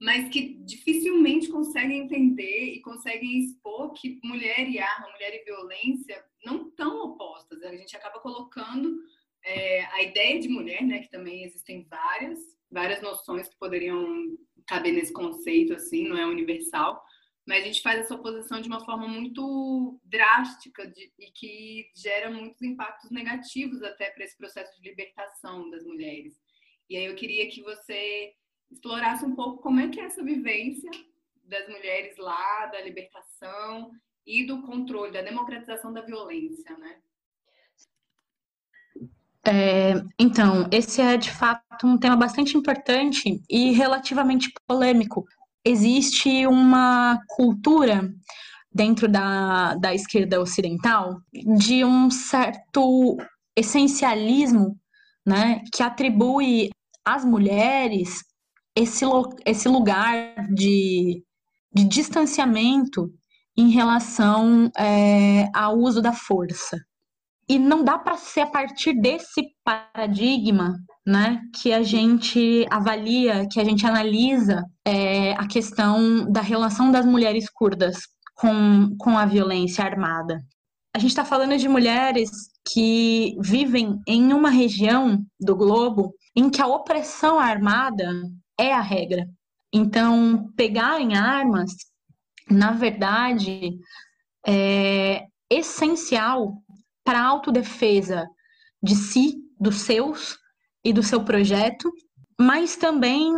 mas 0.00 0.28
que 0.28 0.54
dificilmente 0.64 1.48
conseguem 1.48 2.04
entender 2.04 2.74
e 2.74 2.80
conseguem 2.80 3.40
expor 3.40 3.92
que 3.94 4.20
mulher 4.22 4.68
e 4.68 4.78
arma, 4.78 5.10
mulher 5.10 5.34
e 5.34 5.44
violência 5.44 6.24
não 6.44 6.68
estão 6.68 7.02
opostas. 7.02 7.60
A 7.64 7.76
gente 7.76 7.96
acaba 7.96 8.20
colocando 8.20 8.96
é, 9.44 9.84
a 9.86 10.02
ideia 10.02 10.38
de 10.38 10.48
mulher, 10.48 10.82
né, 10.84 11.00
que 11.00 11.10
também 11.10 11.44
existem 11.44 11.84
várias, 11.90 12.38
várias 12.70 13.02
noções 13.02 13.48
que 13.48 13.58
poderiam 13.58 14.36
caber 14.66 14.92
nesse 14.92 15.12
conceito, 15.12 15.74
assim, 15.74 16.06
não 16.06 16.16
é 16.16 16.26
universal, 16.26 17.02
mas 17.48 17.62
a 17.62 17.66
gente 17.66 17.80
faz 17.80 18.00
essa 18.00 18.14
oposição 18.14 18.60
de 18.60 18.68
uma 18.68 18.84
forma 18.84 19.08
muito 19.08 19.98
drástica 20.04 20.86
de, 20.86 21.10
e 21.18 21.30
que 21.30 21.90
gera 21.96 22.30
muitos 22.30 22.60
impactos 22.60 23.10
negativos 23.10 23.82
até 23.82 24.10
para 24.10 24.22
esse 24.22 24.36
processo 24.36 24.70
de 24.78 24.86
libertação 24.86 25.70
das 25.70 25.82
mulheres. 25.82 26.38
E 26.90 26.96
aí 26.98 27.06
eu 27.06 27.14
queria 27.14 27.48
que 27.48 27.62
você 27.62 28.34
explorasse 28.70 29.24
um 29.24 29.34
pouco 29.34 29.62
como 29.62 29.80
é 29.80 29.88
que 29.88 29.98
é 29.98 30.04
essa 30.04 30.22
vivência 30.22 30.90
das 31.42 31.66
mulheres 31.70 32.18
lá, 32.18 32.66
da 32.66 32.82
libertação 32.82 33.92
e 34.26 34.44
do 34.44 34.60
controle, 34.60 35.12
da 35.12 35.22
democratização 35.22 35.90
da 35.90 36.02
violência, 36.02 36.76
né? 36.76 37.00
É, 39.46 39.94
então, 40.18 40.68
esse 40.70 41.00
é 41.00 41.16
de 41.16 41.30
fato 41.30 41.86
um 41.86 41.96
tema 41.96 42.14
bastante 42.16 42.58
importante 42.58 43.40
e 43.48 43.72
relativamente 43.72 44.52
polêmico. 44.66 45.26
Existe 45.68 46.46
uma 46.46 47.20
cultura 47.28 48.10
dentro 48.72 49.06
da, 49.06 49.74
da 49.74 49.94
esquerda 49.94 50.40
ocidental 50.40 51.20
de 51.58 51.84
um 51.84 52.10
certo 52.10 53.18
essencialismo 53.54 54.78
né, 55.26 55.62
que 55.70 55.82
atribui 55.82 56.70
às 57.04 57.22
mulheres 57.22 58.24
esse, 58.74 59.04
esse 59.44 59.68
lugar 59.68 60.34
de, 60.54 61.22
de 61.70 61.84
distanciamento 61.84 63.12
em 63.54 63.68
relação 63.68 64.70
é, 64.74 65.50
ao 65.54 65.76
uso 65.76 66.00
da 66.00 66.14
força. 66.14 66.78
E 67.46 67.58
não 67.58 67.84
dá 67.84 67.98
para 67.98 68.16
ser 68.16 68.40
a 68.40 68.46
partir 68.46 68.98
desse 68.98 69.42
paradigma 69.62 70.78
né, 71.08 71.40
que 71.54 71.72
a 71.72 71.82
gente 71.82 72.66
avalia, 72.70 73.48
que 73.50 73.58
a 73.58 73.64
gente 73.64 73.86
analisa 73.86 74.62
é, 74.84 75.32
a 75.32 75.46
questão 75.46 76.30
da 76.30 76.42
relação 76.42 76.92
das 76.92 77.06
mulheres 77.06 77.48
curdas 77.48 78.00
com, 78.34 78.94
com 78.98 79.16
a 79.16 79.24
violência 79.24 79.82
armada. 79.82 80.38
A 80.94 80.98
gente 80.98 81.08
está 81.08 81.24
falando 81.24 81.56
de 81.56 81.66
mulheres 81.66 82.30
que 82.70 83.34
vivem 83.40 83.98
em 84.06 84.34
uma 84.34 84.50
região 84.50 85.24
do 85.40 85.56
globo 85.56 86.12
em 86.36 86.50
que 86.50 86.60
a 86.60 86.66
opressão 86.66 87.38
armada 87.38 88.10
é 88.60 88.74
a 88.74 88.82
regra. 88.82 89.26
Então, 89.72 90.52
pegarem 90.56 91.16
armas, 91.16 91.70
na 92.50 92.72
verdade, 92.72 93.78
é 94.46 95.24
essencial 95.48 96.52
para 97.02 97.18
a 97.18 97.26
autodefesa 97.26 98.28
de 98.82 98.94
si, 98.94 99.36
dos 99.58 99.76
seus 99.76 100.36
e 100.88 100.92
do 100.92 101.02
seu 101.02 101.22
projeto, 101.22 101.92
mas 102.40 102.74
também 102.74 103.34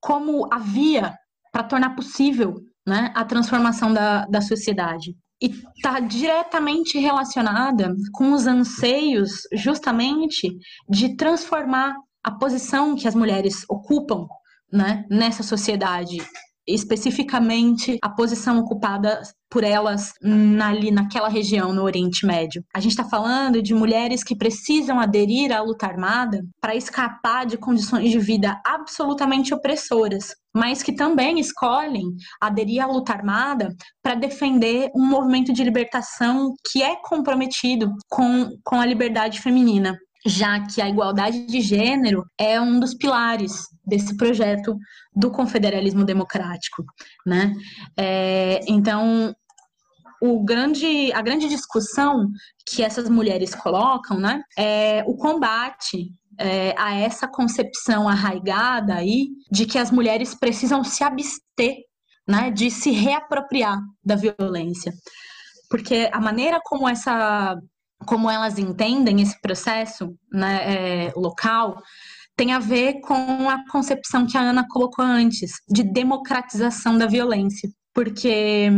como 0.00 0.46
a 0.52 0.58
via 0.58 1.12
para 1.50 1.64
tornar 1.64 1.96
possível 1.96 2.54
né, 2.86 3.10
a 3.16 3.24
transformação 3.24 3.92
da, 3.92 4.24
da 4.26 4.40
sociedade. 4.40 5.16
E 5.42 5.46
está 5.76 5.98
diretamente 5.98 6.96
relacionada 6.98 7.92
com 8.12 8.32
os 8.32 8.46
anseios, 8.46 9.40
justamente, 9.52 10.56
de 10.88 11.16
transformar 11.16 11.96
a 12.22 12.30
posição 12.30 12.94
que 12.94 13.08
as 13.08 13.14
mulheres 13.14 13.64
ocupam 13.68 14.28
né, 14.72 15.04
nessa 15.10 15.42
sociedade, 15.42 16.18
especificamente 16.66 17.98
a 18.02 18.08
posição 18.08 18.58
ocupada 18.58 19.22
por 19.50 19.62
elas 19.62 20.12
ali 20.64 20.90
naquela 20.90 21.28
região 21.28 21.72
no 21.72 21.84
Oriente 21.84 22.26
Médio. 22.26 22.64
A 22.74 22.80
gente 22.80 22.90
está 22.92 23.04
falando 23.04 23.62
de 23.62 23.72
mulheres 23.72 24.24
que 24.24 24.36
precisam 24.36 24.98
aderir 24.98 25.52
à 25.52 25.62
luta 25.62 25.86
armada 25.86 26.42
para 26.60 26.74
escapar 26.74 27.46
de 27.46 27.56
condições 27.56 28.10
de 28.10 28.18
vida 28.18 28.60
absolutamente 28.66 29.54
opressoras, 29.54 30.34
mas 30.52 30.82
que 30.82 30.92
também 30.92 31.38
escolhem 31.38 32.04
aderir 32.40 32.82
à 32.82 32.86
luta 32.86 33.12
armada 33.12 33.68
para 34.02 34.16
defender 34.16 34.90
um 34.94 35.06
movimento 35.06 35.52
de 35.52 35.62
libertação 35.62 36.54
que 36.70 36.82
é 36.82 36.96
comprometido 36.96 37.92
com, 38.08 38.50
com 38.64 38.80
a 38.80 38.86
liberdade 38.86 39.40
feminina 39.40 39.96
já 40.26 40.60
que 40.66 40.80
a 40.80 40.88
igualdade 40.88 41.46
de 41.46 41.60
gênero 41.60 42.24
é 42.38 42.60
um 42.60 42.80
dos 42.80 42.94
pilares 42.94 43.68
desse 43.86 44.16
projeto 44.16 44.76
do 45.14 45.30
confederalismo 45.30 46.04
democrático, 46.04 46.84
né? 47.26 47.54
É, 47.96 48.60
então, 48.66 49.34
o 50.20 50.42
grande, 50.42 51.12
a 51.12 51.20
grande 51.20 51.48
discussão 51.48 52.30
que 52.66 52.82
essas 52.82 53.10
mulheres 53.10 53.54
colocam, 53.54 54.18
né, 54.18 54.42
é 54.56 55.04
o 55.06 55.16
combate 55.16 56.10
é, 56.38 56.74
a 56.78 56.94
essa 56.94 57.28
concepção 57.28 58.08
arraigada 58.08 58.94
aí 58.94 59.28
de 59.50 59.66
que 59.66 59.78
as 59.78 59.90
mulheres 59.90 60.34
precisam 60.34 60.82
se 60.82 61.04
abster, 61.04 61.76
né, 62.26 62.50
de 62.50 62.70
se 62.70 62.90
reapropriar 62.90 63.78
da 64.02 64.16
violência, 64.16 64.92
porque 65.68 66.08
a 66.10 66.20
maneira 66.20 66.58
como 66.64 66.88
essa, 66.88 67.56
como 68.04 68.30
elas 68.30 68.58
entendem 68.58 69.20
esse 69.20 69.40
processo, 69.40 70.14
né, 70.32 71.06
é, 71.06 71.12
local 71.16 71.76
tem 72.36 72.52
a 72.52 72.58
ver 72.58 73.00
com 73.00 73.48
a 73.48 73.62
concepção 73.70 74.26
que 74.26 74.36
a 74.36 74.40
Ana 74.40 74.66
colocou 74.68 75.04
antes, 75.04 75.52
de 75.68 75.84
democratização 75.84 76.98
da 76.98 77.06
violência. 77.06 77.70
Porque 77.94 78.70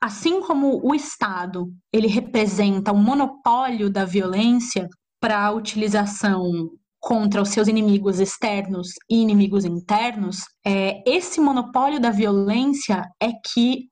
assim 0.00 0.40
como 0.40 0.80
o 0.84 0.94
Estado, 0.94 1.72
ele 1.92 2.08
representa 2.08 2.92
o 2.92 2.96
um 2.96 3.02
monopólio 3.02 3.90
da 3.90 4.04
violência 4.04 4.88
para 5.20 5.38
a 5.44 5.52
utilização 5.52 6.70
contra 6.98 7.40
os 7.40 7.48
seus 7.50 7.68
inimigos 7.68 8.20
externos 8.20 8.88
e 9.08 9.22
inimigos 9.22 9.64
internos, 9.64 10.40
é, 10.66 11.02
esse 11.06 11.40
monopólio 11.40 11.98
da 11.98 12.10
violência 12.10 13.08
é 13.20 13.30
que 13.32 13.88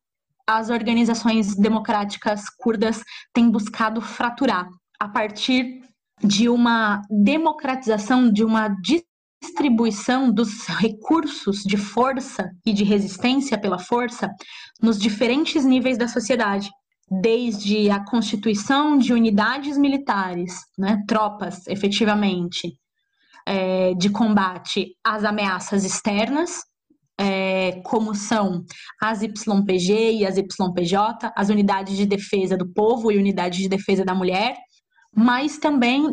as 0.48 0.70
organizações 0.70 1.54
democráticas 1.54 2.48
curdas 2.48 3.04
têm 3.34 3.50
buscado 3.50 4.00
fraturar 4.00 4.66
a 4.98 5.06
partir 5.06 5.82
de 6.24 6.48
uma 6.48 7.02
democratização, 7.10 8.32
de 8.32 8.42
uma 8.42 8.74
distribuição 9.40 10.32
dos 10.32 10.66
recursos 10.66 11.62
de 11.62 11.76
força 11.76 12.50
e 12.64 12.72
de 12.72 12.82
resistência 12.82 13.58
pela 13.58 13.78
força 13.78 14.30
nos 14.82 14.98
diferentes 14.98 15.66
níveis 15.66 15.98
da 15.98 16.08
sociedade, 16.08 16.70
desde 17.10 17.90
a 17.90 18.02
constituição 18.02 18.96
de 18.96 19.12
unidades 19.12 19.76
militares, 19.76 20.64
né, 20.78 21.02
tropas, 21.06 21.66
efetivamente, 21.66 22.72
é, 23.46 23.92
de 23.94 24.08
combate 24.08 24.96
às 25.04 25.24
ameaças 25.24 25.84
externas, 25.84 26.62
é, 27.18 27.80
como 27.84 28.14
são 28.14 28.64
as 29.02 29.22
YPG 29.22 30.18
e 30.18 30.26
as 30.26 30.36
YPJ, 30.36 31.32
as 31.34 31.48
unidades 31.48 31.96
de 31.96 32.06
defesa 32.06 32.56
do 32.56 32.68
povo 32.72 33.10
e 33.10 33.18
unidades 33.18 33.58
de 33.58 33.68
defesa 33.68 34.04
da 34.04 34.14
mulher, 34.14 34.56
mas 35.14 35.58
também 35.58 36.06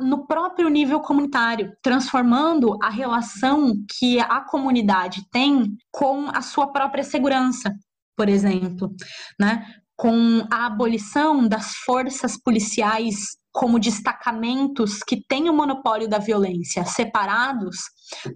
no 0.00 0.26
próprio 0.26 0.68
nível 0.68 1.00
comunitário, 1.00 1.72
transformando 1.82 2.78
a 2.82 2.88
relação 2.88 3.74
que 3.98 4.18
a 4.18 4.40
comunidade 4.40 5.22
tem 5.30 5.76
com 5.92 6.28
a 6.30 6.40
sua 6.40 6.68
própria 6.72 7.04
segurança, 7.04 7.74
por 8.16 8.28
exemplo, 8.28 8.94
né? 9.38 9.66
com 9.96 10.46
a 10.50 10.66
abolição 10.66 11.48
das 11.48 11.72
forças 11.84 12.36
policiais 12.36 13.36
como 13.50 13.78
destacamentos 13.78 14.98
que 15.02 15.22
têm 15.26 15.48
o 15.48 15.54
monopólio 15.54 16.06
da 16.06 16.18
violência, 16.18 16.84
separados 16.84 17.76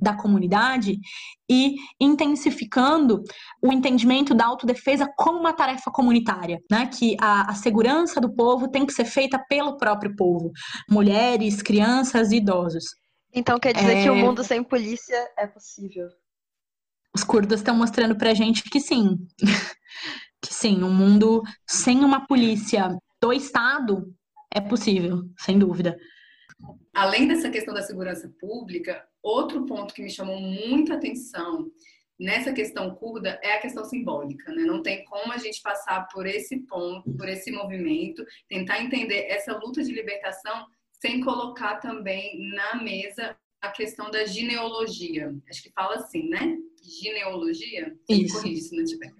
da 0.00 0.14
comunidade 0.14 0.98
e 1.48 1.74
intensificando 2.00 3.22
o 3.62 3.72
entendimento 3.72 4.34
da 4.34 4.46
autodefesa 4.46 5.08
como 5.16 5.38
uma 5.38 5.52
tarefa 5.52 5.90
comunitária, 5.90 6.58
né? 6.70 6.86
Que 6.86 7.16
a, 7.20 7.50
a 7.50 7.54
segurança 7.54 8.20
do 8.20 8.34
povo 8.34 8.68
tem 8.68 8.86
que 8.86 8.92
ser 8.92 9.04
feita 9.04 9.38
pelo 9.48 9.76
próprio 9.76 10.14
povo, 10.14 10.50
mulheres, 10.88 11.62
crianças 11.62 12.30
e 12.32 12.36
idosos. 12.36 12.84
Então 13.32 13.58
quer 13.58 13.74
dizer 13.74 13.96
é... 13.96 14.02
que 14.02 14.10
o 14.10 14.16
mundo 14.16 14.42
sem 14.42 14.62
polícia 14.62 15.16
é 15.38 15.46
possível? 15.46 16.08
Os 17.14 17.24
curdos 17.24 17.60
estão 17.60 17.74
mostrando 17.74 18.16
pra 18.16 18.34
gente 18.34 18.62
que 18.62 18.80
sim. 18.80 19.16
que 20.40 20.54
sim, 20.54 20.82
um 20.82 20.92
mundo 20.92 21.42
sem 21.66 22.04
uma 22.04 22.26
polícia 22.26 22.96
do 23.20 23.32
Estado 23.32 24.14
é 24.52 24.60
possível, 24.60 25.22
sem 25.38 25.58
dúvida. 25.58 25.96
Além 26.94 27.28
dessa 27.28 27.50
questão 27.50 27.72
da 27.72 27.82
segurança 27.82 28.30
pública, 28.40 29.04
outro 29.22 29.64
ponto 29.66 29.94
que 29.94 30.02
me 30.02 30.10
chamou 30.10 30.40
muita 30.40 30.94
atenção 30.94 31.70
nessa 32.18 32.52
questão 32.52 32.94
curda 32.94 33.40
é 33.42 33.54
a 33.54 33.60
questão 33.60 33.84
simbólica, 33.84 34.52
né? 34.52 34.62
Não 34.62 34.82
tem 34.82 35.04
como 35.06 35.32
a 35.32 35.38
gente 35.38 35.62
passar 35.62 36.06
por 36.08 36.26
esse 36.26 36.58
ponto, 36.66 37.10
por 37.16 37.28
esse 37.28 37.50
movimento, 37.50 38.24
tentar 38.48 38.82
entender 38.82 39.26
essa 39.28 39.56
luta 39.56 39.82
de 39.82 39.92
libertação 39.92 40.66
sem 41.00 41.22
colocar 41.22 41.76
também 41.76 42.38
na 42.54 42.82
mesa 42.82 43.36
a 43.60 43.70
questão 43.70 44.10
da 44.10 44.26
genealogia. 44.26 45.34
Acho 45.48 45.62
que 45.62 45.72
fala 45.72 45.96
assim, 45.96 46.28
né? 46.28 46.58
Genealogia? 46.82 47.96
Isso. 48.08 48.34
Corrige 48.34 48.60
se 48.60 48.76
não 48.76 48.84
tiver. 48.84 49.12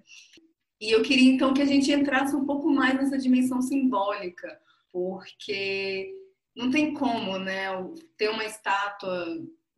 E 0.79 0.91
eu 0.91 1.01
queria 1.01 1.31
então 1.31 1.53
que 1.53 1.61
a 1.61 1.65
gente 1.65 1.91
entrasse 1.91 2.35
um 2.35 2.45
pouco 2.45 2.69
mais 2.69 2.95
nessa 2.95 3.17
dimensão 3.17 3.61
simbólica, 3.61 4.59
porque 4.91 6.11
não 6.55 6.69
tem 6.71 6.93
como, 6.93 7.37
né, 7.37 7.67
ter 8.17 8.29
uma 8.29 8.43
estátua 8.43 9.25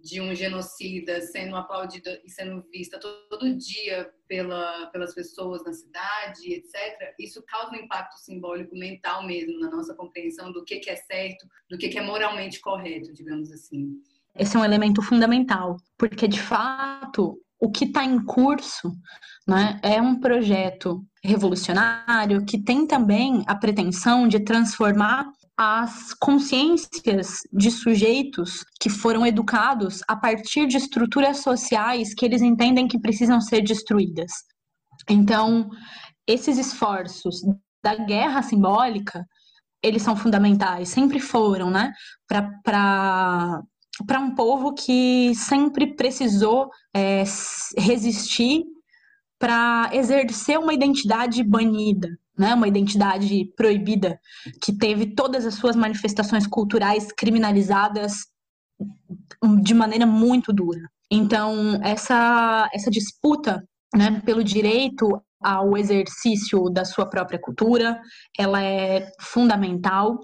de 0.03 0.19
um 0.19 0.35
genocida 0.35 1.21
sendo 1.21 1.55
aplaudida 1.55 2.19
e 2.25 2.29
sendo 2.29 2.61
vista 2.69 2.99
todo 2.99 3.55
dia 3.55 4.11
pela, 4.27 4.87
pelas 4.87 5.15
pessoas 5.15 5.63
na 5.63 5.71
cidade, 5.71 6.53
etc., 6.53 7.15
isso 7.17 7.41
causa 7.47 7.71
um 7.71 7.79
impacto 7.79 8.17
simbólico 8.17 8.75
mental 8.75 9.25
mesmo 9.25 9.57
na 9.59 9.71
nossa 9.71 9.95
compreensão 9.95 10.51
do 10.51 10.65
que, 10.65 10.79
que 10.79 10.89
é 10.89 10.95
certo, 10.97 11.47
do 11.69 11.77
que, 11.77 11.87
que 11.87 11.97
é 11.97 12.01
moralmente 12.01 12.59
correto, 12.59 13.13
digamos 13.13 13.49
assim. 13.49 13.93
Esse 14.37 14.57
é 14.57 14.59
um 14.59 14.65
elemento 14.65 15.01
fundamental, 15.01 15.77
porque 15.97 16.27
de 16.27 16.41
fato 16.41 17.39
o 17.57 17.71
que 17.71 17.85
está 17.85 18.03
em 18.03 18.21
curso 18.25 18.91
né, 19.47 19.79
é 19.81 20.01
um 20.01 20.19
projeto 20.19 21.01
revolucionário 21.23 22.43
que 22.43 22.61
tem 22.61 22.85
também 22.85 23.41
a 23.47 23.55
pretensão 23.55 24.27
de 24.27 24.41
transformar 24.41 25.31
as 25.57 26.13
consciências 26.15 27.39
de 27.51 27.69
sujeitos 27.69 28.65
que 28.79 28.89
foram 28.89 29.25
educados 29.25 30.01
a 30.07 30.15
partir 30.15 30.67
de 30.67 30.77
estruturas 30.77 31.39
sociais 31.39 32.13
que 32.13 32.25
eles 32.25 32.41
entendem 32.41 32.87
que 32.87 32.99
precisam 32.99 33.39
ser 33.39 33.61
destruídas. 33.61 34.31
Então, 35.09 35.69
esses 36.27 36.57
esforços 36.57 37.41
da 37.83 37.95
guerra 37.95 38.41
simbólica, 38.41 39.25
eles 39.83 40.01
são 40.01 40.15
fundamentais, 40.15 40.89
sempre 40.89 41.19
foram, 41.19 41.69
né, 41.69 41.91
para 42.27 43.61
um 44.19 44.33
povo 44.33 44.73
que 44.73 45.35
sempre 45.35 45.95
precisou 45.95 46.69
é, 46.95 47.23
resistir 47.77 48.63
para 49.37 49.89
exercer 49.93 50.57
uma 50.57 50.73
identidade 50.73 51.43
banida, 51.43 52.07
né? 52.37 52.53
uma 52.53 52.67
identidade 52.67 53.51
proibida, 53.55 54.19
que 54.61 54.71
teve 54.73 55.13
todas 55.15 55.45
as 55.45 55.55
suas 55.55 55.75
manifestações 55.75 56.47
culturais 56.47 57.07
criminalizadas 57.11 58.13
de 59.61 59.73
maneira 59.73 60.05
muito 60.05 60.51
dura. 60.51 60.81
Então, 61.11 61.79
essa, 61.83 62.69
essa 62.73 62.89
disputa 62.89 63.63
né, 63.95 64.21
pelo 64.25 64.43
direito 64.43 65.21
ao 65.41 65.77
exercício 65.77 66.69
da 66.69 66.85
sua 66.85 67.05
própria 67.05 67.39
cultura, 67.39 67.99
ela 68.37 68.63
é 68.63 69.11
fundamental 69.19 70.19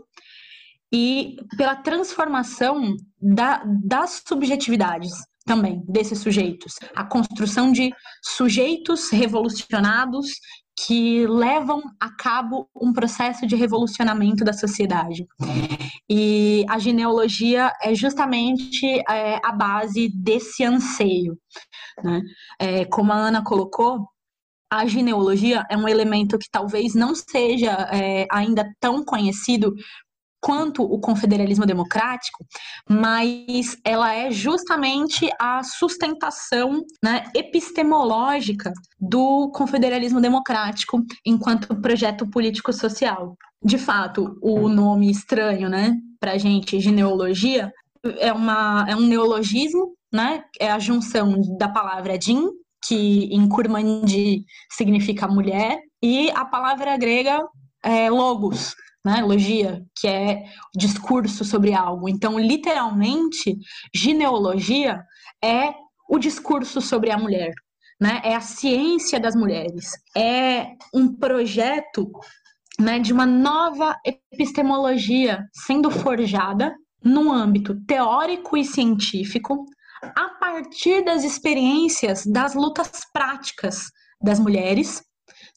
e 0.92 1.36
pela 1.56 1.76
transformação 1.76 2.96
da, 3.22 3.64
das 3.86 4.24
subjetividades 4.28 5.12
também 5.46 5.84
desses 5.88 6.20
sujeitos, 6.20 6.76
a 6.96 7.04
construção 7.04 7.72
de 7.72 7.92
sujeitos 8.24 9.10
revolucionados 9.10 10.28
que 10.86 11.28
levam 11.28 11.82
a 12.00 12.10
cabo 12.10 12.70
um 12.76 12.94
processo 12.94 13.46
de 13.46 13.56
revolucionamento 13.56 14.46
da 14.46 14.54
sociedade. 14.54 15.28
E 16.10 16.66
a 16.70 16.80
genealogia 16.80 17.74
é 17.82 17.94
justamente 17.94 18.86
é, 19.10 19.40
a 19.44 19.52
base 19.52 20.10
desse 20.10 20.64
anseio. 20.64 21.38
Né? 22.04 22.22
É, 22.60 22.86
como 22.86 23.12
a 23.12 23.16
Ana 23.16 23.44
colocou, 23.44 24.08
a 24.72 24.86
genealogia 24.86 25.66
é 25.70 25.76
um 25.76 25.88
elemento 25.88 26.38
que 26.38 26.50
talvez 26.50 26.94
não 26.94 27.14
seja 27.14 27.72
é, 27.92 28.26
ainda 28.32 28.72
tão 28.80 29.04
conhecido 29.04 29.74
quanto 30.42 30.84
o 30.84 31.00
confederalismo 31.00 31.66
democrático, 31.66 32.46
mas 32.88 33.78
ela 33.84 34.14
é 34.14 34.32
justamente 34.32 35.30
a 35.40 35.62
sustentação 35.64 36.82
né, 37.04 37.24
epistemológica 37.36 38.72
do 39.00 39.52
confederalismo 39.52 40.22
democrático 40.22 41.04
enquanto 41.26 41.80
projeto 41.82 42.30
político-social. 42.30 43.36
De 43.64 43.78
fato, 43.78 44.38
o 44.42 44.70
nome 44.70 45.12
estranho, 45.12 45.70
né, 45.70 45.96
para 46.20 46.34
a 46.34 46.38
gente, 46.38 46.80
genealogia, 46.80 47.72
é, 48.04 48.32
uma, 48.32 48.86
é 48.88 48.96
um 48.96 49.06
neologismo, 49.06 49.94
né, 50.12 50.44
é 50.60 50.72
a 50.72 50.80
junção 50.80 51.42
da 51.58 51.68
palavra 51.68 52.18
din, 52.18 52.48
que 52.86 53.26
em 53.26 53.48
Kurmandi 53.50 54.46
significa 54.72 55.28
mulher, 55.28 55.80
e 56.02 56.32
a 56.32 56.46
palavra 56.46 56.96
grega 56.96 57.46
é 57.84 58.10
logos, 58.10 58.74
né, 59.06 59.22
logia, 59.22 59.84
que 59.96 60.08
é 60.08 60.44
discurso 60.76 61.46
sobre 61.46 61.74
algo. 61.74 62.10
Então, 62.10 62.40
literalmente, 62.40 63.58
gineologia 63.94 65.02
é 65.44 65.74
o 66.10 66.18
discurso 66.18 66.82
sobre 66.82 67.12
a 67.12 67.18
mulher, 67.18 67.54
né? 68.00 68.22
É 68.24 68.36
a 68.36 68.42
ciência 68.42 69.20
das 69.20 69.36
mulheres. 69.36 69.92
É 70.18 70.72
um 70.94 71.14
projeto 71.16 72.12
né, 72.80 73.00
de 73.00 73.14
uma 73.14 73.26
nova 73.26 73.96
epistemologia 74.06 75.46
sendo 75.54 75.92
forjada 75.92 76.74
no 77.04 77.32
âmbito 77.32 77.80
teórico 77.86 78.58
e 78.58 78.66
científico 78.66 79.66
a 80.02 80.30
partir 80.40 81.04
das 81.04 81.24
experiências 81.24 82.26
das 82.26 82.56
lutas 82.56 82.92
práticas 83.14 83.92
das 84.22 84.40
mulheres, 84.40 85.04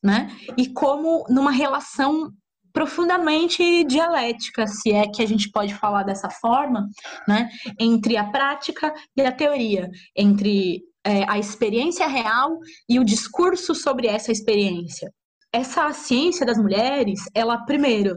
né? 0.02 0.30
E 0.56 0.68
como 0.72 1.24
numa 1.28 1.50
relação 1.50 2.32
profundamente 2.72 3.84
dialética, 3.84 4.66
se 4.66 4.92
é 4.92 5.06
que 5.06 5.22
a 5.22 5.26
gente 5.26 5.50
pode 5.50 5.74
falar 5.74 6.02
dessa 6.02 6.30
forma, 6.30 6.88
né? 7.28 7.48
Entre 7.78 8.16
a 8.16 8.24
prática 8.24 8.92
e 9.16 9.22
a 9.22 9.32
teoria, 9.32 9.90
entre 10.16 10.82
é, 11.04 11.28
a 11.28 11.38
experiência 11.38 12.06
real 12.06 12.58
e 12.88 12.98
o 12.98 13.04
discurso 13.04 13.74
sobre 13.74 14.06
essa 14.06 14.32
experiência. 14.32 15.12
Essa 15.52 15.92
ciência 15.92 16.46
das 16.46 16.56
mulheres, 16.56 17.20
ela 17.34 17.58
primeiro, 17.66 18.16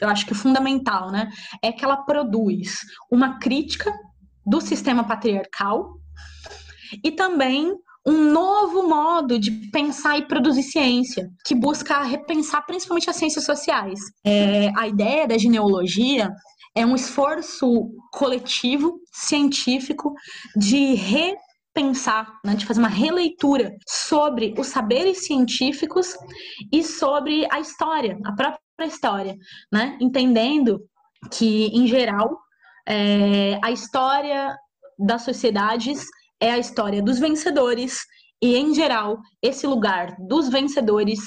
eu 0.00 0.08
acho 0.08 0.26
que 0.26 0.34
fundamental, 0.34 1.12
né, 1.12 1.30
é 1.62 1.70
que 1.70 1.84
ela 1.84 1.98
produz 1.98 2.78
uma 3.08 3.38
crítica 3.38 3.92
do 4.44 4.60
sistema 4.60 5.04
patriarcal 5.04 5.94
e 7.04 7.12
também 7.12 7.72
um 8.06 8.32
novo 8.32 8.88
modo 8.88 9.38
de 9.38 9.50
pensar 9.70 10.18
e 10.18 10.26
produzir 10.26 10.62
ciência, 10.64 11.28
que 11.46 11.54
busca 11.54 12.02
repensar 12.02 12.64
principalmente 12.66 13.08
as 13.08 13.16
ciências 13.16 13.44
sociais. 13.44 14.00
É, 14.24 14.70
a 14.76 14.88
ideia 14.88 15.26
da 15.26 15.38
genealogia 15.38 16.30
é 16.74 16.84
um 16.84 16.94
esforço 16.94 17.90
coletivo, 18.12 18.98
científico, 19.12 20.14
de 20.56 20.94
repensar, 20.94 22.40
né, 22.44 22.54
de 22.54 22.66
fazer 22.66 22.80
uma 22.80 22.88
releitura 22.88 23.72
sobre 23.88 24.54
os 24.58 24.68
saberes 24.68 25.26
científicos 25.26 26.16
e 26.72 26.82
sobre 26.82 27.46
a 27.52 27.60
história, 27.60 28.18
a 28.24 28.32
própria 28.32 28.60
história, 28.86 29.36
né, 29.70 29.96
entendendo 30.00 30.80
que, 31.30 31.66
em 31.66 31.86
geral, 31.86 32.36
é, 32.88 33.60
a 33.62 33.70
história 33.70 34.56
das 34.98 35.22
sociedades 35.22 36.04
é 36.42 36.50
a 36.50 36.58
história 36.58 37.00
dos 37.00 37.20
vencedores 37.20 38.00
e, 38.42 38.56
em 38.56 38.74
geral, 38.74 39.20
esse 39.40 39.64
lugar 39.64 40.16
dos 40.18 40.48
vencedores, 40.48 41.20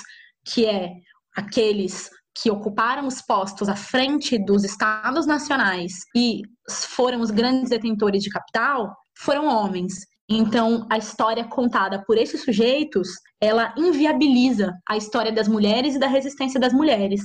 que 0.45 0.65
é 0.65 0.91
aqueles 1.33 2.09
que 2.37 2.51
ocuparam 2.51 3.07
os 3.07 3.21
postos 3.21 3.69
à 3.69 3.77
frente 3.77 4.37
dos 4.37 4.65
estados 4.65 5.25
nacionais 5.25 5.93
e 6.13 6.41
foram 6.69 7.21
os 7.21 7.31
grandes 7.31 7.69
detentores 7.69 8.21
de 8.21 8.29
capital, 8.29 8.93
foram 9.17 9.47
homens. 9.47 10.05
Então, 10.27 10.85
a 10.91 10.97
história 10.97 11.45
contada 11.45 12.03
por 12.05 12.17
esses 12.17 12.43
sujeitos, 12.43 13.07
ela 13.39 13.73
inviabiliza 13.77 14.73
a 14.89 14.97
história 14.97 15.31
das 15.31 15.47
mulheres 15.47 15.95
e 15.95 15.99
da 15.99 16.07
resistência 16.07 16.59
das 16.59 16.73
mulheres, 16.73 17.21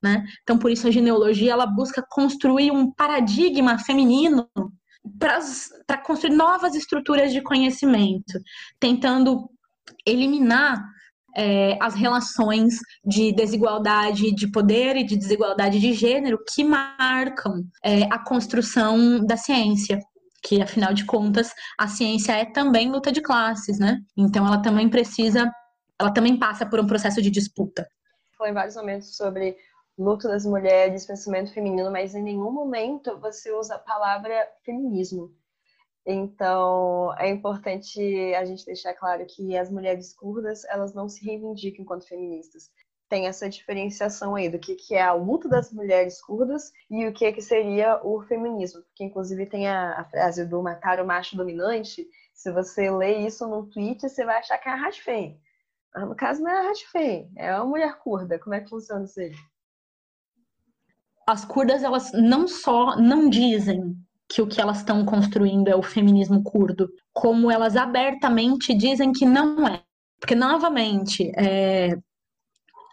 né? 0.00 0.22
Então, 0.42 0.56
por 0.56 0.70
isso 0.70 0.86
a 0.86 0.92
genealogia 0.92 1.52
ela 1.52 1.66
busca 1.66 2.04
construir 2.08 2.70
um 2.70 2.92
paradigma 2.92 3.80
feminino 3.80 4.48
para 5.18 5.98
construir 5.98 6.34
novas 6.34 6.74
estruturas 6.74 7.32
de 7.32 7.42
conhecimento, 7.42 8.38
tentando 8.78 9.50
eliminar 10.06 10.82
é, 11.36 11.76
as 11.80 11.94
relações 11.94 12.74
de 13.04 13.32
desigualdade 13.32 14.32
de 14.32 14.50
poder 14.50 14.96
e 14.96 15.04
de 15.04 15.16
desigualdade 15.16 15.80
de 15.80 15.92
gênero 15.92 16.38
que 16.48 16.62
marcam 16.62 17.64
é, 17.84 18.04
a 18.04 18.18
construção 18.18 19.24
da 19.24 19.36
ciência. 19.36 19.98
Que, 20.44 20.60
afinal 20.60 20.92
de 20.92 21.06
contas, 21.06 21.52
a 21.78 21.86
ciência 21.86 22.32
é 22.32 22.44
também 22.44 22.90
luta 22.90 23.12
de 23.12 23.20
classes, 23.20 23.78
né? 23.78 24.00
Então, 24.16 24.44
ela 24.44 24.60
também 24.60 24.88
precisa, 24.88 25.48
ela 25.96 26.12
também 26.12 26.36
passa 26.36 26.66
por 26.66 26.80
um 26.80 26.86
processo 26.86 27.22
de 27.22 27.30
disputa. 27.30 27.86
Foi 28.36 28.50
em 28.50 28.52
vários 28.52 28.74
momentos 28.74 29.16
sobre 29.16 29.56
luta 29.98 30.28
das 30.28 30.44
mulheres, 30.44 31.06
pensamento 31.06 31.52
feminino, 31.52 31.90
mas 31.90 32.14
em 32.14 32.22
nenhum 32.22 32.50
momento 32.50 33.18
você 33.18 33.52
usa 33.52 33.74
a 33.76 33.78
palavra 33.78 34.48
feminismo. 34.64 35.34
Então, 36.04 37.14
é 37.18 37.30
importante 37.30 38.00
a 38.34 38.44
gente 38.44 38.66
deixar 38.66 38.94
claro 38.94 39.24
que 39.26 39.56
as 39.56 39.70
mulheres 39.70 40.12
curdas, 40.12 40.64
elas 40.64 40.92
não 40.94 41.08
se 41.08 41.24
reivindicam 41.24 41.82
enquanto 41.82 42.08
feministas. 42.08 42.70
Tem 43.08 43.26
essa 43.26 43.48
diferenciação 43.48 44.34
aí 44.34 44.48
do 44.48 44.58
que, 44.58 44.74
que 44.74 44.94
é 44.94 45.02
a 45.02 45.12
luta 45.12 45.48
das 45.48 45.70
mulheres 45.72 46.20
curdas 46.20 46.72
e 46.90 47.06
o 47.06 47.12
que, 47.12 47.30
que 47.32 47.42
seria 47.42 48.00
o 48.02 48.22
feminismo. 48.22 48.82
Porque, 48.82 49.04
inclusive, 49.04 49.46
tem 49.46 49.68
a, 49.68 50.00
a 50.00 50.04
frase 50.04 50.44
do 50.46 50.62
matar 50.62 50.98
o 50.98 51.06
macho 51.06 51.36
dominante. 51.36 52.08
Se 52.32 52.50
você 52.50 52.90
lê 52.90 53.18
isso 53.18 53.46
no 53.46 53.66
tweet, 53.66 54.00
você 54.08 54.24
vai 54.24 54.38
achar 54.38 54.58
que 54.58 54.68
é 54.68 54.72
a 54.72 54.76
Rashfei. 54.76 55.38
No 55.94 56.16
caso, 56.16 56.42
não 56.42 56.50
é 56.50 56.58
a 56.58 56.62
Rashfei, 56.68 57.30
é 57.36 57.54
uma 57.54 57.66
mulher 57.66 57.98
curda. 57.98 58.38
Como 58.38 58.54
é 58.54 58.60
que 58.60 58.70
funciona 58.70 59.04
isso 59.04 59.20
aí? 59.20 59.32
As 61.28 61.44
curdas 61.44 61.82
elas 61.82 62.10
não 62.12 62.48
só 62.48 62.96
não 62.96 63.28
dizem 63.28 63.96
que 64.28 64.40
o 64.40 64.46
que 64.46 64.60
elas 64.60 64.78
estão 64.78 65.04
construindo 65.04 65.68
é 65.68 65.76
o 65.76 65.82
feminismo 65.82 66.42
curdo, 66.42 66.88
como 67.12 67.50
elas 67.50 67.76
abertamente 67.76 68.74
dizem 68.74 69.12
que 69.12 69.26
não 69.26 69.68
é. 69.68 69.82
Porque, 70.18 70.34
novamente, 70.34 71.30
é, 71.36 71.98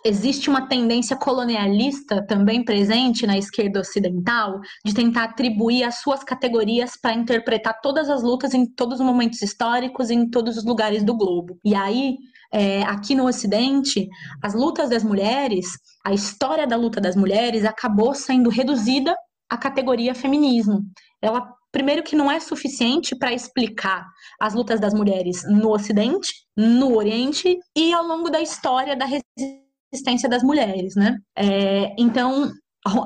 existe 0.03 0.49
uma 0.49 0.67
tendência 0.67 1.15
colonialista 1.15 2.25
também 2.25 2.63
presente 2.63 3.27
na 3.27 3.37
esquerda 3.37 3.79
ocidental 3.79 4.59
de 4.83 4.93
tentar 4.93 5.25
atribuir 5.25 5.83
as 5.83 6.01
suas 6.01 6.23
categorias 6.23 6.97
para 6.99 7.13
interpretar 7.13 7.79
todas 7.81 8.09
as 8.09 8.23
lutas 8.23 8.53
em 8.53 8.65
todos 8.65 8.99
os 8.99 9.05
momentos 9.05 9.41
históricos, 9.41 10.09
em 10.09 10.29
todos 10.29 10.57
os 10.57 10.65
lugares 10.65 11.03
do 11.03 11.15
globo. 11.15 11.57
E 11.63 11.75
aí, 11.75 12.17
é, 12.51 12.81
aqui 12.83 13.13
no 13.13 13.27
Ocidente, 13.27 14.07
as 14.41 14.53
lutas 14.53 14.89
das 14.89 15.03
mulheres, 15.03 15.67
a 16.05 16.13
história 16.13 16.65
da 16.65 16.75
luta 16.75 17.01
das 17.01 17.15
mulheres 17.15 17.65
acabou 17.65 18.13
sendo 18.13 18.49
reduzida 18.49 19.15
à 19.49 19.57
categoria 19.57 20.15
feminismo. 20.15 20.81
Ela 21.21 21.53
primeiro 21.71 22.03
que 22.03 22.15
não 22.15 22.31
é 22.31 22.39
suficiente 22.39 23.15
para 23.15 23.33
explicar 23.33 24.05
as 24.41 24.53
lutas 24.53 24.79
das 24.79 24.93
mulheres 24.93 25.43
no 25.43 25.69
Ocidente, 25.69 26.31
no 26.57 26.95
Oriente 26.95 27.57
e 27.75 27.93
ao 27.93 28.03
longo 28.03 28.29
da 28.29 28.41
história 28.41 28.95
da 28.95 29.05
resistência 29.05 30.27
das 30.27 30.43
mulheres, 30.43 30.95
né? 30.95 31.17
É, 31.37 31.93
então 31.97 32.51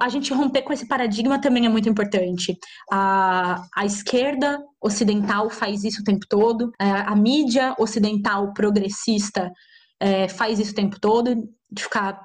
a 0.02 0.08
gente 0.08 0.34
romper 0.34 0.62
com 0.62 0.72
esse 0.72 0.88
paradigma 0.88 1.41
também 1.41 1.66
é 1.66 1.70
muito 1.70 1.89
importante. 1.89 2.58
A, 2.91 3.66
a 3.76 3.86
esquerda 3.86 4.60
ocidental 4.82 5.50
faz 5.50 5.84
isso 5.84 6.02
o 6.02 6.04
tempo 6.04 6.26
todo, 6.30 6.72
a, 6.80 6.86
é, 6.86 6.91
a 6.91 7.16
mídia 7.16 7.76
ocidental 7.80 8.54
progressista 8.54 9.52
é, 10.00 10.28
faz 10.28 10.60
isso 10.60 10.72
o 10.72 10.76
tempo 10.76 11.00
todo, 11.00 11.50
de 11.72 11.84
ficar 11.84 12.20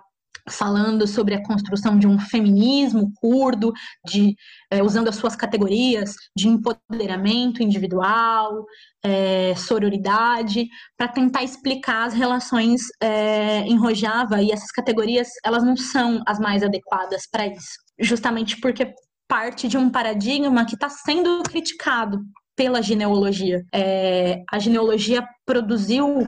falando 0.49 1.07
sobre 1.07 1.35
a 1.35 1.43
construção 1.43 1.99
de 1.99 2.07
um 2.07 2.19
feminismo 2.19 3.13
curdo, 3.17 3.73
de 4.07 4.35
é, 4.71 4.83
usando 4.83 5.09
as 5.09 5.17
suas 5.17 5.37
categorias 5.37 6.15
de 6.37 6.49
empoderamento 6.49 7.63
individual, 7.63 8.65
é, 9.03 9.55
sororidade, 9.57 10.69
para 10.97 11.09
tentar 11.09 11.43
explicar 11.43 12.07
as 12.07 12.15
relações 12.15 12.83
é, 13.03 13.61
em 13.61 13.77
Rojava 13.77 14.43
e 14.43 14.51
essas 14.51 14.71
categorias 14.71 15.29
elas 15.45 15.63
não 15.63 15.77
são 15.77 16.23
as 16.27 16.39
mais 16.39 16.63
adequadas 16.63 17.23
para 17.31 17.47
isso, 17.47 17.79
justamente 18.01 18.61
porque 18.61 18.93
parte 19.29 19.69
de 19.69 19.77
um 19.77 19.91
paradigma 19.91 20.65
que 20.65 20.75
está 20.75 20.89
sendo 20.89 21.43
criticado 21.43 22.21
pela 22.57 22.83
genealogia. 22.83 23.63
É, 23.73 24.43
a 24.51 24.59
genealogia 24.59 25.25
produziu 25.47 26.27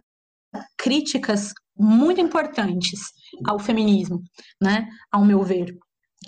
críticas 0.78 1.52
muito 1.80 2.20
importantes 2.20 3.00
ao 3.46 3.58
feminismo, 3.58 4.22
né, 4.60 4.86
ao 5.10 5.24
meu 5.24 5.42
ver. 5.42 5.74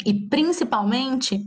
E 0.07 0.29
principalmente 0.29 1.39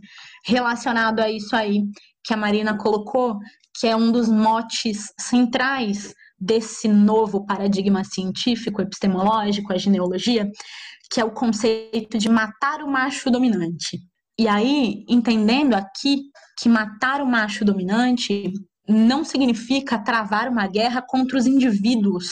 relacionado 0.45 1.19
a 1.19 1.29
isso 1.29 1.55
aí 1.55 1.83
que 2.23 2.33
a 2.33 2.37
Marina 2.37 2.77
colocou, 2.77 3.39
que 3.79 3.87
é 3.87 3.95
um 3.95 4.11
dos 4.11 4.29
motes 4.29 5.11
centrais 5.19 6.13
desse 6.39 6.87
novo 6.87 7.45
paradigma 7.45 8.03
científico 8.03 8.81
epistemológico, 8.81 9.73
a 9.73 9.77
genealogia, 9.77 10.49
que 11.11 11.19
é 11.19 11.25
o 11.25 11.31
conceito 11.31 12.17
de 12.17 12.29
matar 12.29 12.81
o 12.83 12.91
macho 12.91 13.31
dominante. 13.31 13.99
E 14.37 14.47
aí, 14.47 15.05
entendendo 15.07 15.73
aqui 15.73 16.23
que 16.59 16.67
matar 16.67 17.21
o 17.21 17.25
macho 17.25 17.63
dominante 17.63 18.51
não 18.87 19.23
significa 19.23 19.97
travar 19.97 20.49
uma 20.49 20.67
guerra 20.67 21.01
contra 21.01 21.37
os 21.37 21.47
indivíduos 21.47 22.27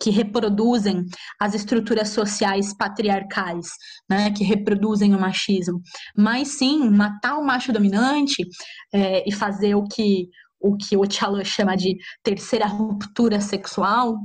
que 0.00 0.10
reproduzem 0.10 1.04
as 1.40 1.54
estruturas 1.54 2.08
sociais 2.08 2.76
patriarcais, 2.76 3.68
né, 4.08 4.30
que 4.32 4.44
reproduzem 4.44 5.14
o 5.14 5.20
machismo, 5.20 5.80
mas 6.16 6.58
sim 6.58 6.90
matar 6.90 7.38
o 7.38 7.44
macho 7.44 7.72
dominante 7.72 8.46
é, 8.92 9.28
e 9.28 9.32
fazer 9.32 9.74
o 9.74 9.84
que 9.84 10.28
o 10.64 10.76
que 10.76 10.96
o 10.96 11.02
chama 11.44 11.76
de 11.76 11.96
terceira 12.22 12.66
ruptura 12.66 13.40
sexual 13.40 14.16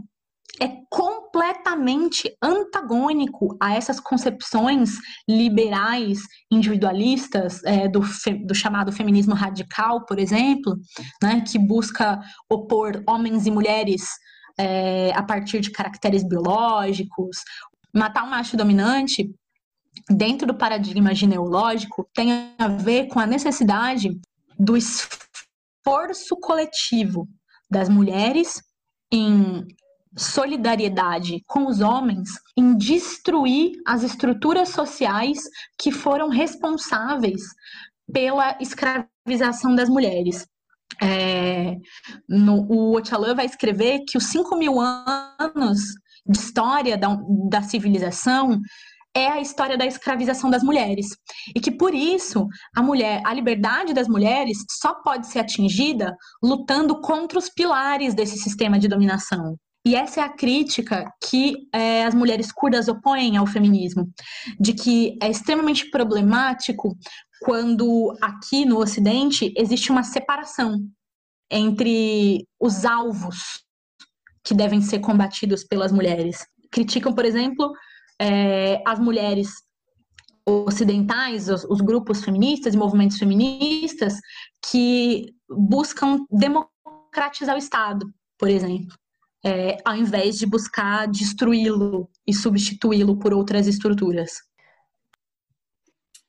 é 0.60 0.70
completamente 0.90 2.32
antagônico 2.42 3.56
a 3.62 3.76
essas 3.76 4.00
concepções 4.00 4.98
liberais, 5.30 6.20
individualistas, 6.52 7.64
é, 7.64 7.88
do, 7.88 8.02
do, 8.46 8.56
chamado 8.56 8.92
feminismo 8.92 9.36
radical, 9.36 10.06
por 10.06 10.18
exemplo, 10.18 10.76
né, 11.22 11.42
que 11.42 11.60
busca 11.60 12.20
opor 12.50 13.04
homens 13.08 13.46
e 13.46 13.52
mulheres 13.52 14.04
é, 14.58 15.12
a 15.14 15.24
partir 15.24 15.60
de 15.60 15.72
caracteres 15.72 16.24
biológicos. 16.24 17.38
Matar 17.94 18.24
um 18.24 18.30
macho 18.30 18.58
dominante 18.58 19.30
dentro 20.10 20.48
do 20.48 20.56
paradigma 20.56 21.14
genealógico, 21.14 22.08
tem 22.14 22.54
a 22.58 22.68
ver 22.68 23.08
com 23.08 23.20
a 23.20 23.26
necessidade 23.26 24.20
do 24.58 24.78
esforço 24.78 26.36
coletivo 26.40 27.28
das 27.70 27.90
mulheres 27.90 28.62
em 29.12 29.66
solidariedade 30.16 31.44
com 31.46 31.68
os 31.68 31.80
homens 31.80 32.30
em 32.58 32.76
destruir 32.76 33.74
as 33.86 34.04
estruturas 34.04 34.70
sociais 34.70 35.38
que 35.78 35.92
foram 35.92 36.30
responsáveis 36.30 37.42
pela 38.12 38.58
escravização 38.60 39.76
das 39.76 39.90
mulheres. 39.90 40.48
É, 41.02 41.76
no, 42.28 42.66
o 42.70 42.98
Ochalan 42.98 43.36
vai 43.36 43.46
escrever 43.46 44.04
que 44.08 44.18
os 44.18 44.26
5 44.26 44.58
mil 44.58 44.80
anos 44.80 45.80
de 46.26 46.38
história 46.38 46.98
da, 46.98 47.18
da 47.50 47.62
civilização 47.62 48.60
é 49.18 49.28
a 49.28 49.42
história 49.42 49.78
da 49.78 49.86
escravização 49.86 50.50
das 50.50 50.62
mulheres 50.62 51.18
e 51.56 51.60
que 51.60 51.72
por 51.72 51.94
isso 51.94 52.48
a 52.76 52.84
mulher, 52.84 53.22
a 53.26 53.34
liberdade 53.34 53.94
das 53.94 54.08
mulheres 54.08 54.58
só 54.70 54.94
pode 54.94 55.28
ser 55.28 55.40
atingida 55.40 56.16
lutando 56.42 57.02
contra 57.02 57.40
os 57.40 57.50
pilares 57.50 58.14
desse 58.14 58.38
sistema 58.38 58.78
de 58.78 58.88
dominação. 58.88 59.58
E 59.88 59.96
essa 59.96 60.20
é 60.20 60.24
a 60.24 60.36
crítica 60.36 61.10
que 61.24 61.56
é, 61.74 62.04
as 62.04 62.14
mulheres 62.14 62.52
curdas 62.52 62.90
opõem 62.90 63.38
ao 63.38 63.48
feminismo, 63.48 64.08
de 64.60 64.74
que 64.74 65.18
é 65.22 65.30
extremamente 65.30 65.90
problemático 65.90 66.94
quando 67.42 68.16
aqui 68.22 68.66
no 68.66 68.80
Ocidente 68.80 69.54
existe 69.58 69.92
uma 69.92 70.04
separação 70.04 70.88
entre 71.52 72.46
os 72.60 72.86
alvos 72.86 73.64
que 74.44 74.54
devem 74.54 74.82
ser 74.82 75.00
combatidos 75.00 75.64
pelas 75.64 75.92
mulheres. 75.92 76.46
Criticam, 76.72 77.14
por 77.14 77.26
exemplo, 77.26 77.72
é, 78.20 78.82
as 78.86 79.00
mulheres 79.00 79.50
ocidentais, 80.46 81.50
os, 81.50 81.66
os, 81.66 81.82
grupos 81.82 82.24
feministas 82.24 82.74
e 82.74 82.78
movimentos 82.78 83.18
feministas 83.18 84.14
que 84.72 85.26
buscam 85.50 86.26
democratizar 86.32 87.56
o 87.56 87.60
Estado, 87.60 88.06
por 88.38 88.50
exemplo, 88.50 88.96
é, 89.46 89.78
ao 89.84 89.96
invés 89.96 90.38
de 90.38 90.46
buscar 90.46 91.08
destruí-lo 91.08 92.10
e 92.26 92.34
substituí-lo 92.34 93.18
por 93.20 93.34
outras 93.34 93.68
estruturas. 93.68 94.32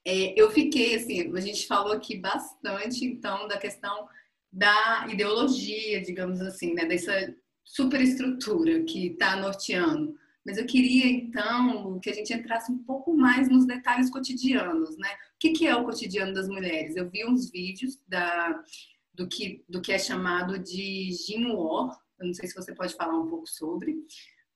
É, 0.08 0.40
eu 0.40 0.50
fiquei 0.50 0.96
assim, 0.96 1.36
a 1.36 1.40
gente 1.40 1.66
falou 1.66 1.92
aqui 1.92 2.16
bastante, 2.16 3.04
então, 3.04 3.46
da 3.46 3.58
questão 3.58 4.08
da 4.50 5.06
ideologia, 5.10 6.00
digamos 6.00 6.40
assim, 6.40 6.72
né, 6.72 6.86
dessa 6.86 7.34
superestrutura 7.62 8.82
que 8.84 9.08
está 9.08 9.36
norteando 9.36 10.16
mas 10.48 10.56
eu 10.56 10.64
queria, 10.64 11.06
então, 11.06 12.00
que 12.00 12.08
a 12.08 12.14
gente 12.14 12.32
entrasse 12.32 12.72
um 12.72 12.78
pouco 12.78 13.14
mais 13.14 13.50
nos 13.50 13.66
detalhes 13.66 14.08
cotidianos, 14.08 14.96
né? 14.96 15.12
O 15.34 15.38
que, 15.38 15.50
que 15.50 15.66
é 15.66 15.76
o 15.76 15.84
cotidiano 15.84 16.32
das 16.32 16.48
mulheres? 16.48 16.96
Eu 16.96 17.10
vi 17.10 17.22
uns 17.26 17.50
vídeos 17.50 17.98
da, 18.08 18.58
do, 19.12 19.28
que, 19.28 19.62
do 19.68 19.82
que 19.82 19.92
é 19.92 19.98
chamado 19.98 20.58
de 20.58 21.12
Jinwar, 21.12 21.94
eu 22.18 22.26
não 22.26 22.32
sei 22.32 22.48
se 22.48 22.54
você 22.54 22.74
pode 22.74 22.94
falar 22.94 23.18
um 23.18 23.28
pouco 23.28 23.46
sobre, 23.46 23.94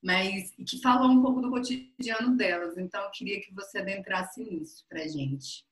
mas 0.02 0.52
que 0.66 0.80
falou 0.80 1.10
um 1.10 1.22
pouco 1.22 1.40
do 1.40 1.50
cotidiano 1.50 2.36
delas. 2.36 2.76
Então, 2.76 3.02
eu 3.02 3.10
queria 3.10 3.40
que 3.40 3.54
você 3.54 3.78
adentrasse 3.78 4.42
nisso 4.42 4.84
para 4.88 5.06
gente. 5.06 5.64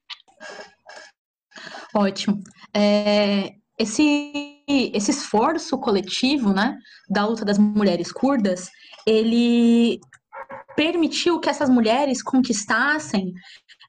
Ótimo. 1.95 2.43
É, 2.75 3.55
esse, 3.79 4.63
esse 4.69 5.11
esforço 5.11 5.79
coletivo, 5.79 6.53
né, 6.53 6.79
da 7.09 7.27
luta 7.27 7.45
das 7.45 7.59
mulheres 7.59 8.13
curdas, 8.13 8.71
ele 9.07 9.99
permitiu 10.77 11.41
que 11.41 11.49
essas 11.49 11.69
mulheres 11.69 12.23
conquistassem 12.23 13.33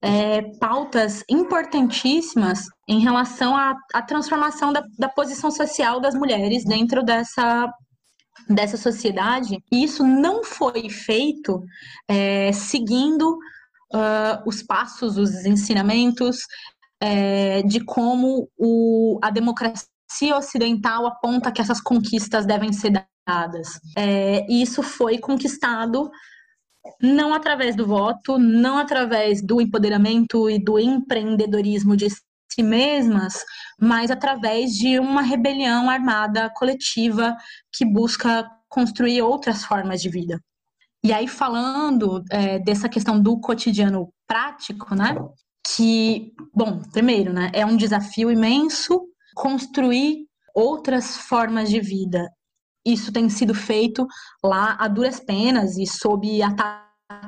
é, 0.01 0.41
pautas 0.59 1.23
importantíssimas 1.29 2.65
em 2.87 2.99
relação 2.99 3.55
à, 3.55 3.75
à 3.93 4.01
transformação 4.01 4.73
da, 4.73 4.83
da, 4.97 5.07
posição 5.07 5.51
social 5.51 5.99
das 5.99 6.15
mulheres 6.15 6.65
dentro 6.65 7.03
dessa, 7.03 7.71
dessa 8.49 8.77
sociedade. 8.77 9.63
E 9.71 9.83
isso 9.83 10.03
não 10.03 10.43
foi 10.43 10.89
feito 10.89 11.63
é, 12.07 12.51
seguindo 12.51 13.37
uh, 13.93 14.41
os 14.45 14.61
passos, 14.63 15.17
os 15.17 15.45
ensinamentos 15.45 16.39
é, 16.99 17.61
de 17.63 17.83
como 17.83 18.49
o, 18.57 19.19
a 19.21 19.29
democracia 19.29 19.87
ocidental 20.37 21.07
aponta 21.07 21.51
que 21.51 21.61
essas 21.61 21.81
conquistas 21.81 22.45
devem 22.45 22.71
ser 22.71 23.05
dadas. 23.27 23.79
É, 23.97 24.45
isso 24.51 24.83
foi 24.83 25.17
conquistado 25.17 26.11
não 27.01 27.33
através 27.33 27.75
do 27.75 27.85
voto, 27.85 28.37
não 28.37 28.77
através 28.77 29.41
do 29.41 29.61
empoderamento 29.61 30.49
e 30.49 30.57
do 30.57 30.79
empreendedorismo 30.79 31.95
de 31.95 32.07
si 32.53 32.63
mesmas, 32.63 33.43
mas 33.79 34.11
através 34.11 34.71
de 34.71 34.99
uma 34.99 35.21
rebelião 35.21 35.89
armada 35.89 36.49
coletiva 36.55 37.35
que 37.71 37.85
busca 37.85 38.49
construir 38.69 39.21
outras 39.21 39.63
formas 39.63 40.01
de 40.01 40.09
vida. 40.09 40.39
E 41.03 41.11
aí, 41.11 41.27
falando 41.27 42.23
é, 42.29 42.59
dessa 42.59 42.87
questão 42.87 43.19
do 43.19 43.39
cotidiano 43.39 44.13
prático, 44.27 44.93
né? 44.93 45.15
que, 45.75 46.33
bom, 46.53 46.81
primeiro, 46.91 47.31
né, 47.31 47.51
é 47.53 47.65
um 47.65 47.77
desafio 47.77 48.31
imenso 48.31 49.01
construir 49.35 50.25
outras 50.53 51.17
formas 51.17 51.69
de 51.69 51.79
vida. 51.79 52.29
Isso 52.85 53.11
tem 53.11 53.29
sido 53.29 53.53
feito 53.53 54.05
lá 54.43 54.75
a 54.79 54.87
duras 54.87 55.19
penas 55.19 55.77
e 55.77 55.85
sob 55.85 56.41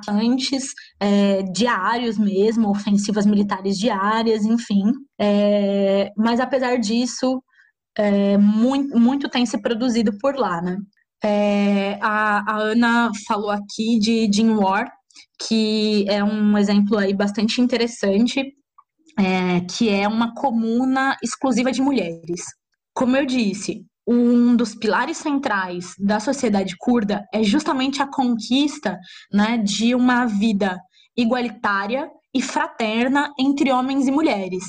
atacantes 0.03 0.73
é, 0.99 1.43
diários 1.43 2.17
mesmo, 2.17 2.69
ofensivas 2.69 3.25
militares 3.25 3.77
diárias, 3.77 4.43
enfim. 4.45 4.91
É, 5.19 6.11
mas 6.17 6.39
apesar 6.39 6.77
disso, 6.77 7.41
é, 7.97 8.37
muito, 8.37 8.97
muito 8.99 9.29
tem 9.29 9.45
se 9.45 9.61
produzido 9.61 10.17
por 10.19 10.35
lá, 10.35 10.61
né? 10.61 10.77
É, 11.23 11.97
a, 12.01 12.39
a, 12.51 12.57
Ana 12.57 13.11
falou 13.27 13.49
aqui 13.49 13.97
de 13.97 14.29
Jim 14.31 14.49
War, 14.49 14.91
que 15.47 16.05
é 16.09 16.21
um 16.21 16.57
exemplo 16.57 16.97
aí 16.97 17.13
bastante 17.13 17.61
interessante, 17.61 18.53
é, 19.17 19.61
que 19.61 19.89
é 19.89 20.07
uma 20.07 20.33
comuna 20.33 21.15
exclusiva 21.23 21.71
de 21.71 21.81
mulheres. 21.81 22.41
Como 22.93 23.15
eu 23.15 23.25
disse, 23.25 23.85
um 24.07 24.55
dos 24.55 24.75
pilares 24.75 25.17
centrais 25.17 25.95
da 25.97 26.19
sociedade 26.19 26.75
curda 26.77 27.25
é 27.33 27.43
justamente 27.43 28.01
a 28.01 28.07
conquista 28.07 28.99
né, 29.31 29.57
de 29.57 29.95
uma 29.95 30.25
vida 30.25 30.79
igualitária 31.15 32.09
e 32.33 32.41
fraterna 32.41 33.31
entre 33.39 33.71
homens 33.71 34.07
e 34.07 34.11
mulheres. 34.11 34.65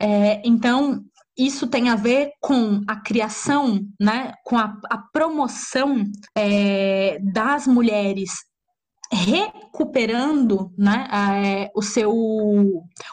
É, 0.00 0.40
então, 0.44 1.02
isso 1.36 1.66
tem 1.66 1.88
a 1.88 1.96
ver 1.96 2.32
com 2.40 2.80
a 2.88 2.96
criação, 2.96 3.80
né, 4.00 4.32
com 4.44 4.56
a, 4.56 4.72
a 4.90 4.98
promoção 5.12 6.04
é, 6.36 7.18
das 7.32 7.66
mulheres 7.66 8.47
recuperando 9.12 10.70
né, 10.76 11.08
é, 11.12 11.70
o, 11.74 11.82
seu, 11.82 12.12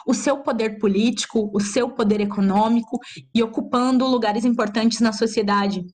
o 0.06 0.14
seu 0.14 0.38
poder 0.38 0.78
político, 0.78 1.50
o 1.54 1.60
seu 1.60 1.90
poder 1.90 2.20
econômico 2.20 2.98
e 3.34 3.42
ocupando 3.42 4.06
lugares 4.06 4.44
importantes 4.44 5.00
na 5.00 5.12
sociedade. 5.12 5.84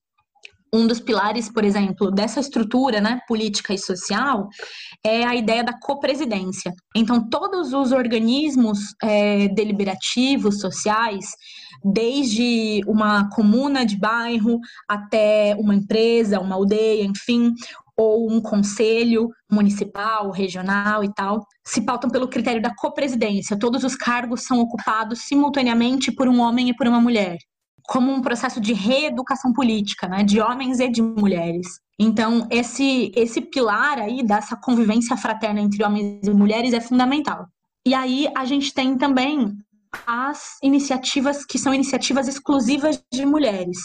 Um 0.75 0.87
dos 0.87 1.01
pilares, 1.01 1.51
por 1.53 1.65
exemplo, 1.65 2.11
dessa 2.11 2.41
estrutura 2.41 2.99
né, 2.99 3.21
política 3.29 3.75
e 3.75 3.79
social 3.79 4.49
é 5.05 5.23
a 5.23 5.35
ideia 5.35 5.63
da 5.63 5.79
copresidência. 5.79 6.73
Então, 6.97 7.29
todos 7.29 7.75
os 7.75 7.93
organismos 7.93 8.79
é, 9.03 9.49
deliberativos 9.49 10.61
sociais, 10.61 11.27
desde 11.85 12.81
uma 12.87 13.29
comuna 13.29 13.85
de 13.85 13.99
bairro 13.99 14.59
até 14.89 15.55
uma 15.59 15.75
empresa, 15.75 16.41
uma 16.41 16.55
aldeia, 16.55 17.05
enfim, 17.05 17.53
ou 18.03 18.31
um 18.31 18.41
conselho 18.41 19.29
municipal, 19.51 20.31
regional 20.31 21.05
e 21.05 21.13
tal, 21.15 21.47
se 21.65 21.83
pautam 21.83 22.11
pelo 22.11 22.29
critério 22.29 22.61
da 22.61 22.75
copresidência. 22.75 23.59
Todos 23.59 23.85
os 23.85 23.95
cargos 23.95 24.43
são 24.43 24.61
ocupados 24.61 25.21
simultaneamente 25.21 26.11
por 26.11 26.27
um 26.29 26.41
homem 26.41 26.71
e 26.71 26.77
por 26.77 26.87
uma 26.87 27.01
mulher, 27.01 27.37
como 27.85 28.13
um 28.13 28.21
processo 28.21 28.61
de 28.61 28.73
reeducação 28.73 29.53
política, 29.53 30.09
né, 30.09 30.23
de 30.25 30.41
homens 30.41 30.81
e 30.81 30.89
de 30.89 31.03
mulheres. 31.03 31.67
Então, 31.99 32.47
esse 32.51 33.13
esse 33.15 33.41
pilar 33.41 33.99
aí 33.99 34.23
dessa 34.25 34.57
convivência 34.57 35.17
fraterna 35.17 35.61
entre 35.61 35.85
homens 35.85 36.27
e 36.27 36.31
mulheres 36.31 36.73
é 36.73 36.81
fundamental. 36.81 37.47
E 37.87 37.95
aí 37.95 38.29
a 38.37 38.45
gente 38.45 38.73
tem 38.73 38.97
também 38.97 39.57
as 40.07 40.57
iniciativas 40.63 41.45
que 41.45 41.59
são 41.59 41.75
iniciativas 41.75 42.29
exclusivas 42.29 43.03
de 43.13 43.27
mulheres. 43.27 43.79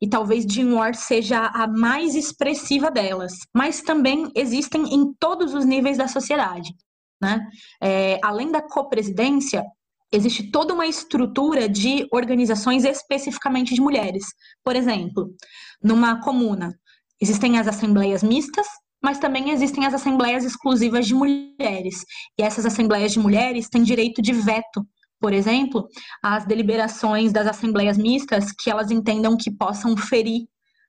E 0.00 0.08
talvez 0.08 0.44
Jean 0.44 0.74
Ward 0.74 0.96
seja 0.96 1.46
a 1.46 1.66
mais 1.66 2.14
expressiva 2.14 2.90
delas. 2.90 3.32
Mas 3.54 3.80
também 3.80 4.30
existem 4.34 4.82
em 4.94 5.12
todos 5.18 5.54
os 5.54 5.64
níveis 5.64 5.96
da 5.96 6.08
sociedade. 6.08 6.74
Né? 7.20 7.40
É, 7.82 8.18
além 8.22 8.50
da 8.50 8.60
copresidência, 8.60 9.64
existe 10.12 10.50
toda 10.50 10.74
uma 10.74 10.86
estrutura 10.86 11.68
de 11.68 12.06
organizações 12.12 12.84
especificamente 12.84 13.74
de 13.74 13.80
mulheres. 13.80 14.24
Por 14.62 14.76
exemplo, 14.76 15.34
numa 15.82 16.20
comuna, 16.20 16.74
existem 17.20 17.58
as 17.58 17.66
assembleias 17.66 18.22
mistas, 18.22 18.66
mas 19.02 19.18
também 19.18 19.50
existem 19.50 19.84
as 19.86 19.94
assembleias 19.94 20.44
exclusivas 20.44 21.06
de 21.06 21.14
mulheres. 21.14 22.04
E 22.38 22.42
essas 22.42 22.64
assembleias 22.64 23.12
de 23.12 23.18
mulheres 23.18 23.68
têm 23.68 23.82
direito 23.82 24.22
de 24.22 24.32
veto, 24.32 24.86
por 25.20 25.32
exemplo, 25.32 25.88
às 26.22 26.44
deliberações 26.44 27.32
das 27.32 27.46
assembleias 27.46 27.96
mistas 27.96 28.52
que 28.52 28.70
elas 28.70 28.90
entendam 28.90 29.36
que 29.36 29.50
possam 29.50 29.96
ferir, 29.96 30.46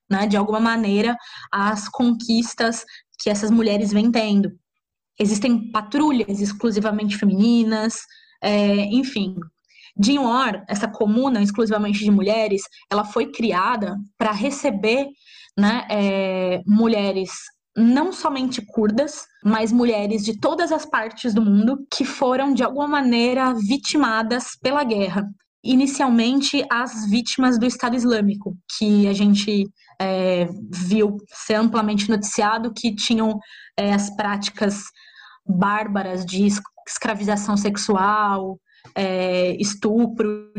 né, 0.09 0.27
de 0.27 0.37
alguma 0.37 0.59
maneira, 0.59 1.15
as 1.51 1.87
conquistas 1.89 2.83
que 3.19 3.29
essas 3.29 3.49
mulheres 3.49 3.91
vêm 3.91 4.11
tendo. 4.11 4.51
Existem 5.19 5.71
patrulhas 5.71 6.41
exclusivamente 6.41 7.17
femininas, 7.17 7.95
é, 8.41 8.85
enfim. 8.85 9.35
Dinhor, 9.97 10.61
essa 10.67 10.89
comuna 10.89 11.41
exclusivamente 11.41 12.03
de 12.03 12.11
mulheres, 12.11 12.63
ela 12.91 13.05
foi 13.05 13.31
criada 13.31 13.95
para 14.17 14.31
receber 14.31 15.07
né, 15.57 15.87
é, 15.89 16.61
mulheres 16.67 17.31
não 17.75 18.13
somente 18.13 18.61
curdas, 18.61 19.25
mas 19.43 19.71
mulheres 19.71 20.23
de 20.23 20.39
todas 20.39 20.71
as 20.71 20.85
partes 20.85 21.33
do 21.33 21.41
mundo 21.41 21.85
que 21.91 22.05
foram 22.05 22.53
de 22.53 22.63
alguma 22.63 22.87
maneira 22.87 23.53
vitimadas 23.53 24.55
pela 24.61 24.83
guerra. 24.83 25.27
Inicialmente, 25.63 26.63
as 26.71 27.09
vítimas 27.09 27.57
do 27.59 27.65
Estado 27.65 27.95
Islâmico, 27.95 28.55
que 28.77 29.07
a 29.07 29.13
gente 29.13 29.65
é, 29.99 30.47
viu 30.71 31.17
ser 31.27 31.55
amplamente 31.55 32.09
noticiado 32.09 32.71
que 32.73 32.95
tinham 32.95 33.39
é, 33.77 33.93
as 33.93 34.15
práticas 34.15 34.83
bárbaras 35.45 36.25
de 36.25 36.47
escravização 36.87 37.57
sexual, 37.57 38.59
é, 38.95 39.55
estupro, 39.59 40.51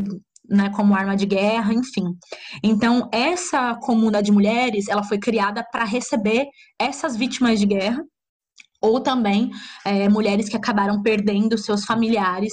né, 0.48 0.70
como 0.70 0.94
arma 0.94 1.16
de 1.16 1.26
guerra, 1.26 1.72
enfim. 1.72 2.16
Então, 2.62 3.08
essa 3.12 3.74
comuna 3.76 4.22
de 4.22 4.32
mulheres, 4.32 4.88
ela 4.88 5.02
foi 5.04 5.18
criada 5.18 5.64
para 5.70 5.84
receber 5.84 6.46
essas 6.78 7.16
vítimas 7.16 7.58
de 7.58 7.66
guerra, 7.66 8.02
ou 8.80 9.00
também 9.00 9.50
é, 9.84 10.08
mulheres 10.08 10.48
que 10.48 10.56
acabaram 10.56 11.02
perdendo 11.02 11.58
seus 11.58 11.84
familiares 11.84 12.52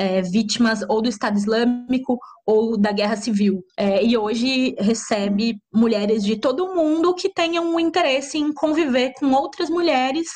é, 0.00 0.22
vítimas 0.22 0.80
ou 0.88 1.02
do 1.02 1.10
Estado 1.10 1.36
Islâmico 1.36 2.18
ou 2.46 2.78
da 2.78 2.90
Guerra 2.90 3.16
Civil. 3.16 3.62
É, 3.76 4.02
e 4.02 4.16
hoje 4.16 4.74
recebe 4.78 5.58
mulheres 5.72 6.24
de 6.24 6.36
todo 6.36 6.64
o 6.64 6.74
mundo 6.74 7.14
que 7.14 7.28
tenham 7.28 7.74
um 7.74 7.78
interesse 7.78 8.38
em 8.38 8.50
conviver 8.50 9.12
com 9.18 9.30
outras 9.32 9.68
mulheres, 9.68 10.26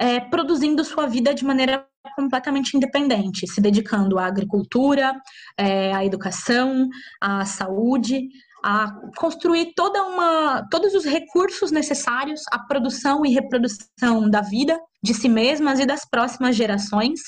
é, 0.00 0.18
produzindo 0.18 0.84
sua 0.84 1.06
vida 1.06 1.32
de 1.32 1.44
maneira 1.44 1.86
completamente 2.14 2.76
independente, 2.76 3.46
se 3.46 3.60
dedicando 3.60 4.18
à 4.18 4.26
agricultura, 4.26 5.14
é, 5.56 5.92
à 5.94 6.04
educação, 6.04 6.88
à 7.20 7.44
saúde, 7.44 8.28
a 8.64 8.92
construir 9.16 9.72
toda 9.74 10.02
uma, 10.04 10.66
todos 10.70 10.94
os 10.94 11.04
recursos 11.04 11.70
necessários 11.70 12.42
à 12.50 12.58
produção 12.58 13.24
e 13.24 13.32
reprodução 13.32 14.28
da 14.28 14.40
vida 14.40 14.78
de 15.02 15.14
si 15.14 15.28
mesmas 15.28 15.78
e 15.78 15.86
das 15.86 16.04
próximas 16.04 16.56
gerações, 16.56 17.20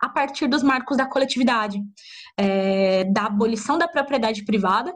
a 0.00 0.08
partir 0.08 0.46
dos 0.46 0.62
marcos 0.62 0.96
da 0.96 1.06
coletividade, 1.06 1.80
é, 2.36 3.04
da 3.04 3.26
abolição 3.26 3.76
da 3.76 3.88
propriedade 3.88 4.44
privada 4.44 4.92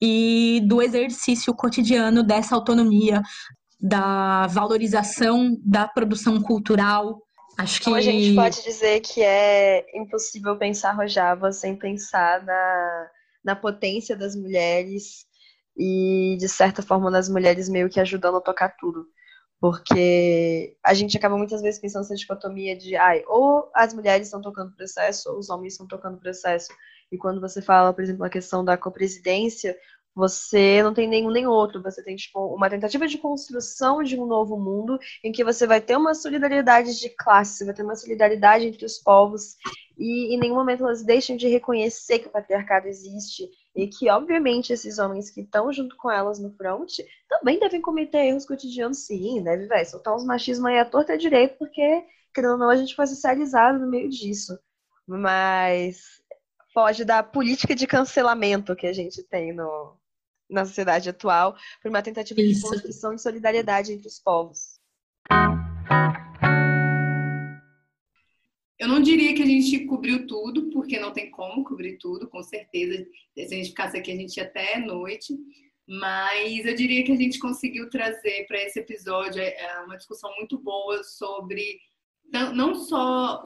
e 0.00 0.62
do 0.66 0.80
exercício 0.80 1.54
cotidiano 1.54 2.22
dessa 2.22 2.54
autonomia, 2.54 3.20
da 3.80 4.46
valorização 4.46 5.56
da 5.64 5.86
produção 5.86 6.40
cultural, 6.40 7.20
Acho 7.58 7.80
que. 7.80 7.90
Então 7.90 7.94
a 7.94 8.00
gente 8.00 8.34
pode 8.36 8.62
dizer 8.62 9.00
que 9.00 9.20
é 9.20 9.84
impossível 9.98 10.56
pensar 10.56 10.92
Rojava 10.92 11.50
sem 11.50 11.74
pensar 11.74 12.44
na, 12.44 13.10
na 13.44 13.56
potência 13.56 14.16
das 14.16 14.36
mulheres 14.36 15.26
e, 15.76 16.36
de 16.38 16.48
certa 16.48 16.82
forma, 16.82 17.10
nas 17.10 17.28
mulheres 17.28 17.68
meio 17.68 17.90
que 17.90 17.98
ajudando 17.98 18.36
a 18.36 18.40
tocar 18.40 18.76
tudo. 18.76 19.06
Porque 19.60 20.76
a 20.86 20.94
gente 20.94 21.16
acaba 21.16 21.36
muitas 21.36 21.60
vezes 21.60 21.80
pensando 21.80 22.02
nessa 22.02 22.14
dicotomia 22.14 22.76
de 22.76 22.94
ai, 22.94 23.24
ou 23.26 23.68
as 23.74 23.92
mulheres 23.92 24.28
estão 24.28 24.40
tocando 24.40 24.76
processo, 24.76 25.28
ou 25.28 25.38
os 25.38 25.50
homens 25.50 25.72
estão 25.72 25.88
tocando 25.88 26.16
processo. 26.16 26.68
E 27.10 27.18
quando 27.18 27.40
você 27.40 27.60
fala, 27.60 27.92
por 27.92 28.04
exemplo, 28.04 28.24
a 28.24 28.30
questão 28.30 28.64
da 28.64 28.76
copresidência, 28.76 29.76
você 30.18 30.82
não 30.82 30.92
tem 30.92 31.08
nenhum 31.08 31.30
nem 31.30 31.46
outro, 31.46 31.80
você 31.80 32.02
tem 32.02 32.16
tipo, 32.16 32.40
uma 32.52 32.68
tentativa 32.68 33.06
de 33.06 33.18
construção 33.18 34.02
de 34.02 34.18
um 34.18 34.26
novo 34.26 34.58
mundo 34.58 34.98
em 35.22 35.30
que 35.30 35.44
você 35.44 35.64
vai 35.64 35.80
ter 35.80 35.96
uma 35.96 36.12
solidariedade 36.12 36.98
de 36.98 37.08
classe, 37.10 37.64
vai 37.64 37.72
ter 37.72 37.84
uma 37.84 37.94
solidariedade 37.94 38.66
entre 38.66 38.84
os 38.84 38.98
povos 38.98 39.54
e 39.96 40.34
em 40.34 40.38
nenhum 40.40 40.56
momento 40.56 40.82
elas 40.82 41.04
deixam 41.04 41.36
de 41.36 41.46
reconhecer 41.46 42.18
que 42.18 42.26
o 42.26 42.32
patriarcado 42.32 42.88
existe 42.88 43.48
e 43.76 43.86
que, 43.86 44.10
obviamente, 44.10 44.72
esses 44.72 44.98
homens 44.98 45.30
que 45.30 45.42
estão 45.42 45.72
junto 45.72 45.96
com 45.96 46.10
elas 46.10 46.40
no 46.40 46.50
front 46.50 46.94
também 47.28 47.60
devem 47.60 47.80
cometer 47.80 48.26
erros 48.26 48.44
cotidianos, 48.44 49.06
sim, 49.06 49.40
deve, 49.40 49.68
vai 49.68 49.84
soltar 49.84 50.16
uns 50.16 50.24
machismos 50.24 50.66
aí 50.66 50.80
à 50.80 50.84
torta 50.84 51.14
e 51.14 51.18
direito, 51.18 51.56
porque, 51.58 52.04
querendo 52.34 52.54
ou 52.54 52.58
não, 52.58 52.70
a 52.70 52.76
gente 52.76 52.96
foi 52.96 53.06
socializado 53.06 53.78
no 53.78 53.88
meio 53.88 54.08
disso. 54.08 54.58
Mas 55.06 56.20
foge 56.74 57.04
da 57.04 57.22
política 57.22 57.72
de 57.72 57.86
cancelamento 57.86 58.74
que 58.74 58.86
a 58.86 58.92
gente 58.92 59.22
tem 59.22 59.52
no, 59.52 59.96
na 60.48 60.64
sociedade 60.64 61.08
atual 61.08 61.56
por 61.82 61.88
uma 61.88 62.02
tentativa 62.02 62.40
Isso. 62.40 62.62
de 62.62 62.68
construção 62.68 63.14
de 63.14 63.22
solidariedade 63.22 63.92
entre 63.92 64.08
os 64.08 64.18
povos. 64.18 64.78
Eu 68.78 68.86
não 68.86 69.02
diria 69.02 69.34
que 69.34 69.42
a 69.42 69.46
gente 69.46 69.86
cobriu 69.86 70.26
tudo, 70.26 70.70
porque 70.70 71.00
não 71.00 71.12
tem 71.12 71.30
como 71.30 71.64
cobrir 71.64 71.98
tudo, 71.98 72.28
com 72.28 72.42
certeza. 72.42 73.04
Se 73.34 73.42
a 73.42 73.48
gente 73.48 73.70
ficasse 73.70 73.96
aqui, 73.96 74.12
a 74.12 74.16
gente 74.16 74.36
ia 74.36 74.44
até 74.44 74.78
noite. 74.78 75.36
Mas 75.86 76.64
eu 76.64 76.74
diria 76.74 77.02
que 77.02 77.12
a 77.12 77.16
gente 77.16 77.38
conseguiu 77.38 77.88
trazer 77.90 78.46
para 78.46 78.62
esse 78.62 78.78
episódio 78.78 79.40
é, 79.40 79.82
uma 79.84 79.96
discussão 79.96 80.30
muito 80.36 80.58
boa 80.58 81.02
sobre 81.02 81.80
não 82.54 82.74
só 82.74 83.42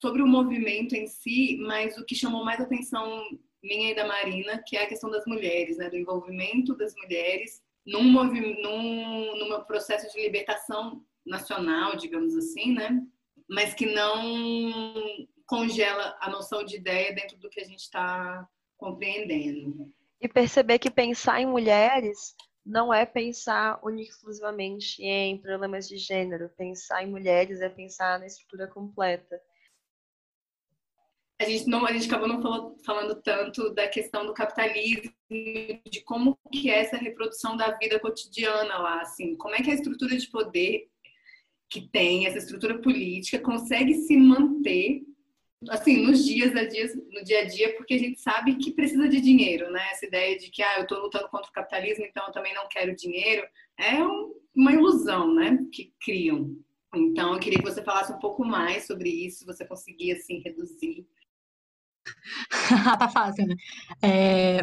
sobre 0.00 0.20
o 0.20 0.26
movimento 0.26 0.94
em 0.94 1.06
si, 1.06 1.56
mas 1.62 1.96
o 1.96 2.04
que 2.04 2.14
chamou 2.14 2.44
mais 2.44 2.60
atenção 2.60 3.22
minha 3.62 3.90
e 3.90 3.94
da 3.94 4.06
Marina, 4.06 4.62
que 4.66 4.76
é 4.76 4.84
a 4.84 4.88
questão 4.88 5.10
das 5.10 5.24
mulheres, 5.26 5.76
né, 5.76 5.88
do 5.90 5.96
envolvimento 5.96 6.74
das 6.76 6.94
mulheres 6.94 7.62
num, 7.86 8.02
num, 8.02 9.36
num 9.38 9.64
processo 9.64 10.12
de 10.12 10.22
libertação 10.22 11.04
nacional, 11.24 11.96
digamos 11.96 12.36
assim, 12.36 12.72
né, 12.72 13.00
mas 13.48 13.74
que 13.74 13.86
não 13.86 14.92
congela 15.46 16.16
a 16.20 16.30
noção 16.30 16.64
de 16.64 16.76
ideia 16.76 17.12
dentro 17.12 17.36
do 17.38 17.50
que 17.50 17.60
a 17.60 17.64
gente 17.64 17.80
está 17.80 18.48
compreendendo. 18.78 19.92
E 20.20 20.28
perceber 20.28 20.78
que 20.78 20.90
pensar 20.90 21.40
em 21.40 21.46
mulheres 21.46 22.34
não 22.64 22.92
é 22.92 23.04
pensar 23.04 23.80
exclusivamente 23.98 25.02
em 25.02 25.36
problemas 25.38 25.88
de 25.88 25.96
gênero. 25.96 26.50
Pensar 26.56 27.02
em 27.02 27.10
mulheres 27.10 27.60
é 27.60 27.68
pensar 27.68 28.18
na 28.18 28.26
estrutura 28.26 28.68
completa 28.68 29.40
a 31.40 31.44
gente 31.44 31.66
não 31.68 31.86
a 31.86 31.92
gente 31.92 32.06
acabou 32.06 32.28
não 32.28 32.76
falando 32.84 33.14
tanto 33.22 33.70
da 33.70 33.88
questão 33.88 34.26
do 34.26 34.34
capitalismo 34.34 35.10
de 35.30 36.02
como 36.04 36.38
que 36.52 36.70
é 36.70 36.80
essa 36.80 36.98
reprodução 36.98 37.56
da 37.56 37.70
vida 37.78 37.98
cotidiana 37.98 38.76
lá 38.76 39.00
assim. 39.00 39.34
Como 39.36 39.54
é 39.54 39.62
que 39.62 39.70
a 39.70 39.74
estrutura 39.74 40.16
de 40.18 40.28
poder 40.28 40.86
que 41.70 41.88
tem 41.88 42.26
essa 42.26 42.36
estrutura 42.36 42.78
política 42.82 43.38
consegue 43.38 43.94
se 43.94 44.18
manter 44.18 45.02
assim 45.70 46.04
nos 46.04 46.26
dias 46.26 46.54
a 46.54 46.64
dias 46.64 46.94
no 46.94 47.24
dia 47.24 47.40
a 47.40 47.44
dia 47.44 47.74
porque 47.74 47.94
a 47.94 47.98
gente 47.98 48.20
sabe 48.20 48.56
que 48.56 48.72
precisa 48.72 49.08
de 49.08 49.18
dinheiro 49.18 49.70
né? 49.70 49.88
Essa 49.92 50.04
ideia 50.04 50.36
de 50.36 50.50
que 50.50 50.62
ah 50.62 50.76
eu 50.76 50.82
estou 50.82 51.00
lutando 51.00 51.28
contra 51.30 51.48
o 51.48 51.54
capitalismo 51.54 52.04
então 52.04 52.26
eu 52.26 52.32
também 52.32 52.52
não 52.52 52.68
quero 52.68 52.94
dinheiro 52.94 53.46
é 53.78 53.94
um, 54.04 54.34
uma 54.54 54.74
ilusão 54.74 55.32
né 55.32 55.58
que 55.72 55.94
criam. 56.04 56.54
Então 56.94 57.32
eu 57.32 57.40
queria 57.40 57.60
que 57.60 57.64
você 57.64 57.82
falasse 57.82 58.12
um 58.12 58.18
pouco 58.18 58.44
mais 58.44 58.86
sobre 58.86 59.08
isso 59.08 59.38
se 59.38 59.46
você 59.46 59.64
conseguir 59.64 60.12
assim 60.12 60.42
reduzir 60.44 61.06
tá 62.98 63.08
fácil, 63.08 63.46
né? 63.46 63.54
É... 64.02 64.60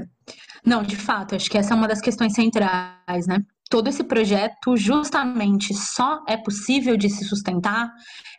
Não, 0.65 0.83
de 0.83 0.95
fato, 0.95 1.35
acho 1.35 1.49
que 1.49 1.57
essa 1.57 1.73
é 1.73 1.77
uma 1.77 1.87
das 1.87 2.01
questões 2.01 2.33
centrais, 2.33 3.27
né? 3.27 3.39
Todo 3.69 3.87
esse 3.87 4.03
projeto 4.03 4.75
justamente 4.77 5.73
só 5.73 6.23
é 6.27 6.37
possível 6.37 6.95
de 6.95 7.09
se 7.09 7.25
sustentar 7.25 7.89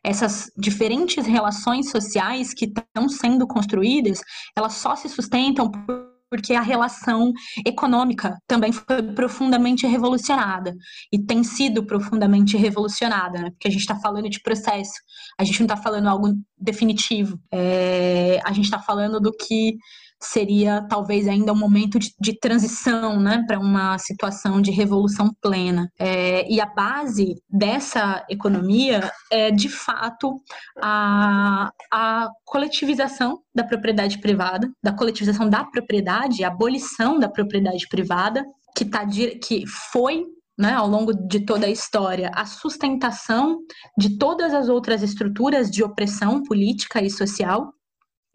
essas 0.02 0.50
diferentes 0.56 1.26
relações 1.26 1.90
sociais 1.90 2.54
que 2.54 2.64
estão 2.64 3.08
sendo 3.08 3.46
construídas, 3.46 4.20
elas 4.56 4.74
só 4.74 4.96
se 4.96 5.08
sustentam 5.08 5.70
por 5.70 6.07
porque 6.30 6.54
a 6.54 6.60
relação 6.60 7.32
econômica 7.66 8.36
também 8.46 8.72
foi 8.72 9.02
profundamente 9.14 9.86
revolucionada. 9.86 10.74
E 11.12 11.18
tem 11.18 11.42
sido 11.42 11.84
profundamente 11.84 12.56
revolucionada, 12.56 13.38
né? 13.38 13.50
porque 13.50 13.68
a 13.68 13.70
gente 13.70 13.80
está 13.80 13.96
falando 13.96 14.28
de 14.28 14.40
processo, 14.40 14.94
a 15.38 15.44
gente 15.44 15.60
não 15.60 15.66
está 15.66 15.76
falando 15.76 16.08
algo 16.08 16.32
definitivo, 16.58 17.38
é, 17.52 18.40
a 18.44 18.52
gente 18.52 18.64
está 18.64 18.78
falando 18.78 19.20
do 19.20 19.32
que 19.32 19.76
seria 20.20 20.86
talvez 20.88 21.28
ainda 21.28 21.52
um 21.52 21.58
momento 21.58 21.98
de, 21.98 22.12
de 22.20 22.38
transição 22.38 23.20
né, 23.20 23.44
para 23.46 23.58
uma 23.58 23.98
situação 23.98 24.60
de 24.60 24.70
revolução 24.70 25.30
plena. 25.40 25.90
É, 25.98 26.50
e 26.50 26.60
a 26.60 26.66
base 26.66 27.36
dessa 27.48 28.24
economia 28.28 29.10
é, 29.30 29.50
de 29.50 29.68
fato, 29.68 30.40
a, 30.80 31.70
a 31.92 32.28
coletivização 32.44 33.40
da 33.54 33.64
propriedade 33.64 34.18
privada, 34.18 34.70
da 34.82 34.92
coletivização 34.92 35.48
da 35.48 35.64
propriedade, 35.64 36.44
a 36.44 36.48
abolição 36.48 37.18
da 37.18 37.28
propriedade 37.28 37.86
privada, 37.88 38.44
que, 38.76 38.84
tá, 38.84 39.06
que 39.06 39.64
foi 39.92 40.24
né, 40.58 40.72
ao 40.72 40.88
longo 40.88 41.14
de 41.14 41.40
toda 41.40 41.66
a 41.66 41.70
história, 41.70 42.32
a 42.34 42.44
sustentação 42.44 43.60
de 43.96 44.18
todas 44.18 44.52
as 44.52 44.68
outras 44.68 45.02
estruturas 45.02 45.70
de 45.70 45.84
opressão 45.84 46.42
política 46.42 47.00
e 47.00 47.08
social 47.08 47.72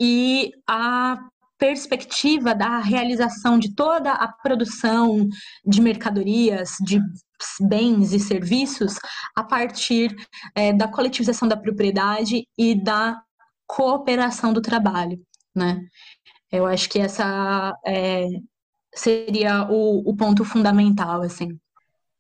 e 0.02 0.52
a 0.68 1.18
perspectiva 1.64 2.54
da 2.54 2.80
realização 2.80 3.58
de 3.58 3.74
toda 3.74 4.12
a 4.12 4.28
produção 4.28 5.30
de 5.66 5.82
mercadorias, 5.82 6.72
de 6.86 7.00
bens 7.62 8.12
e 8.12 8.20
serviços 8.20 8.96
a 9.34 9.46
partir 9.46 10.14
é, 10.54 10.74
da 10.74 10.90
coletivização 10.90 11.48
da 11.48 11.56
propriedade 11.56 12.46
e 12.58 12.76
da 12.76 13.18
cooperação 13.66 14.52
do 14.52 14.62
trabalho, 14.62 15.18
né? 15.56 15.80
Eu 16.52 16.66
acho 16.66 16.90
que 16.90 17.00
essa 17.00 17.74
é, 17.86 18.28
seria 18.94 19.66
o, 19.72 20.10
o 20.10 20.14
ponto 20.18 20.44
fundamental, 20.44 21.22
assim. 21.22 21.58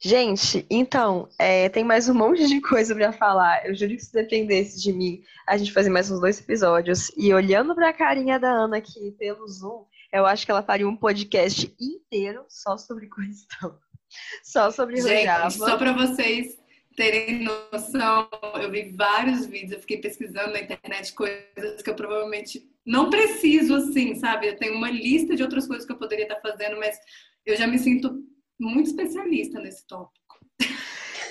Gente, 0.05 0.65
então, 0.69 1.29
é, 1.39 1.69
tem 1.69 1.81
mais 1.81 2.09
um 2.09 2.13
monte 2.13 2.45
de 2.45 2.59
coisa 2.59 2.93
para 2.93 3.13
falar. 3.13 3.65
Eu 3.65 3.73
juro 3.73 3.95
que 3.95 4.03
se 4.03 4.11
dependesse 4.11 4.81
de 4.81 4.91
mim, 4.91 5.23
a 5.47 5.55
gente 5.55 5.71
fazer 5.71 5.89
mais 5.89 6.11
uns 6.11 6.19
dois 6.19 6.41
episódios. 6.41 7.09
E 7.15 7.33
olhando 7.33 7.73
para 7.73 7.87
a 7.87 7.93
carinha 7.93 8.37
da 8.37 8.51
Ana 8.51 8.79
aqui 8.79 9.11
pelo 9.17 9.47
Zoom, 9.47 9.85
eu 10.11 10.25
acho 10.25 10.45
que 10.45 10.51
ela 10.51 10.61
faria 10.61 10.85
um 10.85 10.97
podcast 10.97 11.73
inteiro 11.79 12.43
só 12.49 12.77
sobre 12.77 13.07
questão. 13.07 13.79
Só 14.43 14.69
sobre 14.69 14.97
Gente, 14.97 15.25
Rojava. 15.25 15.49
só 15.49 15.75
para 15.75 15.91
vocês 15.91 16.59
terem 16.95 17.43
noção, 17.43 18.29
eu 18.61 18.69
vi 18.69 18.91
vários 18.91 19.47
vídeos, 19.47 19.71
eu 19.71 19.79
fiquei 19.79 19.97
pesquisando 19.97 20.53
na 20.53 20.59
internet 20.59 21.13
coisas 21.13 21.81
que 21.83 21.89
eu 21.89 21.95
provavelmente 21.95 22.61
não 22.85 23.09
preciso, 23.09 23.73
assim, 23.73 24.13
sabe? 24.13 24.49
Eu 24.49 24.55
tenho 24.55 24.75
uma 24.75 24.91
lista 24.91 25.35
de 25.35 25.41
outras 25.41 25.65
coisas 25.65 25.83
que 25.83 25.91
eu 25.91 25.97
poderia 25.97 26.25
estar 26.25 26.39
fazendo, 26.41 26.77
mas 26.77 26.95
eu 27.43 27.55
já 27.55 27.65
me 27.65 27.79
sinto 27.79 28.23
muito 28.59 28.89
especialista 28.89 29.59
nesse 29.59 29.85
tópico. 29.87 30.23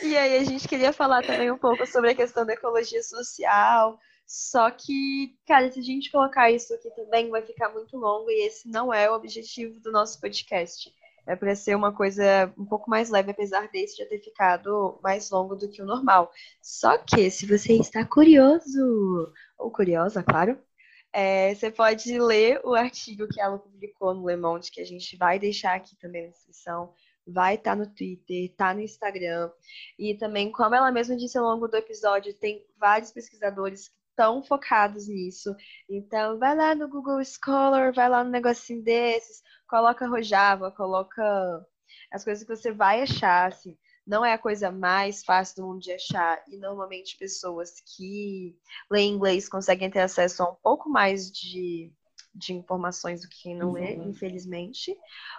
E 0.03 0.17
aí 0.17 0.37
a 0.37 0.45
gente 0.45 0.67
queria 0.67 0.93
falar 0.93 1.25
também 1.25 1.51
um 1.51 1.59
pouco 1.59 1.87
sobre 1.87 2.11
a 2.11 2.15
questão 2.15 2.45
da 2.45 2.55
ecologia 2.55 3.03
social. 3.03 3.99
Só 4.27 4.71
que, 4.71 5.37
cara, 5.47 5.71
se 5.71 5.79
a 5.79 5.83
gente 5.83 6.11
colocar 6.11 6.51
isso 6.51 6.75
aqui 6.75 6.91
também, 6.97 7.31
vai 7.31 7.43
ficar 7.43 7.69
muito 7.69 7.97
longo 7.97 8.31
e 8.31 8.47
esse 8.47 8.69
não 8.69 8.93
é 8.93 9.11
o 9.11 9.15
objetivo 9.15 9.79
do 9.81 9.93
nosso 9.93 10.21
podcast. 10.21 10.93
É 11.25 11.37
para 11.37 11.55
ser 11.55 11.77
uma 11.77 11.93
coisa 11.93 12.53
um 12.59 12.65
pouco 12.65 12.91
mais 12.91 13.11
leve, 13.11 13.31
apesar 13.31 13.69
desse 13.69 13.99
já 13.99 14.07
ter 14.07 14.19
ficado 14.19 14.99
mais 15.03 15.31
longo 15.31 15.55
do 15.55 15.69
que 15.69 15.81
o 15.81 15.87
normal. 15.87 16.33
Só 16.61 16.99
que, 16.99 17.31
se 17.31 17.47
você 17.47 17.75
está 17.75 18.05
curioso, 18.05 19.33
ou 19.57 19.71
curiosa, 19.71 20.23
claro, 20.23 20.59
é, 21.13 21.55
você 21.55 21.71
pode 21.71 22.19
ler 22.19 22.61
o 22.65 22.75
artigo 22.75 23.29
que 23.29 23.41
ela 23.41 23.59
publicou 23.59 24.15
no 24.15 24.29
Le 24.29 24.37
Monde, 24.37 24.71
que 24.73 24.81
a 24.81 24.85
gente 24.85 25.17
vai 25.17 25.39
deixar 25.39 25.75
aqui 25.77 25.95
também 25.97 26.25
na 26.25 26.33
descrição 26.33 26.93
vai 27.27 27.55
estar 27.55 27.73
tá 27.73 27.77
no 27.77 27.87
Twitter, 27.87 28.55
tá 28.57 28.75
no 28.75 28.81
Instagram. 28.81 29.51
E 29.99 30.15
também, 30.15 30.51
como 30.51 30.75
ela 30.75 30.91
mesma 30.91 31.17
disse 31.17 31.39
ao 31.39 31.45
longo 31.45 31.69
do 31.69 31.77
episódio, 31.77 32.35
tem 32.35 32.65
vários 32.79 33.11
pesquisadores 33.11 33.89
que 33.89 33.95
estão 34.11 34.43
focados 34.43 35.09
nisso. 35.09 35.55
Então, 35.89 36.39
vai 36.39 36.57
lá 36.57 36.75
no 36.75 36.89
Google 36.89 37.23
Scholar, 37.25 37.93
vai 37.93 38.09
lá 38.09 38.23
no 38.25 38.31
negocinho 38.31 38.83
desses, 38.83 39.43
coloca 39.69 40.07
Rojava, 40.07 40.71
coloca 40.71 41.67
as 42.11 42.25
coisas 42.25 42.45
que 42.45 42.55
você 42.55 42.73
vai 42.73 43.03
achar, 43.03 43.49
assim. 43.49 43.77
Não 44.07 44.25
é 44.25 44.33
a 44.33 44.39
coisa 44.39 44.71
mais 44.71 45.25
fácil 45.25 45.57
do 45.57 45.69
mundo 45.69 45.81
de 45.81 45.93
achar, 45.93 46.43
e 46.49 46.57
normalmente 46.57 47.17
pessoas 47.17 47.81
que 47.81 48.57
leem 48.91 49.15
inglês 49.15 49.49
conseguem 49.49 49.91
ter 49.91 50.01
acesso 50.01 50.43
a 50.43 50.51
um 50.51 50.57
pouco 50.57 50.89
mais 50.91 51.31
de 51.31 51.93
de 52.35 52.55
informações 52.55 53.23
do 53.23 53.29
que 53.29 53.43
quem 53.43 53.57
não 53.57 53.73
lê, 53.73 53.97
uhum. 53.97 54.11
infelizmente. 54.11 54.97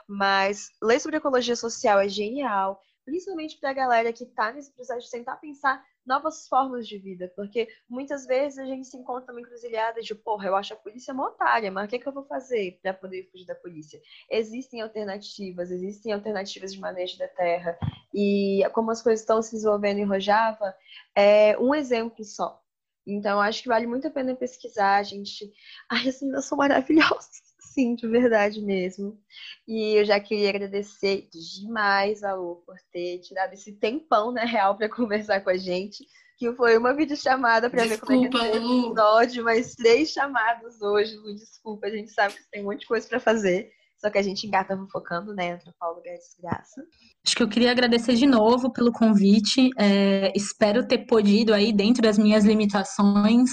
Mas 0.08 0.70
ler 0.82 1.00
sobre 1.00 1.18
ecologia 1.18 1.56
social 1.56 2.00
é 2.00 2.08
genial, 2.08 2.82
principalmente 3.06 3.60
para 3.60 3.72
a 3.72 3.74
galera 3.74 4.14
que 4.14 4.24
está 4.24 4.52
nesse 4.52 4.74
processo 4.74 5.06
de 5.06 5.12
tentar 5.12 5.38
pensar 5.38 5.84
novas 6.06 6.48
formas 6.48 6.88
de 6.88 6.98
vida, 6.98 7.32
porque 7.36 7.68
muitas 7.90 8.26
vezes 8.26 8.60
a 8.60 8.66
gente 8.66 8.88
se 8.88 8.98
encontra 8.98 9.32
numa 9.32 9.42
encruzilhada 9.42 10.02
de, 10.02 10.14
porra, 10.14 10.48
eu 10.48 10.56
acho 10.56 10.74
a 10.74 10.78
polícia 10.78 11.14
uma 11.14 11.28
otária, 11.28 11.72
mas 11.72 11.86
o 11.86 11.88
que, 11.88 11.96
é 11.96 12.00
que 12.00 12.08
eu 12.08 12.14
vou 12.14 12.26
fazer 12.26 12.80
para 12.82 12.94
poder 12.94 13.30
fugir 13.32 13.46
da 13.46 13.56
polícia? 13.56 14.02
Existem 14.30 14.82
alternativas, 14.82 15.72
existem 15.72 16.12
alternativas 16.12 16.74
de 16.74 16.80
manejo 16.80 17.18
da 17.18 17.28
terra, 17.30 17.78
e 18.14 18.62
como 18.74 18.92
as 18.92 19.02
coisas 19.02 19.22
estão 19.22 19.42
se 19.42 19.54
desenvolvendo 19.54 20.00
em 20.00 20.06
Rojava, 20.06 20.76
é 21.16 21.58
um 21.58 21.74
exemplo 21.74 22.24
só. 22.24 22.63
Então, 23.06 23.40
acho 23.40 23.62
que 23.62 23.68
vale 23.68 23.86
muito 23.86 24.08
a 24.08 24.12
pena 24.12 24.36
pesquisar, 24.36 25.04
gente. 25.04 25.52
Ai, 25.90 26.08
as 26.08 26.22
meninas 26.22 26.46
são 26.46 26.58
maravilhosas, 26.58 27.42
sim, 27.60 27.96
de 27.96 28.08
verdade 28.08 28.62
mesmo. 28.62 29.20
E 29.68 30.00
eu 30.00 30.06
já 30.06 30.20
queria 30.20 30.50
agradecer 30.50 31.28
demais 31.32 32.24
a 32.24 32.34
Lu 32.34 32.64
por 32.66 32.78
ter 32.92 33.20
tirado 33.20 33.54
esse 33.54 33.74
tempão, 33.74 34.32
na 34.32 34.46
real, 34.46 34.78
para 34.78 34.90
conversar 34.90 35.42
com 35.42 35.50
a 35.50 35.58
gente. 35.58 36.06
Que 36.38 36.52
foi 36.54 36.76
uma 36.78 36.94
videochamada 36.94 37.70
para 37.70 37.86
ver 37.86 38.00
como 38.00 38.26
é 38.26 38.28
que 38.28 38.38
é 38.38 38.60
o 38.60 38.88
episódio, 38.88 39.44
mas 39.44 39.76
três 39.76 40.10
chamadas 40.10 40.82
hoje, 40.82 41.16
Lu. 41.16 41.36
Desculpa, 41.36 41.88
a 41.88 41.90
gente 41.92 42.12
sabe 42.12 42.34
que 42.34 42.50
tem 42.50 42.62
um 42.62 42.66
monte 42.66 42.82
de 42.82 42.88
coisa 42.88 43.08
para 43.08 43.20
fazer. 43.20 43.72
Só 44.04 44.10
que 44.10 44.18
a 44.18 44.22
gente 44.22 44.46
engata 44.46 44.78
focando, 44.92 45.34
né? 45.34 45.54
Antropóloga 45.54 46.10
é 46.10 46.18
desgraça. 46.18 46.84
Acho 47.26 47.36
que 47.38 47.42
eu 47.42 47.48
queria 47.48 47.72
agradecer 47.72 48.16
de 48.16 48.26
novo 48.26 48.70
pelo 48.70 48.92
convite. 48.92 49.70
É, 49.78 50.34
espero 50.36 50.86
ter 50.86 51.06
podido 51.06 51.54
aí, 51.54 51.72
dentro 51.72 52.02
das 52.02 52.18
minhas 52.18 52.44
limitações, 52.44 53.52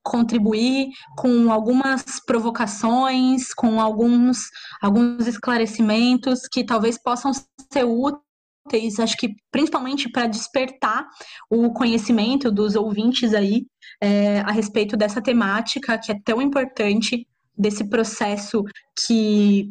contribuir 0.00 0.90
com 1.16 1.50
algumas 1.50 2.04
provocações, 2.24 3.52
com 3.52 3.80
alguns, 3.80 4.38
alguns 4.80 5.26
esclarecimentos 5.26 6.42
que 6.50 6.64
talvez 6.64 6.96
possam 7.02 7.32
ser 7.32 7.84
úteis, 7.84 9.00
acho 9.00 9.16
que 9.16 9.34
principalmente 9.50 10.08
para 10.08 10.28
despertar 10.28 11.08
o 11.50 11.72
conhecimento 11.72 12.52
dos 12.52 12.76
ouvintes 12.76 13.34
aí 13.34 13.66
é, 14.00 14.40
a 14.42 14.52
respeito 14.52 14.96
dessa 14.96 15.20
temática 15.20 15.98
que 15.98 16.12
é 16.12 16.20
tão 16.24 16.40
importante, 16.40 17.26
desse 17.56 17.88
processo 17.88 18.62
que 19.04 19.68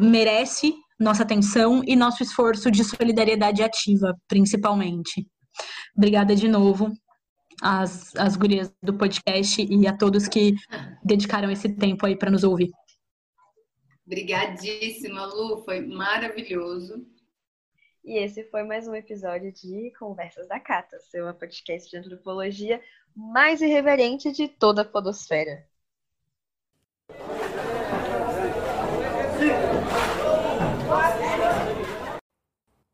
merece 0.00 0.74
nossa 0.98 1.22
atenção 1.22 1.82
e 1.86 1.96
nosso 1.96 2.22
esforço 2.22 2.70
de 2.70 2.84
solidariedade 2.84 3.62
ativa, 3.62 4.14
principalmente. 4.28 5.26
Obrigada 5.96 6.34
de 6.34 6.48
novo 6.48 6.92
às, 7.62 8.14
às 8.16 8.36
gurias 8.36 8.72
do 8.82 8.96
podcast 8.96 9.62
e 9.62 9.86
a 9.86 9.96
todos 9.96 10.28
que 10.28 10.54
dedicaram 11.02 11.50
esse 11.50 11.68
tempo 11.74 12.06
aí 12.06 12.16
para 12.16 12.30
nos 12.30 12.44
ouvir. 12.44 12.70
Obrigadíssima, 14.06 15.24
Lu, 15.26 15.62
foi 15.64 15.80
maravilhoso. 15.80 17.06
E 18.04 18.18
esse 18.18 18.44
foi 18.44 18.64
mais 18.64 18.88
um 18.88 18.94
episódio 18.94 19.52
de 19.52 19.92
Conversas 19.98 20.48
da 20.48 20.58
Cata, 20.58 20.98
seu 21.10 21.32
podcast 21.34 21.88
de 21.90 21.96
antropologia 21.98 22.80
mais 23.14 23.60
irreverente 23.60 24.32
de 24.32 24.48
toda 24.48 24.82
a 24.82 24.84
podosfera. 24.84 25.66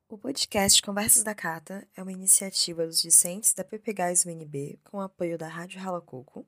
O 0.08 0.16
podcast 0.16 0.80
Conversas 0.82 1.24
da 1.24 1.34
Cata 1.34 1.84
é 1.96 2.00
uma 2.00 2.12
iniciativa 2.12 2.86
dos 2.86 3.00
discentes 3.00 3.52
da 3.52 3.64
PPGás 3.64 4.24
UNB 4.24 4.78
com 4.84 5.00
apoio 5.00 5.36
da 5.36 5.48
Rádio 5.48 5.80
Ralacoco. 5.80 6.46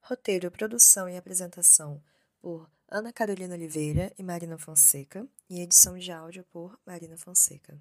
Roteiro, 0.00 0.50
produção 0.50 1.08
e 1.08 1.16
apresentação 1.16 2.02
por 2.40 2.68
Ana 2.88 3.12
Carolina 3.12 3.54
Oliveira 3.54 4.12
e 4.18 4.24
Marina 4.24 4.58
Fonseca 4.58 5.24
e 5.48 5.60
edição 5.60 5.96
de 5.96 6.10
áudio 6.10 6.44
por 6.50 6.76
Marina 6.84 7.16
Fonseca. 7.16 7.80